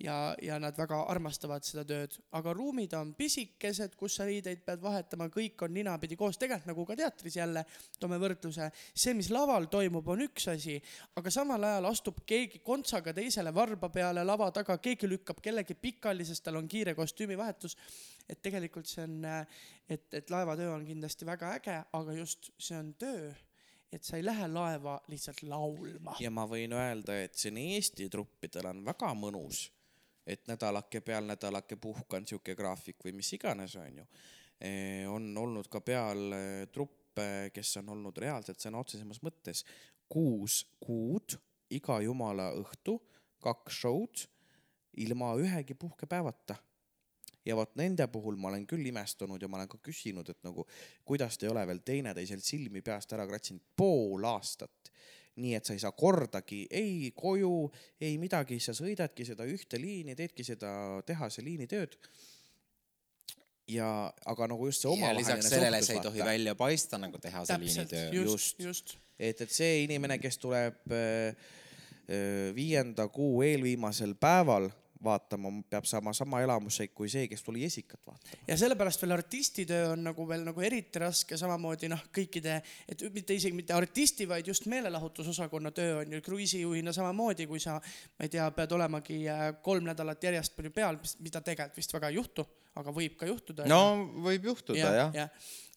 [0.00, 4.82] ja, ja nad väga armastavad seda tööd, aga ruumid on pisikesed, kus sa riideid pead
[4.82, 7.64] vahetama, kõik on ninapidi koos, tegelikult nagu ka teatris jälle,
[7.98, 10.78] toome võrdluse, see, mis laval toimub, on üks asi,
[11.18, 16.26] aga samal ajal astub keegi kontsaga teisele varba peale lava taga, keegi lükkab kellegi pikali,
[16.28, 17.76] sest tal on kiire kostüümivahetus.
[18.28, 19.22] et tegelikult see on,
[19.88, 23.30] et, et laevatöö on kindlasti väga äge, aga just see on töö,
[23.92, 26.16] et sa ei lähe laeva lihtsalt laulma.
[26.20, 29.64] ja ma võin öelda, et siin Eesti truppidel on väga mõnus,
[30.28, 34.04] et nädalake peal nädalake puhkan, sihuke graafik või mis iganes, onju.
[35.08, 39.64] on olnud ka peal eh, truppe, kes on olnud reaalselt sõna otsesemas mõttes
[40.08, 41.36] kuus kuud
[41.74, 42.96] iga jumala õhtu,
[43.42, 44.24] kaks show'd
[44.98, 46.56] ilma ühegi puhkepäevata
[47.46, 50.64] ja vot nende puhul ma olen küll imestunud ja ma olen ka küsinud, et nagu
[51.08, 54.92] kuidas te ei ole veel teineteiselt silmi peast ära kratsinud pool aastat.
[55.38, 57.68] Nii et sa ei saa kordagi ei koju,
[58.00, 60.70] ei midagi, sa sõidadki seda ühte liini, teedki seda
[61.06, 61.98] tehase liinitööd.
[63.68, 66.30] ja, aga nagu just see omavaheline lisaks sellele see ei tohi vaata.
[66.30, 68.22] välja paista nagu tehase täpselt, liinitöö.
[68.22, 68.60] just, Just.
[68.64, 71.36] just, et, et see inimene, kes tuleb äh,
[72.08, 74.70] äh, viienda kuu eelviimasel päeval
[75.04, 78.40] vaatama, peab saama sama elamuse kui see, kes tuli esikat vaatama.
[78.48, 82.58] ja sellepärast veel artistitöö on nagu veel nagu eriti raske, samamoodi noh, kõikide,
[82.88, 87.78] et mitte isegi mitte artisti, vaid just meelelahutusosakonna töö on ju kruiisijuhina samamoodi, kui sa,
[88.18, 92.12] ma ei tea, pead olemagi äh, kolm nädalat järjest palju peal, mida tegelikult vist väga
[92.12, 92.46] ei juhtu,
[92.78, 93.68] aga võib ka juhtuda.
[93.70, 93.82] no
[94.24, 95.30] võib juhtuda jah ja..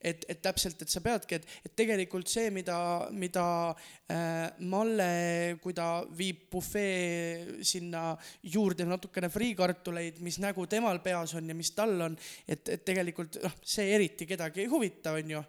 [0.04, 2.78] et, et täpselt, et sa peadki, et, et tegelikult see, mida,
[3.14, 8.12] mida äh, Malle, kui ta viib bufee sinna
[8.54, 12.18] juurde natukene friikartuleid, mis nägu temal peas on ja mis tal on,
[12.48, 15.46] et, et tegelikult noh, see eriti kedagi ei huvita, onju.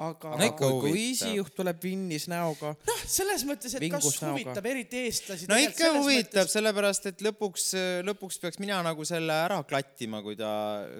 [0.00, 4.32] Aga No kui kruiisijuht tuleb vinnis näoga, noh, selles mõttes, et kas Vingus näoga.
[4.32, 5.48] huvitab eriti eestlasi.
[5.50, 7.66] no ikka huvitab, sellepärast et lõpuks,
[8.08, 10.50] lõpuks peaks mina nagu selle ära klattima, kui ta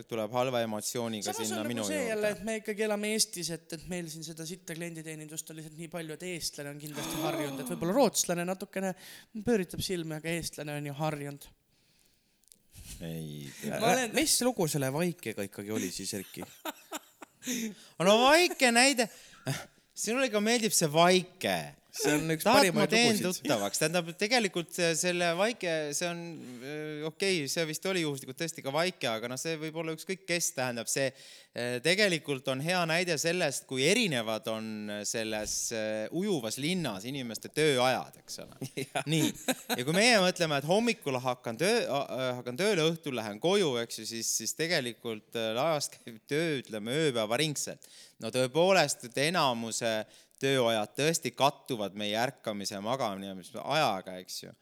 [0.09, 2.43] tuleb halva emotsiooniga samas sinna on minu nagu see jälle, juurde.
[2.43, 5.89] et me ikkagi elame Eestis, et, et meil siin seda sitta klienditeenindust on lihtsalt nii
[5.97, 8.93] palju, et eestlane on kindlasti harjunud, et võib-olla rootslane natukene
[9.47, 11.49] pööritab silmi, aga eestlane on ju harjunud.
[13.01, 13.49] ei
[13.81, 16.45] Ma olen- mis lugu selle Vaikega ikkagi oli siis, Erki?
[18.07, 19.09] no Vaike näide,
[19.95, 21.57] sinule ikka meeldib see Vaike
[21.93, 23.27] see on üks parimaid lugusid.
[23.27, 26.23] tuttavaks, tähendab tegelikult selle Vaike, see on
[26.65, 29.93] öö, okei okay,, see vist oli juhuslikult tõesti ka Vaike, aga noh, see võib olla
[29.93, 34.71] ükskõik kes, tähendab see öö, tegelikult on hea näide sellest, kui erinevad on
[35.09, 38.73] selles öö, ujuvas linnas inimeste tööajad, eks ole.
[39.13, 39.29] nii,
[39.77, 41.85] ja kui meie mõtleme, et hommikul hakkan töö,
[42.39, 47.85] hakkan tööle, õhtul lähen koju, eks ju, siis, siis tegelikult laevas käib töö, ütleme ööpäevaringselt.
[48.23, 49.93] no tõepoolest, et enamuse
[50.43, 54.53] tööajad tõesti kattuvad meie ärkamise ja magamise ajaga, eks ju.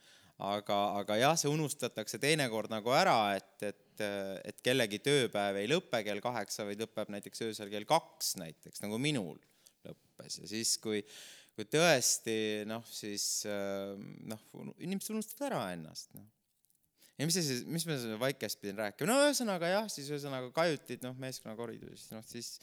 [0.50, 4.04] aga, aga jah, see unustatakse teinekord nagu ära, et, et,
[4.48, 9.00] et kellegi tööpäev ei lõpe kell kaheksa, vaid lõpeb näiteks öösel kell kaks näiteks, nagu
[9.02, 9.36] minul
[9.84, 11.02] lõppes ja siis, kui,
[11.56, 12.36] kui tõesti
[12.68, 14.44] noh, siis noh,
[14.78, 16.28] inimesed unustavad ära ennast, noh
[17.20, 20.48] ja mis see siis, mis ma selle Vaikest pidin rääkima, no ühesõnaga jah, siis ühesõnaga
[20.56, 22.54] kajutid noh, meeskonnakoridoris, noh siis,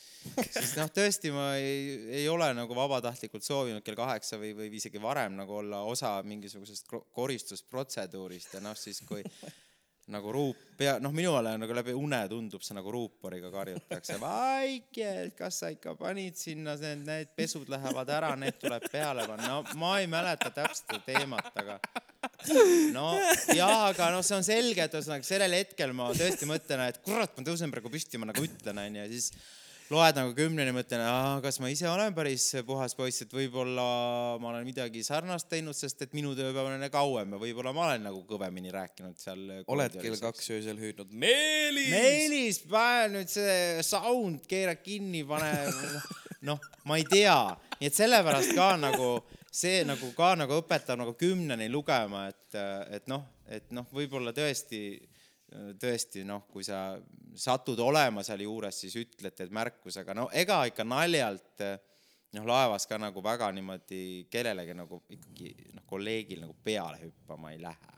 [0.49, 1.93] siis noh, tõesti ma ei,
[2.23, 6.89] ei ole nagu vabatahtlikult soovinud kell kaheksa või, või isegi varem nagu olla osa mingisugusest
[7.15, 9.21] koristusprotseduurist ja noh, siis kui
[10.11, 15.59] nagu ruup, pea, noh, minule nagu läbi une tundub see nagu ruuporiga karjutakse, Vaike, kas
[15.63, 19.97] sa ikka panid sinna need, need pesud lähevad ära, need tuleb peale panna, no ma
[19.99, 21.75] ei mäleta täpselt teemat, aga
[22.95, 23.09] no
[23.57, 27.35] jaa, aga noh, see on selge, et ühesõnaga sellel hetkel ma tõesti mõtlen, et kurat,
[27.35, 29.33] ma tõusen praegu püsti, ma nagu ütlen, onju, ja siis
[29.93, 31.03] loed nagu kümneni, mõtlen,
[31.43, 33.85] kas ma ise olen päris puhas poiss, et võib-olla
[34.41, 38.07] ma olen midagi sarnast teinud, sest et minu tööpäev on kauem ja võib-olla ma olen
[38.09, 39.45] nagu kõvemini rääkinud seal.
[39.71, 41.89] oled kell kaks öösel hüüdnud Meelis.
[41.93, 45.53] Meelis, pane nüüd see sound, keera kinni, pane,
[46.49, 47.39] noh, ma ei tea,
[47.79, 49.11] nii et sellepärast ka nagu
[49.57, 52.57] see nagu ka nagu õpetab nagu kümneni lugema, et,
[52.93, 54.99] et noh, et noh, võib-olla tõesti,
[55.79, 56.97] tõesti noh, kui sa
[57.37, 61.63] satud olema seal juures, siis ütled, teed märkuse, aga no ega ikka naljalt
[62.35, 67.61] noh, laevas ka nagu väga niimoodi kellelegi nagu ikkagi noh, kolleegil nagu peale hüppama ei
[67.63, 67.97] lähe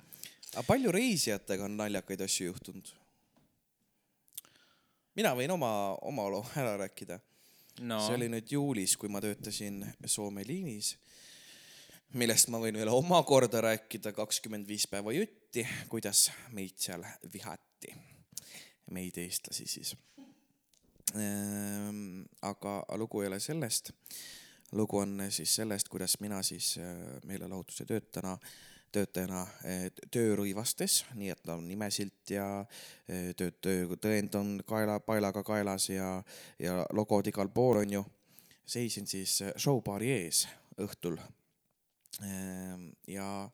[0.54, 2.92] aga palju reisijatega on naljakaid asju juhtunud?
[5.20, 5.72] mina võin oma,
[6.08, 7.20] oma loo ära rääkida
[7.82, 8.00] no..
[8.06, 10.96] see oli nüüd juulis, kui ma töötasin Soome liinis,
[12.18, 17.94] millest ma võin veel omakorda rääkida kakskümmend viis päeva jutti, kuidas meid seal vihati,
[18.92, 19.96] meid eestlasi siis.
[22.42, 23.92] aga lugu ei ole sellest,
[24.72, 26.92] lugu on siis sellest, kuidas mina siis äh,
[27.26, 28.38] meelelahutuse töötajana
[28.92, 32.46] töötajana eh, töörõivastes, nii et on nimesilt ja
[33.08, 36.16] eh, töö, töötõend on kaela, paelaga kaelas ja,
[36.60, 38.06] ja logod igal pool on ju.
[38.70, 41.18] seisin siis showbaari ees õhtul.
[43.08, 43.50] ja,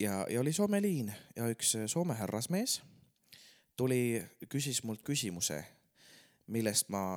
[0.00, 2.80] ja, ja oli Soome liin ja üks eh, Soome härrasmees
[3.76, 5.58] tuli, küsis mult küsimuse,
[6.52, 7.16] millest ma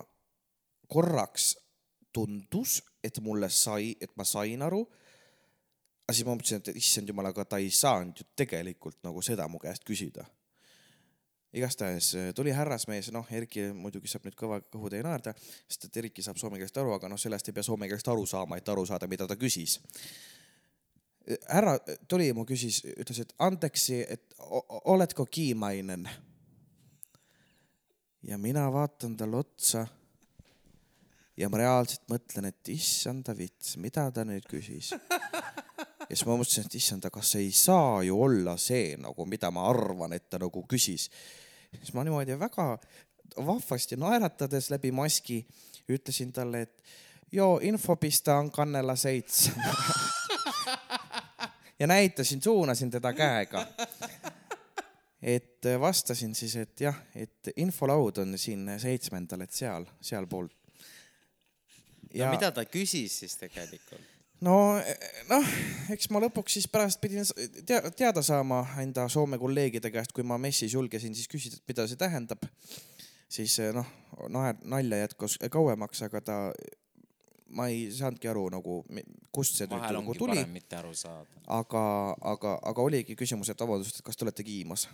[0.89, 1.55] korraks
[2.15, 4.85] tundus, et mulle sai, et ma sain aru.
[6.05, 9.47] aga siis ma mõtlesin, et issand jumal, aga ta ei saanud ju tegelikult nagu seda
[9.49, 10.25] mu käest küsida.
[11.55, 15.33] Igastahes eh, tuli härrasmees, noh, Erki muidugi saab nüüd kõva kõhutäie naerda,
[15.69, 18.25] sest et Erki saab soome keelest aru, aga noh, sellest ei pea soome keelest aru
[18.29, 19.79] saama, et aru saada, mida ta küsis.
[21.49, 24.35] härra tuli mu küsis, ütles, et anteeksi, et
[24.85, 26.09] oletko kiimainen?
[28.25, 29.85] ja mina vaatan talle otsa
[31.37, 34.93] ja ma reaalselt mõtlen, et issanda vits, mida ta nüüd küsis.
[34.95, 39.67] ja siis ma mõtlesin, et issanda, kas ei saa ju olla see nagu, mida ma
[39.69, 41.09] arvan, et ta nagu küsis.
[41.79, 42.77] Siis ma niimoodi väga
[43.45, 45.41] vahvasti naeratades läbi maski
[45.89, 46.83] ütlesin talle, et
[47.31, 49.51] joo, infopista on kannela seitse.
[51.79, 53.65] ja näitasin, suunasin teda käega
[55.25, 60.47] et vastasin siis, et jah, et infolaud on siin seitsmendal, et seal, sealpool.
[62.13, 64.14] ja mida ta küsis siis tegelikult?
[64.43, 64.55] No
[65.29, 65.51] noh,
[65.93, 67.27] eks ma lõpuks siis pärast pidin
[67.95, 71.99] teada saama enda Soome kolleegide käest, kui ma messis julgesin siis küsida, et mida see
[71.99, 72.43] tähendab.
[73.29, 73.87] siis eh, noh,
[74.29, 76.39] naer, nalja jätkus kauemaks, aga ta,
[77.55, 78.81] ma ei saanudki aru nagu,
[79.31, 81.41] kust see vahel nagu ongi tuli, parem mitte aru saada.
[81.47, 81.85] aga,
[82.35, 84.87] aga, aga oligi küsimus, et vabandust, et kas te olete kiimas?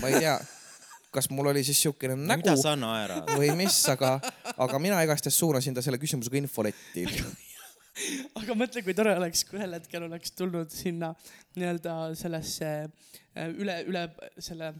[0.00, 0.38] ma ei tea,
[1.14, 3.32] kas mul oli siis siukene nägu mida sa naerad?
[3.36, 4.18] või mis, aga,
[4.56, 7.06] aga mina igastahes suunasin ta selle küsimusega infoletti.
[8.40, 11.12] aga mõtle, kui tore oleks, kui ühel hetkel oleks tulnud sinna
[11.56, 14.02] nii-öelda sellesse äh, üle, üle
[14.42, 14.72] selle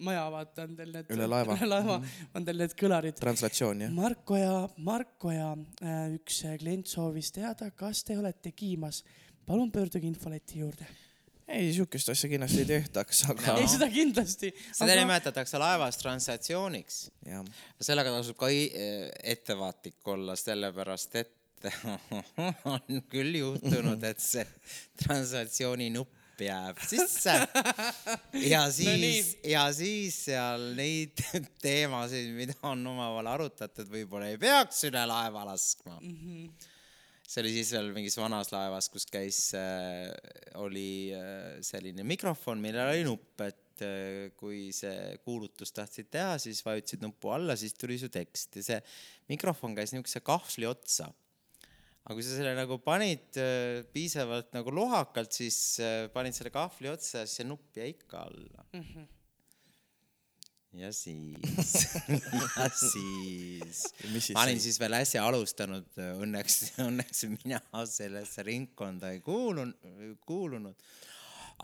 [0.00, 1.10] maja, vaata on teil need.
[1.12, 1.54] Üle laeva.
[1.60, 1.98] üle laeva
[2.34, 3.18] on teil need kõlarid.
[3.20, 3.92] translatsioon jah.
[3.94, 4.54] Marko ja,
[4.86, 5.52] Marko ja
[5.84, 9.02] äh, üks klient soovis teada, kas te olete kiimas.
[9.46, 10.86] palun pöörduge infoleti juurde.
[11.48, 13.58] ei, siukest asja kindlasti ei tehtaks, aga No.
[13.60, 14.48] ei, seda kindlasti.
[14.72, 17.10] seda nimetatakse laevas translatsiooniks.
[17.28, 17.44] jah,
[17.80, 18.70] sellega tasub ka i-
[19.34, 21.34] ettevaatlik olla, sellepärast et
[22.74, 24.44] on küll juhtunud, et see
[25.04, 27.34] translatsiooni nupp jääb sisse.
[28.42, 31.20] ja siis, ja siis seal neid
[31.64, 36.22] teemasid, mida on omavahel arutatud, võib-olla ei peaks üle laeva laskma mm.
[36.22, 36.70] -hmm
[37.34, 40.12] see oli siis veel mingis vanas laevas, kus käis äh,,
[40.60, 46.60] oli äh, selline mikrofon, millel oli nupp, et äh, kui see kuulutus tahtsid teha, siis
[46.66, 48.80] vajutasid nupu alla, siis tuli su tekst ja see
[49.32, 51.08] mikrofon käis niisuguse kahvli otsa.
[52.04, 56.90] Aga kui sa selle nagu panid äh, piisavalt nagu lohakalt, siis äh, panid selle kahvli
[56.92, 58.82] otsa ja siis see nupp jäi ikka alla mm.
[58.82, 59.06] -hmm.
[60.82, 61.72] ja siis,
[62.58, 63.86] ja siis
[64.18, 65.88] siis ma olin siis veel äsja alustanud,
[66.26, 70.76] õnneks, õnneks mina sellesse ringkonda ei kuulunud, kuulunud.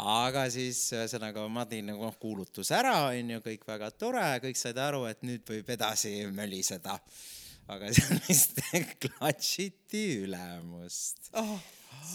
[0.00, 4.80] aga siis ühesõnaga ma tegin nagu noh, kuulutus ära, onju, kõik väga tore, kõik said
[4.80, 6.96] aru, et nüüd võib edasi möliseda.
[7.70, 8.58] Aga seal vist
[9.04, 11.58] klatšiti ülemust Oh,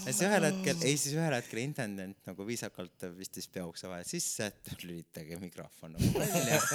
[0.04, 4.50] ja siis ühel hetkel, ei siis ühel hetkel intendent nagu viisakalt pistis peokse vahele sisse,
[4.50, 6.60] et lülitage mikrofon nagu välja.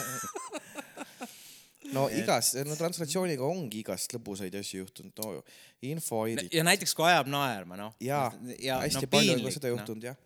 [1.96, 5.44] no igas, no translatsiooniga ongi igast lõbusaid asju juhtunud, no
[5.92, 7.96] infoaidid ja näiteks kui ajab naerma, noh.
[8.04, 8.28] ja,
[8.62, 10.20] ja hästi no, palju on ka seda juhtunud jah.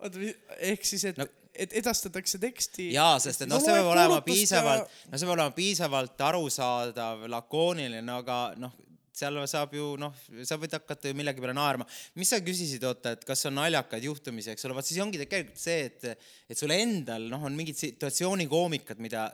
[0.00, 0.30] oota,
[0.72, 2.90] ehk siis, et No- no., et edastatakse teksti.
[2.94, 6.28] jaa, sest et noh, No see peab olema piisavalt ja-, no see peab olema piisavalt
[6.28, 8.74] arusaadav, lakooniline, aga noh,
[9.18, 10.14] seal saab ju noh,
[10.46, 11.86] sa võid hakata ju millegi peale naerma.
[12.18, 15.58] mis sa küsisid, oota, et kas on naljakaid juhtumisi, eks ole, vot siis ongi tegelikult
[15.58, 19.26] see, et, et sul endal noh, on mingid situatsioonikoomikad, mida,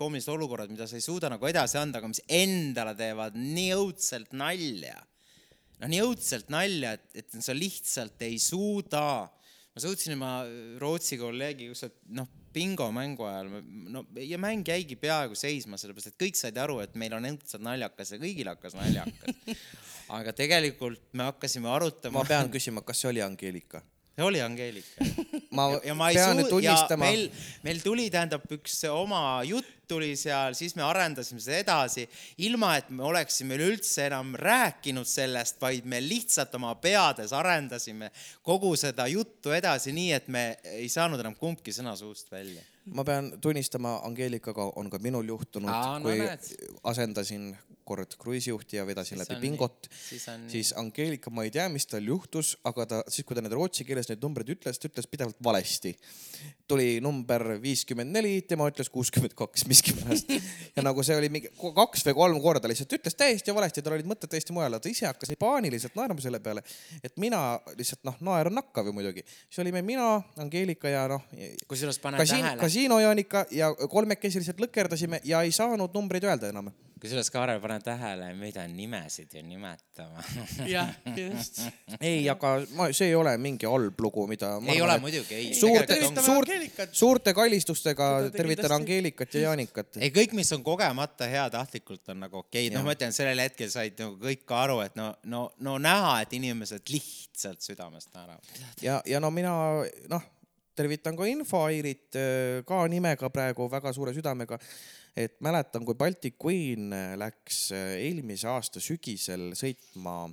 [0.00, 4.34] koomilised olukorrad, mida sa ei suuda nagu edasi anda, aga mis endale teevad nii õudselt
[4.34, 4.98] nalja
[5.80, 9.04] noh, nii õudselt nalja, et, et sa lihtsalt ei suuda.
[9.74, 10.32] Ma suutsin oma
[10.82, 13.50] Rootsi kolleegiga ükskord noh, bingomängu ajal,
[13.94, 17.62] no ja mäng jäigi peaaegu seisma, sellepärast et kõik said aru, et meil on õudselt
[17.62, 19.62] naljakas ja kõigil hakkas naljakas.
[20.18, 23.84] aga tegelikult me hakkasime arutama ma, pean küsima, kas see oli Angeelika?
[24.16, 25.06] see oli Angeelika
[25.54, 27.28] ma ja, ja ma pean tunnistama, meil,
[27.66, 32.06] meil tuli, tähendab, üks oma jutt tuli seal, siis me arendasime seda edasi,
[32.46, 38.10] ilma et me oleksime üleüldse enam rääkinud sellest, vaid me lihtsalt oma peades arendasime
[38.46, 40.44] kogu seda juttu edasi, nii et me
[40.76, 42.62] ei saanud enam kumbki sõna suust välja.
[42.94, 46.46] ma pean tunnistama, Angeelikaga on ka minul juhtunud no kui näed.
[46.90, 47.52] asendasin
[47.90, 49.88] kord kruiisijuht ja vedasin Siis läbi on bingot.
[50.08, 53.42] Siis on siis Angeelika, ma ei tea, mis tal juhtus, aga ta siis, kui ta
[53.44, 55.96] need rootsi keeles neid numbreid ütles, ta ütles pidevalt valesti.
[56.70, 60.32] tuli number viiskümmend neli, tema ütles kuuskümmend kaks miskipärast
[60.76, 64.08] ja nagu see oli mingi kaks või kolm korda lihtsalt ütles täiesti valesti, tal olid
[64.08, 66.64] mõtted täiesti mujal ja ta ise hakkas nii paaniliselt naerma selle peale,
[67.02, 67.42] et mina
[67.78, 69.24] lihtsalt noh, naer on nakkav ju muidugi.
[69.48, 71.24] siis olime mina, Angeelika ja noh,
[71.68, 76.52] kusjuures pane kasiin, tähele, kasiino Jaanika ja kolmekesi lihtsalt lõkerdasime ja ei saanud numbreid öelda
[76.52, 76.70] enam.
[77.00, 80.22] Kusjuures Kaarel, pane tähele, me ei pea nimesid ju nimetama.
[80.74, 81.62] jah, just.
[81.96, 84.52] ei, aga ma, see ei ole mingi halb lugu, mida.
[84.68, 85.52] ei ole muidugi, ei.
[85.56, 86.94] suurte, tervitame suurt, Angeelikat.
[87.02, 90.00] suurte kallistustega tervitan Angeelikat ja Jaanikat.
[90.00, 93.72] ei, kõik, mis on kogemata heatahtlikult, on nagu okei okay., noh, ma ütlen, sellel hetkel
[93.72, 98.60] said nagu kõik ka aru, et no, no, no näha, et inimesed lihtsalt südamest naeravad.
[98.84, 99.54] ja, ja no mina
[100.12, 100.28] noh,
[100.76, 102.16] tervitan ka Infoairit
[102.68, 104.60] ka nimega praegu väga suure südamega.
[105.16, 110.28] Et mäletan, kui Baltic Queen äh, läks äh, eelmise aasta sügisel sõitma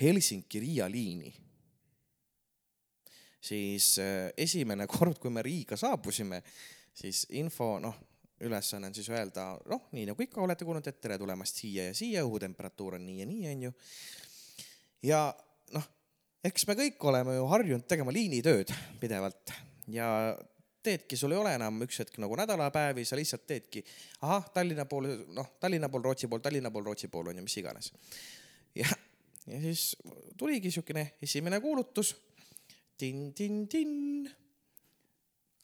[0.00, 1.30] Helsingi-Riia liini,
[3.40, 6.42] siis äh, esimene kord, kui me Riiga saabusime,
[6.96, 7.96] siis info noh,
[8.44, 11.96] ülesanne on siis öelda noh, nii nagu ikka olete kuulnud, et tere tulemast siia ja
[11.96, 13.72] siia, õhutemperatuur on nii ja nii, onju.
[15.08, 15.20] ja
[15.72, 15.86] noh,
[16.44, 19.54] eks me kõik oleme ju harjunud tegema liinitööd pidevalt
[19.92, 20.10] ja
[20.86, 23.82] teedki, sul ei ole enam üks hetk nagu nädalapäevi, sa lihtsalt teedki,
[24.26, 27.58] ahah, Tallinna pool, noh, Tallinna pool, Rootsi pool, Tallinna pool, Rootsi pool on ju mis
[27.62, 27.92] iganes.
[28.74, 28.88] ja,
[29.46, 29.96] ja siis
[30.36, 32.14] tuligi siukene esimene kuulutus
[32.98, 34.30] tin-tin-tin.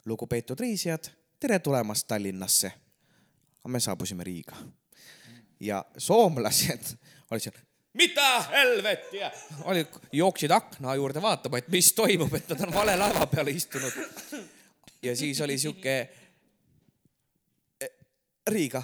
[0.05, 2.73] lugupeetud reisijad, tere tulemast Tallinnasse.
[3.69, 4.57] me saabusime Riiga
[5.62, 6.97] ja soomlased
[7.31, 7.59] olid seal,
[7.94, 9.31] mida helvetia,
[9.65, 13.94] olid, jooksid akna juurde vaatama, et mis toimub, et nad on vale laeva peale istunud.
[15.02, 15.96] Ja siis oli sihuke
[17.80, 17.90] eh,
[18.46, 18.82] Riiga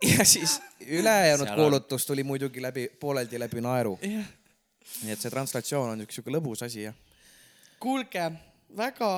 [0.18, 3.98] ja siis ülejäänud kuulutus tuli muidugi läbi, pooleldi läbi naeru.
[4.02, 4.28] jah,
[5.02, 6.94] nii et see translatsioon on üks sihuke lõbus asi jah.
[7.80, 8.30] kuulge,
[8.76, 9.10] väga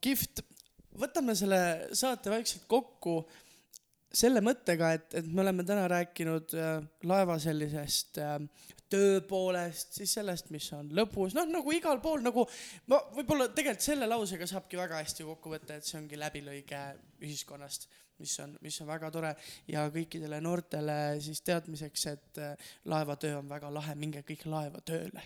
[0.00, 0.44] kihvt.
[0.96, 1.60] võtame selle
[1.92, 3.20] saate vaikselt kokku
[4.16, 8.38] selle mõttega, et, et me oleme täna rääkinud äh, laeva sellisest äh,
[8.92, 12.46] töö poolest, siis sellest, mis on lõbus, noh nagu igal pool nagu
[12.92, 16.82] ma võib-olla tegelikult selle lausega saabki väga hästi kokku võtta, et see ongi läbilõige
[17.22, 17.88] ühiskonnast,
[18.22, 19.32] mis on, mis on väga tore.
[19.70, 25.24] Ja kõikidele noortele siis teadmiseks, et äh, laevatöö on väga lahe, minge kõik laeva tööle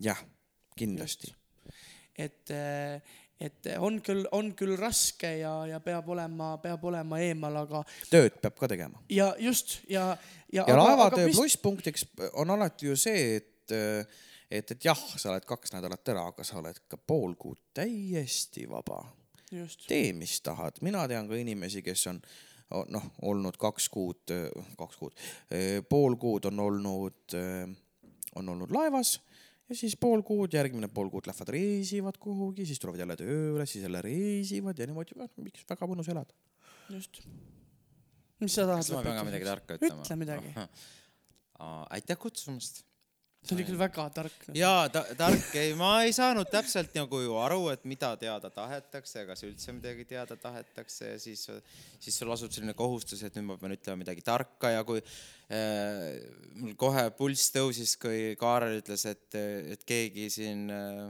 [0.00, 0.20] jah,
[0.76, 1.34] kindlasti.
[2.16, 2.50] et,
[3.40, 8.36] et on küll, on küll raske ja, ja peab olema, peab olema eemal, aga tööd
[8.42, 9.00] peab ka tegema.
[9.12, 10.10] ja just ja,
[10.52, 10.66] ja.
[10.68, 11.30] ja laevatöö.
[11.32, 13.74] plusspunktiks on alati ju see, et,
[14.50, 18.66] et, et jah, sa oled kaks nädalat ära, aga sa oled ka pool kuud täiesti
[18.70, 19.02] vaba.
[19.52, 22.20] just, tee, mis tahad, mina tean ka inimesi, kes on
[22.92, 24.36] noh, olnud kaks kuud,
[24.78, 25.16] kaks kuud,
[25.88, 27.40] pool kuud on olnud,
[28.36, 29.16] on olnud laevas
[29.70, 33.86] ja siis pool kuud, järgmine pool kuud lähevad reisivad kuhugi, siis tulevad jälle tööle, siis
[33.86, 36.34] jälle reisivad ja niimoodi, miks väga mõnus elada.
[36.90, 37.22] just.
[38.40, 40.02] mis sa tahad kas ma pean ka midagi tarka ütlema?
[40.02, 40.54] ütle midagi.
[41.96, 42.84] aitäh kutsumast.
[43.40, 44.42] See oli küll väga tark.
[44.54, 49.24] jaa ta,, tark, ei, ma ei saanud täpselt nagu ju aru, et mida teada tahetakse,
[49.28, 51.46] kas üldse midagi teada tahetakse ja siis,
[52.02, 56.20] siis sul asub selline kohustus, et nüüd ma pean ütlema midagi tarka ja kui äh,
[56.60, 59.40] mul kohe pulss tõusis, kui Kaarel ütles, et,
[59.74, 61.08] et keegi siin äh,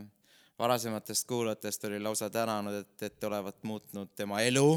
[0.61, 4.69] varasematest kuulajatest oli lausa tänanud, et, et olevat muutnud tema elu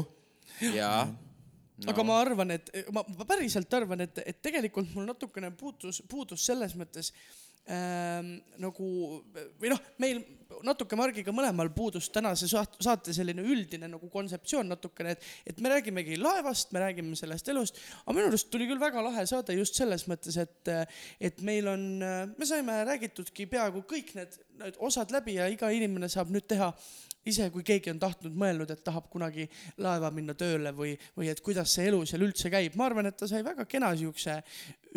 [0.74, 1.90] ja no.
[1.92, 6.46] aga ma arvan, et ma, ma päriselt arvan, et, et tegelikult mul natukene puutus, puudus
[6.46, 7.12] selles mõttes
[7.70, 8.88] ähm, nagu
[9.60, 10.22] või noh, meil
[10.64, 15.72] natuke Margiga mõlemal puudus tänase saat- saate selline üldine nagu kontseptsioon natukene, et, et me
[15.72, 19.80] räägimegi laevast, me räägime sellest elust, aga minu arust tuli küll väga lahe saade just
[19.80, 20.72] selles mõttes, et,
[21.20, 21.88] et meil on,
[22.36, 26.70] me saime räägitudki peaaegu kõik need, need osad läbi ja iga inimene saab nüüd teha
[27.24, 29.46] ise, kui keegi on tahtnud, mõelnud, et tahab kunagi
[29.80, 33.16] laeva minna tööle või, või et kuidas see elu seal üldse käib, ma arvan, et
[33.16, 34.36] ta sai väga kena siukse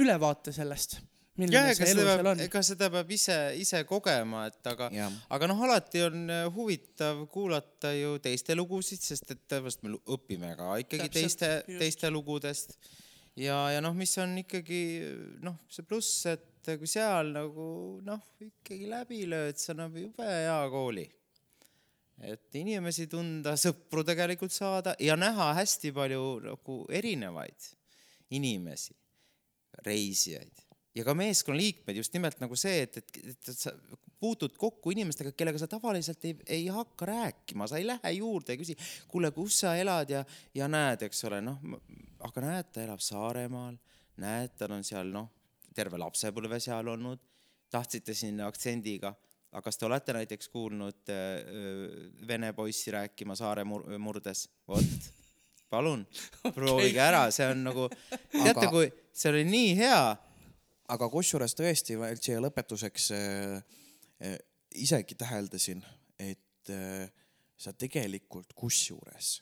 [0.03, 0.99] ülevaate sellest,
[1.37, 2.43] milline see elu seda seal peab, on.
[2.47, 4.89] ega seda peab ise, ise kogema, et aga,
[5.37, 10.53] aga noh, alati on äh, huvitav kuulata ju teiste lugusid, sest et tõepoolest me õpime
[10.59, 12.77] ka ikkagi Täpselt, teiste, teiste lugudest.
[13.37, 14.81] ja, ja noh, mis on ikkagi
[15.45, 17.67] noh, see pluss, et kui seal nagu
[18.05, 21.05] noh, ikkagi läbi lööd, see annab jube hea kooli
[22.25, 27.67] et inimesi tunda, sõpru tegelikult saada ja näha hästi palju nagu erinevaid
[28.33, 28.95] inimesi,
[29.85, 30.66] reisijaid
[30.97, 33.73] ja ka meeskonnaliikmeid, just nimelt nagu see, et, et, et, et sa
[34.19, 38.61] puutud kokku inimestega, kellega sa tavaliselt ei, ei hakka rääkima, sa ei lähe juurde ja
[38.61, 38.77] küsi,
[39.11, 40.23] kuule, kus sa elad ja,
[40.57, 41.61] ja näed, eks ole, noh,
[42.25, 43.77] aga näed, ta elab Saaremaal,
[44.23, 45.29] näed, tal on seal noh,
[45.77, 47.21] terve lapsepõlve seal olnud,
[47.71, 49.13] tahtsite sinna aktsendiga,
[49.51, 51.37] aga kas te olete näiteks kuulnud äh,
[52.27, 54.47] vene poissi rääkima saare mur murdes?
[54.67, 55.11] vot,
[55.69, 56.05] palun,
[56.57, 57.89] proovige ära, see on nagu,
[58.31, 60.01] teate Aga-, kui see oli nii hea,
[60.93, 63.57] aga kusjuures tõesti veel siia lõpetuseks äh,
[64.23, 64.37] äh,
[64.79, 65.83] isegi täheldasin,
[66.19, 67.09] et äh,
[67.57, 69.37] sa tegelikult kusjuures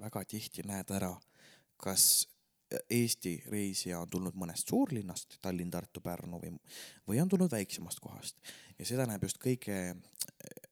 [0.00, 1.12] väga tihti näed ära,
[1.80, 2.26] kas
[2.70, 6.52] Eesti reisija on tulnud mõnest suurlinnast, Tallinn, Tartu, Pärnu või,
[7.08, 8.36] või on tulnud väiksemast kohast.
[8.78, 9.96] Ja seda näeb just kõige,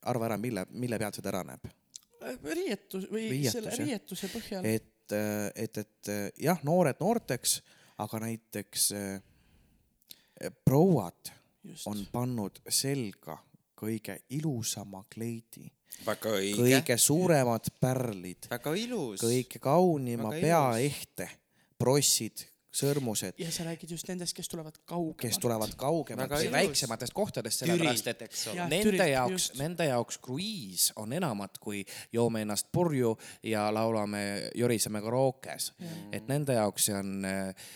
[0.06, 1.66] arva ära, mille, mille pealt seda ära näeb.
[2.44, 4.68] Riietus või Riietus, selle riietuse põhjal.
[4.70, 5.16] et,
[5.58, 7.56] et, et jah, noored noorteks,
[7.98, 9.18] aga näiteks äh,
[10.64, 11.32] prouad
[11.64, 11.86] just.
[11.86, 13.38] on pannud selga
[13.78, 15.68] kõige ilusama kleidi,
[16.06, 19.22] väga õige, kõige suuremad pärlid, väga ilus.
[19.22, 21.28] kõige kaunima peaehte,
[21.78, 22.46] prossid,
[22.78, 25.20] sõrmused, ja sa räägid just nendest, kes tulevad kaugemalt.
[25.22, 28.26] kes tulevad kaugemalt või väiksematest kohtadest, sellepärast et.
[28.54, 31.82] Jah, nende Türilt, jaoks nende jaoks kruiis on enamat kui
[32.12, 33.14] joome ennast purju
[33.46, 35.72] ja laulame, joriseme karaokes.
[36.12, 37.68] et nende jaoks see on äh,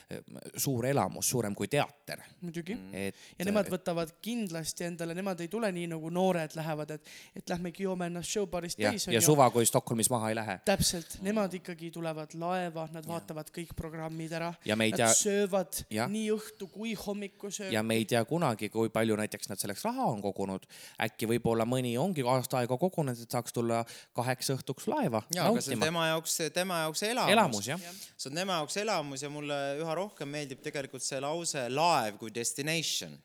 [0.57, 2.23] suur elamus, suurem kui teater.
[2.41, 2.77] muidugi.
[2.93, 7.55] et ja nemad võtavad kindlasti endale, nemad ei tule nii nagu noored lähevad, et, et
[7.55, 10.59] lähmegi joome ennast showbarist ja, täis ja suva, kui Stockholmis maha ei lähe.
[10.69, 14.53] täpselt, nemad ikkagi tulevad laeva, nad vaatavad kõik programmid ära.
[14.69, 16.11] Ja me ei Nad tea- söövad Jah.
[16.13, 17.73] nii õhtu kui hommikusöögi.
[17.75, 20.67] ja me ei tea kunagi, kui palju näiteks nad selleks raha on kogunud.
[21.01, 23.83] äkki võib-olla mõni ongi aasta aega kogunenud, et saaks tulla
[24.15, 27.81] kaheks õhtuks laeva ja, aga see on tema jaoks, tema jaoks elamus, elamus jah.
[28.17, 32.31] see on tema jaoks elamus ja mulle üha rohkem meeldib tegelikult see lause laev kui
[32.35, 33.17] destination.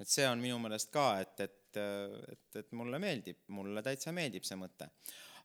[0.00, 4.44] et see on minu meelest ka, et, et, et, et mulle meeldib, mulle täitsa meeldib
[4.44, 4.88] see mõte.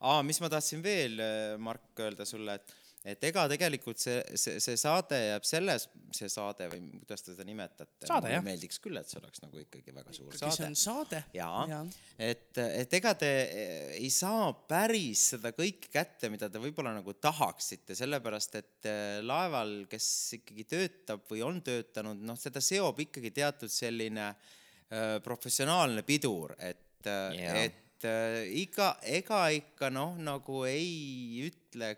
[0.01, 1.21] aa, mis ma tahtsin veel,
[1.61, 2.73] Mark, öelda sulle, et,
[3.07, 7.45] et ega tegelikult see, see, see saade jääb selles, see saade või kuidas te seda
[7.47, 8.09] nimetate?
[8.09, 8.43] Jah.
[8.43, 11.21] meeldiks küll, et see oleks nagu ikkagi väga suur ikkagi see saade on saade.
[11.37, 11.81] jaa Jaa.,
[12.27, 17.15] et, et ega te eh, ei saa päris seda kõike kätte, mida te võib-olla nagu
[17.21, 20.11] tahaksite, sellepärast et eh, laeval, kes
[20.41, 27.07] ikkagi töötab või on töötanud, noh, seda seob ikkagi teatud selline äh, professionaalne pidur, et
[27.07, 27.67] yeah.,
[27.97, 31.95] et äh, iga, ega ikka noh, nagu ei ütle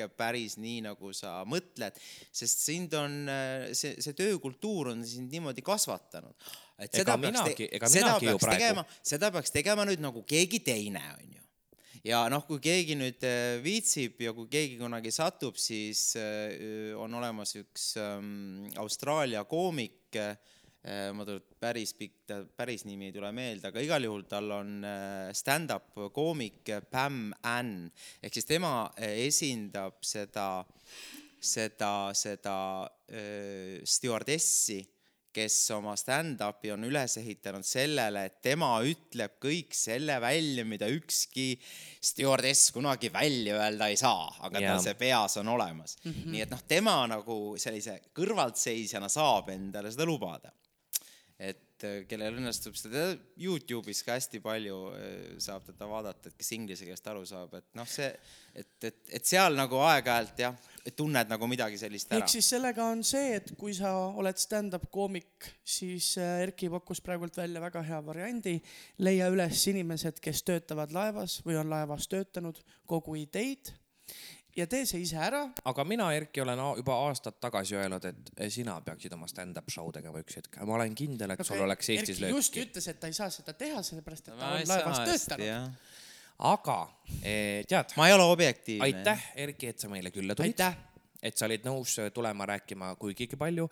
[0.00, 1.96] kõike päris nii, nagu sa mõtled,
[2.32, 3.16] sest sind on,
[3.76, 6.34] see, see töökultuur on sind niimoodi kasvatanud.
[6.80, 10.60] et Ega seda peaks minagi- ega seda peaks tegema, seda peaks tegema nüüd nagu keegi
[10.64, 11.42] teine, onju.
[12.04, 17.12] ja noh, kui keegi nüüd äh, viitsib ja kui keegi kunagi satub, siis äh, on
[17.14, 20.36] olemas üks ähm, Austraalia koomik äh,,
[21.12, 24.78] ma tuleb päris pikk, ta päris nimi ei tule meelde, aga igal juhul tal on
[24.88, 27.90] äh, stand-up koomik Pam Ann
[28.22, 30.64] ehk siis tema äh, esindab seda,
[31.36, 32.56] seda, seda
[33.12, 34.80] äh, stjuardessi
[35.34, 41.52] kes oma stand-up'i on üles ehitanud sellele, et tema ütleb kõik selle välja, mida ükski
[42.02, 44.74] stjuardess kunagi välja öelda ei saa, aga Jaa.
[44.74, 46.10] tal see peas on olemas mm.
[46.10, 46.32] -hmm.
[46.34, 50.52] nii et noh, tema nagu sellise kõrvaltseisjana saab endale seda lubada.
[51.40, 53.06] Et äh, kellel õnnestub seda
[53.40, 57.66] Youtube'is ka hästi palju äh, saab teda vaadata, et kes inglise keelest aru saab, et
[57.78, 58.10] noh, see,
[58.52, 60.58] et, et, et seal nagu aeg-ajalt jah,
[60.96, 62.32] tunned nagu midagi sellist ära ehk.
[62.34, 67.40] siis sellega on see, et kui sa oled stand-up koomik, siis äh, Erki pakkus praegult
[67.40, 68.58] välja väga hea variandi.
[69.00, 72.60] leia üles inimesed, kes töötavad laevas või on laevas töötanud,
[72.90, 73.72] kogu ideid
[74.60, 75.42] ja tee see ise ära.
[75.64, 80.20] aga mina, Erki, olen juba aastad tagasi öelnud, et sina peaksid oma stand-up show tegema
[80.22, 80.60] üks hetk.
[80.66, 82.68] ma olen kindel, et sul oleks Eestis Erki just lööki.
[82.68, 85.80] ütles, et ta ei saa seda teha, sellepärast et ta Ma on laevas töötanud.
[86.52, 86.78] aga
[87.22, 88.86] eh, tead, ma ei ole objektiivne.
[88.88, 90.54] aitäh, Erki, et sa meile külla tulid.
[90.54, 90.78] aitäh.
[91.22, 93.68] et sa olid nõus tulema rääkima kuigigi palju,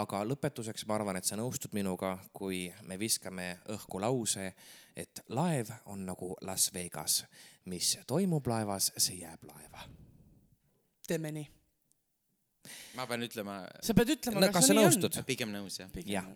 [0.00, 4.52] aga lõpetuseks ma arvan, et sa nõustud minuga, kui me viskame õhku lause,
[4.96, 7.24] et laev on nagu Las Vegas,
[7.64, 9.99] mis toimub laevas, see jääb laeva.
[11.10, 11.48] Teeme nii.
[12.98, 14.90] ma pean ütlema, sa pead ütlema, No kas sa nii on.
[14.90, 15.18] nõustud?
[15.26, 15.92] pigem nõus jah.
[16.06, 16.26] jah,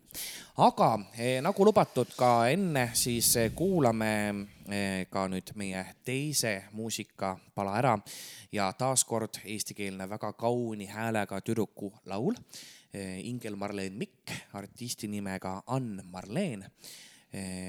[0.66, 0.88] aga
[1.18, 4.12] eh, nagu lubatud ka enne, siis eh, kuulame
[4.70, 7.96] eh, ka nüüd meie teise muusikapala ära
[8.54, 12.38] ja taaskord eestikeelne väga kauni häälega tüdruku laul
[12.94, 13.20] eh,.
[13.28, 16.64] Ingel Marleen Mikk artisti nimega Ann Marleen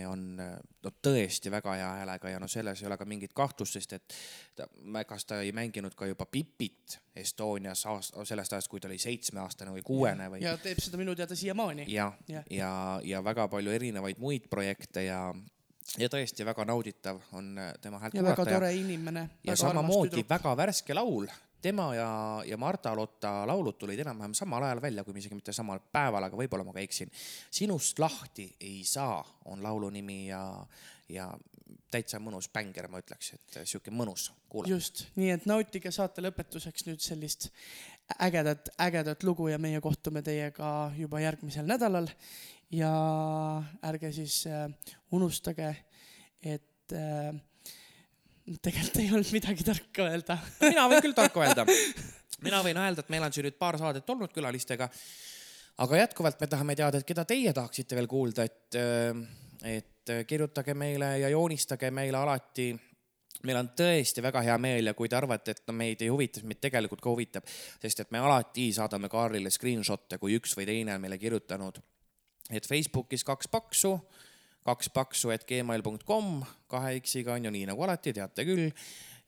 [0.09, 3.77] on eh, no tõesti väga hea häälega ja no selles ei ole ka mingit kahtlust,
[3.79, 4.15] sest et
[4.55, 4.67] ta,
[5.07, 9.71] kas ta ei mänginud ka juba Pipit Estonias aast- sellest ajast, kui ta oli seitsmeaastane
[9.71, 11.87] või kuuene või ja teeb seda minu teada siiamaani.
[11.87, 12.43] ja, Jah.
[12.49, 12.71] ja, ja,
[13.03, 15.21] ja väga palju erinevaid muid projekte ja,
[15.97, 19.29] ja tõesti väga nauditav on äh, tema häält ja väga kuulata tore inimene.
[19.43, 21.27] ja samamoodi väga värske laul
[21.61, 22.09] tema ja,
[22.45, 26.37] ja Marta Lotta laulud tulid enam-vähem samal ajal välja, kui isegi mitte samal päeval, aga
[26.37, 27.11] võib-olla ma ka eksin.
[27.51, 30.43] sinust lahti ei saa, on laulu nimi ja,
[31.09, 31.31] ja
[31.91, 34.73] täitsa mõnus bänger, ma ütleks, et sihuke mõnus kuulata.
[34.73, 37.49] just, nii et nautige saate lõpetuseks nüüd sellist
[38.21, 42.09] ägedat, ägedat lugu ja meie kohtume teiega juba järgmisel nädalal.
[42.71, 42.91] ja
[43.85, 44.69] ärge siis äh,
[45.13, 45.69] unustage,
[46.41, 47.35] et äh,
[48.45, 50.37] tegelikult ei olnud midagi tarka öelda.
[50.61, 51.65] mina võin küll tarka öelda.
[52.45, 54.89] mina võin öelda, et meil on siin nüüd paar saadet olnud külalistega.
[55.83, 58.79] aga jätkuvalt me tahame teada, et keda teie tahaksite veel kuulda, et,
[59.65, 62.69] et kirjutage meile ja joonistage meile alati
[63.45, 66.39] meil on tõesti väga hea meel ja kui te arvate, et no meid ei huvita,
[66.39, 67.49] siis meid tegelikult ka huvitab,
[67.81, 71.77] sest et me alati saadame Kaarlile screenshot'e, kui üks või teine on meile kirjutanud,
[72.49, 73.93] et Facebookis kaks paksu,
[74.65, 76.39] kaks paksu, et gmail.com,
[76.71, 78.71] kahe X-iga on ju nii nagu alati, teate küll.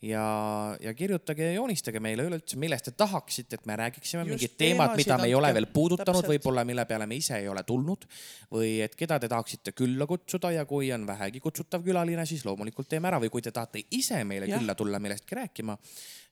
[0.01, 4.93] Ja, ja kirjutage ja joonistage meile üleüldse, millest te tahaksite, et me räägiksime, mingid teemad,
[4.93, 8.05] mida me ei ole veel puudutanud, võib-olla mille peale me ise ei ole tulnud.
[8.53, 12.91] Või et keda te tahaksite külla kutsuda ja kui on vähegi kutsutav külaline, siis loomulikult
[12.93, 13.17] teeme ära.
[13.23, 14.61] Või kui te tahate ise meile Jah.
[14.61, 15.77] külla tulla millestki rääkima,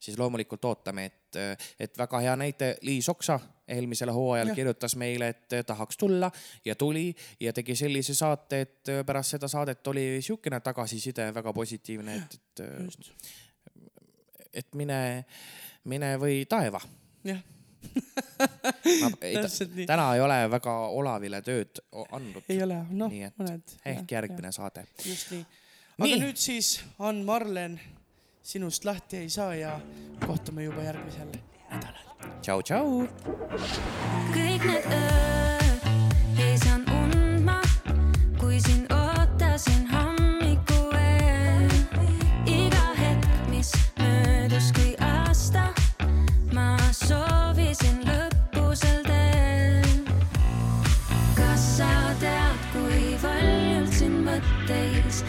[0.05, 1.39] siis loomulikult ootame, et,
[1.79, 4.55] et väga hea näite, Liis Oksa eelmisel hooajal Jah.
[4.55, 6.29] kirjutas meile, et tahaks tulla
[6.65, 7.07] ja tuli
[7.39, 12.63] ja tegi sellise saate, et pärast seda saadet oli siukene tagasiside väga positiivne, et, et
[14.55, 14.99] et mine,
[15.91, 16.79] mine või taeva.
[17.25, 17.41] jah,
[19.01, 19.35] ma ei,
[19.85, 22.43] täna ei ole väga Olavile tööd andnud.
[22.49, 23.75] ei ole, noh mõned.
[23.85, 24.85] ehk järgmine saade.
[25.05, 25.43] just nii.
[25.99, 26.21] aga Nii.
[26.23, 27.79] nüüd siis, Ann Marlen,
[28.45, 29.79] sinust lahti ei saa ja
[30.27, 31.27] kohtume juba järgmisel
[31.69, 32.09] nädalal.
[32.41, 33.07] tšau, tšau.
[34.35, 35.87] kõik need ööd
[36.45, 37.55] ei saanud und ma,
[38.37, 41.73] kui sind ootasin hommiku eel.
[42.45, 45.65] iga hetk, mis möödus kui aasta,
[46.53, 50.05] ma soovisin lõppu sel teel.
[51.33, 51.91] kas sa
[52.21, 55.25] tead, kui valjult siin mõtteis?